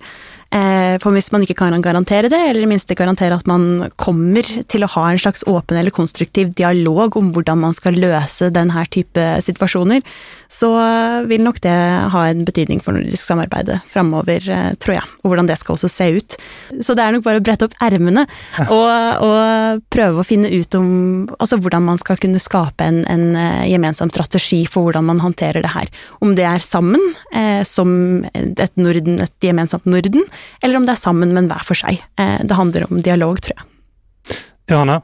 Eh, 0.50 0.96
for 0.98 1.14
hvis 1.14 1.30
man 1.30 1.44
ikke 1.46 1.60
kan 1.60 1.84
garantere 1.86 2.30
det, 2.32 2.40
eller 2.50 2.66
i 2.66 2.70
minste 2.70 2.98
garantere 2.98 3.38
at 3.38 3.48
man 3.50 3.92
kommer 4.02 4.48
til 4.70 4.86
å 4.86 4.92
ha 4.96 5.06
en 5.12 5.22
slags 5.22 5.44
åpen 5.46 5.78
eller 5.78 5.94
konstruktiv 5.94 6.56
dialog 6.58 7.18
om 7.20 7.30
hvordan 7.36 7.62
man 7.62 7.76
skal 7.78 8.00
løse 8.02 8.50
denne 8.54 8.86
type 8.90 9.26
situasjoner, 9.46 10.02
så 10.50 10.72
vil 11.30 11.44
nok 11.46 11.60
det 11.62 11.76
ha 12.14 12.24
en 12.26 12.42
betydning 12.48 12.82
for 12.82 12.98
nordisk 12.98 13.22
samarbeid 13.22 13.70
framover, 13.90 14.42
eh, 14.50 14.72
tror 14.82 14.98
jeg, 14.98 15.06
og 15.22 15.30
hvordan 15.30 15.50
det 15.50 15.60
skal 15.62 15.78
også 15.78 15.92
se 15.94 16.10
ut. 16.18 16.38
Så 16.82 16.96
det 16.98 17.06
er 17.06 17.14
nok 17.14 17.28
bare 17.28 17.42
å 17.42 17.46
brette 17.46 17.70
opp 17.70 17.78
ermene 17.86 18.26
og, 18.66 18.90
og, 19.30 19.86
prøve 19.94 20.22
å 20.22 20.26
finne 20.26 20.50
ut 20.50 20.76
om 20.78 20.90
altså 21.38 21.60
hvordan 21.62 21.86
man 21.86 22.02
skal 22.02 22.18
kunne 22.22 22.42
skape 22.42 22.86
en, 22.90 23.04
en 23.10 23.38
eh, 23.38 23.70
gemensam 23.70 24.10
strategi 24.10 24.64
for 24.70 24.88
hvordan 24.88 25.06
man 25.12 25.22
håndterer 25.22 25.62
det 25.66 25.76
her. 25.76 25.94
Om 26.26 26.34
det 26.38 26.46
er 26.50 26.66
sammen, 26.66 27.02
eh, 27.30 27.62
som 27.68 28.26
et, 28.34 28.74
Norden, 28.82 29.22
et 29.22 29.46
gemensamt 29.46 29.86
Norden, 29.90 30.26
eller 30.64 30.78
om 30.78 30.86
det 30.86 30.92
är 30.92 30.96
samman 30.96 31.34
men 31.34 31.48
var 31.48 31.56
för 31.56 31.74
sig. 31.74 32.02
Eh, 32.20 32.46
det 32.46 32.54
handlar 32.54 32.92
om 32.92 33.02
dialog 33.02 33.42
tror 33.42 33.58
jag. 33.58 33.66
Johanna? 34.76 35.02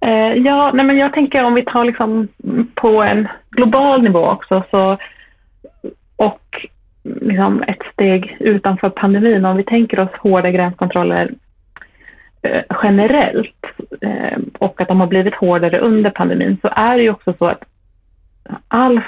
Eh, 0.00 0.32
ja, 0.34 0.70
nej 0.74 0.86
men 0.86 0.96
jag 0.96 1.12
tänker 1.12 1.44
om 1.44 1.54
vi 1.54 1.64
tar 1.64 1.84
liksom 1.84 2.28
på 2.74 3.02
en 3.02 3.28
global 3.50 4.02
nivå 4.02 4.26
också 4.30 4.64
så, 4.70 4.98
och 6.16 6.66
liksom 7.02 7.62
ett 7.62 7.82
steg 7.92 8.36
utanför 8.40 8.90
pandemin, 8.90 9.44
om 9.44 9.56
vi 9.56 9.64
tänker 9.64 10.00
oss 10.00 10.10
hårda 10.18 10.50
gränskontroller 10.50 11.34
eh, 12.42 12.62
generellt 12.82 13.52
och 14.58 14.80
att 14.80 14.88
de 14.88 15.00
har 15.00 15.06
blivit 15.06 15.34
hårdare 15.34 15.78
under 15.78 16.10
pandemin 16.10 16.58
så 16.62 16.68
är 16.68 16.96
det 16.96 17.02
ju 17.02 17.10
också 17.10 17.34
så 17.38 17.46
att 17.46 17.64
all, 18.68 19.00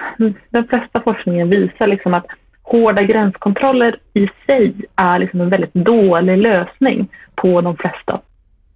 den 0.50 0.68
flesta 0.68 1.00
forskningen 1.00 1.50
visar 1.50 1.86
liksom 1.86 2.14
att 2.14 2.26
hårda 2.70 3.02
gränskontroller 3.02 3.96
i 4.14 4.28
sig 4.46 4.74
är 4.96 5.18
liksom 5.18 5.40
en 5.40 5.48
väldigt 5.48 5.74
dålig 5.74 6.38
lösning 6.38 7.08
på 7.34 7.60
de 7.60 7.76
flesta 7.76 8.20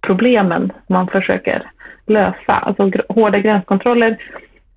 problemen 0.01 0.71
man 0.87 1.07
försöker 1.07 1.71
lösa. 2.05 2.53
Alltså, 2.53 2.91
hårda 3.09 3.39
gränskontroller 3.39 4.17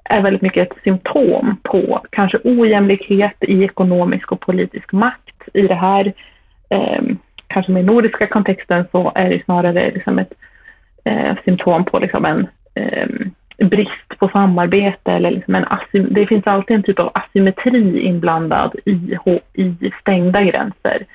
är 0.05 0.23
väldigt 0.23 0.43
mycket 0.43 0.71
ett 0.71 0.79
symptom 0.85 1.57
på 1.63 2.01
kanske 2.11 2.39
ojämlikhet 2.45 3.37
i 3.41 3.65
ekonomisk 3.65 4.33
och 4.33 4.41
politisk 4.41 4.93
makt. 4.93 5.49
I 5.55 5.67
det 5.67 5.75
här, 5.75 6.13
eh, 6.71 7.03
kanske 7.47 7.73
med 7.73 7.85
nordiska 7.85 8.27
kontexten, 8.27 8.85
så 8.93 9.13
är 9.15 9.31
det 9.31 9.45
snarare 9.45 9.91
liksom 9.91 10.19
ett 10.19 10.33
eh, 11.05 11.37
symptom 11.45 11.85
på 11.85 11.99
liksom 11.99 12.25
en 12.25 12.47
eh, 12.75 13.09
brist 13.59 14.19
på 14.19 14.29
samarbete 14.29 15.13
eller 15.13 15.31
liksom 15.31 15.55
en 15.55 15.65
det 16.11 16.27
finns 16.27 16.47
alltid 16.47 16.77
en 16.77 16.83
typ 16.83 16.99
av 16.99 17.11
asymmetri 17.15 18.01
inblandad 18.01 18.75
i, 18.85 19.17
i 19.55 19.93
stängda 20.01 20.43
gränser. 20.43 21.07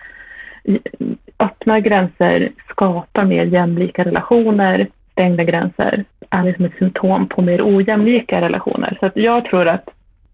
Öppna 1.39 1.79
gränser 1.79 2.51
skapar 2.69 3.25
mer 3.25 3.45
jämlika 3.45 4.03
relationer, 4.03 4.87
stängda 5.11 5.43
gränser 5.43 6.05
är 6.29 6.43
liksom 6.43 6.65
ett 6.65 6.77
symptom 6.79 7.27
på 7.27 7.41
mer 7.41 7.61
ojämlika 7.63 8.41
relationer. 8.41 8.97
Så 8.99 9.11
jag 9.15 9.45
tror 9.45 9.67
att 9.67 9.89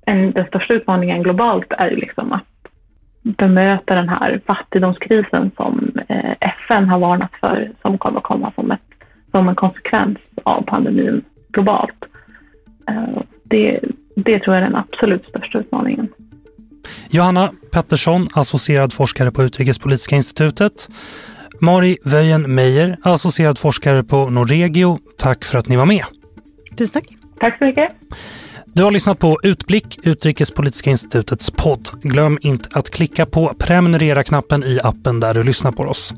en, 0.06 0.32
den 0.32 0.46
största 0.46 0.74
utmaningen 0.74 1.24
globalt 1.24 1.74
är 1.78 1.92
liksom 1.92 2.34
att 2.34 2.44
bemöta 3.22 3.96
den 3.96 4.10
här 4.10 4.42
fattigdomskrisen 4.46 5.52
som 5.58 5.92
eh, 6.08 6.36
FN 6.40 6.90
har 6.90 7.00
varnat 7.00 7.32
för, 7.40 7.72
som 7.82 7.98
kommer 7.98 8.18
att 8.18 8.24
komma 8.24 8.52
som, 8.56 8.72
ett, 8.72 8.82
som 9.32 9.50
en 9.50 9.56
konsekvens 9.56 10.20
av 10.44 10.62
pandemin 10.62 11.24
globalt. 11.58 12.06
Eh, 12.90 13.22
det, 13.44 13.80
det 14.16 14.40
tror 14.40 14.56
jag 14.56 14.64
är 14.66 14.70
den 14.70 14.76
absolut 14.76 15.26
största 15.30 15.60
utmaningen. 15.60 16.08
Johanna 17.10 17.52
Pettersson, 17.72 18.28
associerad 18.34 18.94
forskare 18.94 19.32
på 19.32 19.44
Utrikespolitiska 19.44 20.16
institutet. 20.16 20.90
Mari 21.60 21.98
Wöjen 22.06 22.56
Meijer, 22.56 22.98
associerad 23.02 23.60
forskare 23.60 24.04
på 24.04 24.30
Norregio. 24.30 25.00
Tack 25.18 25.46
för 25.46 25.58
att 25.58 25.68
ni 25.68 25.76
var 25.76 25.86
med. 25.86 26.04
Tusen 26.78 27.02
tack. 27.02 27.18
Tack 27.40 27.58
så 27.58 27.66
mycket. 27.66 27.92
Du 28.74 28.84
har 28.84 28.92
lyssnat 28.92 29.20
på 29.20 29.40
Utblick, 29.44 30.00
Utrikespolitiska 30.04 30.90
institutets 30.90 31.52
podd. 31.52 31.90
Glöm 32.02 32.40
inte 32.42 32.70
att 32.72 32.90
klicka 32.90 33.26
på 33.26 33.54
prenumerera-knappen 33.60 34.64
i 34.64 34.80
appen 34.84 35.20
där 35.20 35.34
du 35.34 35.44
lyssnar 35.44 35.72
på 35.72 35.84
oss. 35.84 36.14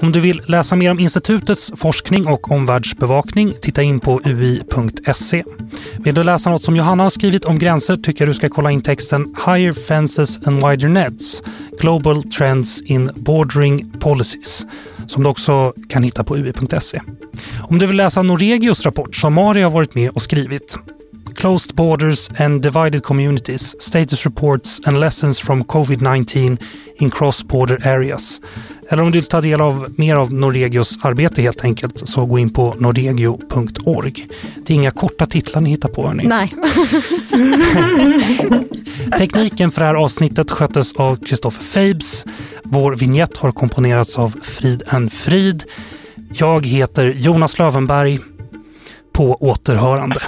Om 0.00 0.12
du 0.12 0.20
vill 0.20 0.42
läsa 0.46 0.76
mer 0.76 0.90
om 0.90 1.00
institutets 1.00 1.72
forskning 1.76 2.26
och 2.26 2.50
omvärldsbevakning, 2.50 3.54
titta 3.62 3.82
in 3.82 4.00
på 4.00 4.20
ui.se. 4.24 5.44
Vill 5.98 6.14
du 6.14 6.22
läsa 6.22 6.50
något 6.50 6.62
som 6.62 6.76
Johanna 6.76 7.02
har 7.02 7.10
skrivit 7.10 7.44
om 7.44 7.58
gränser 7.58 7.96
tycker 7.96 8.24
jag 8.24 8.28
du 8.28 8.34
ska 8.34 8.48
kolla 8.48 8.70
in 8.70 8.82
texten 8.82 9.34
Higher 9.46 9.72
Fences 9.72 10.46
and 10.46 10.66
Wider 10.66 10.88
Nets 10.88 11.42
Global 11.80 12.22
Trends 12.22 12.82
in 12.82 13.10
Bordering 13.16 13.90
Policies 14.00 14.66
som 15.06 15.22
du 15.22 15.28
också 15.28 15.72
kan 15.88 16.02
hitta 16.02 16.24
på 16.24 16.36
ui.se. 16.36 17.00
Om 17.62 17.78
du 17.78 17.86
vill 17.86 17.96
läsa 17.96 18.22
Noregios 18.22 18.84
rapport 18.84 19.14
som 19.14 19.34
Mari 19.34 19.62
har 19.62 19.70
varit 19.70 19.94
med 19.94 20.10
och 20.10 20.22
skrivit 20.22 20.78
Closed 21.40 21.74
Borders 21.74 22.30
and 22.36 22.62
Divided 22.62 23.02
Communities, 23.02 23.82
Status 23.82 24.24
Reports 24.26 24.80
and 24.84 25.00
Lessons 25.00 25.40
from 25.40 25.64
COVID-19 25.64 26.58
in 26.96 27.10
Cross-Border 27.10 27.86
Areas. 27.86 28.40
Eller 28.88 29.02
om 29.02 29.10
du 29.10 29.18
vill 29.18 29.28
ta 29.28 29.40
del 29.40 29.60
av 29.60 29.94
mer 29.96 30.16
av 30.16 30.32
Norregios 30.32 30.98
arbete 31.04 31.42
helt 31.42 31.64
enkelt 31.64 32.08
så 32.08 32.26
gå 32.26 32.38
in 32.38 32.52
på 32.52 32.74
norregio.org. 32.78 34.26
Det 34.66 34.72
är 34.72 34.74
inga 34.74 34.90
korta 34.90 35.26
titlar 35.26 35.60
ni 35.60 35.70
hittar 35.70 35.88
på 35.88 36.06
hörni. 36.06 36.24
Nej. 36.24 36.52
Tekniken 39.18 39.70
för 39.70 39.80
det 39.80 39.86
här 39.86 39.94
avsnittet 39.94 40.50
sköttes 40.50 40.92
av 40.92 41.16
Kristoffer 41.16 41.62
Fabes. 41.62 42.24
Vår 42.64 42.92
vignett 42.92 43.36
har 43.36 43.52
komponerats 43.52 44.18
av 44.18 44.34
Frid 44.42 44.82
en 44.86 45.10
Frid. 45.10 45.64
Jag 46.32 46.66
heter 46.66 47.06
Jonas 47.06 47.58
Lövenberg. 47.58 48.18
På 49.12 49.34
återhörande. 49.34 50.20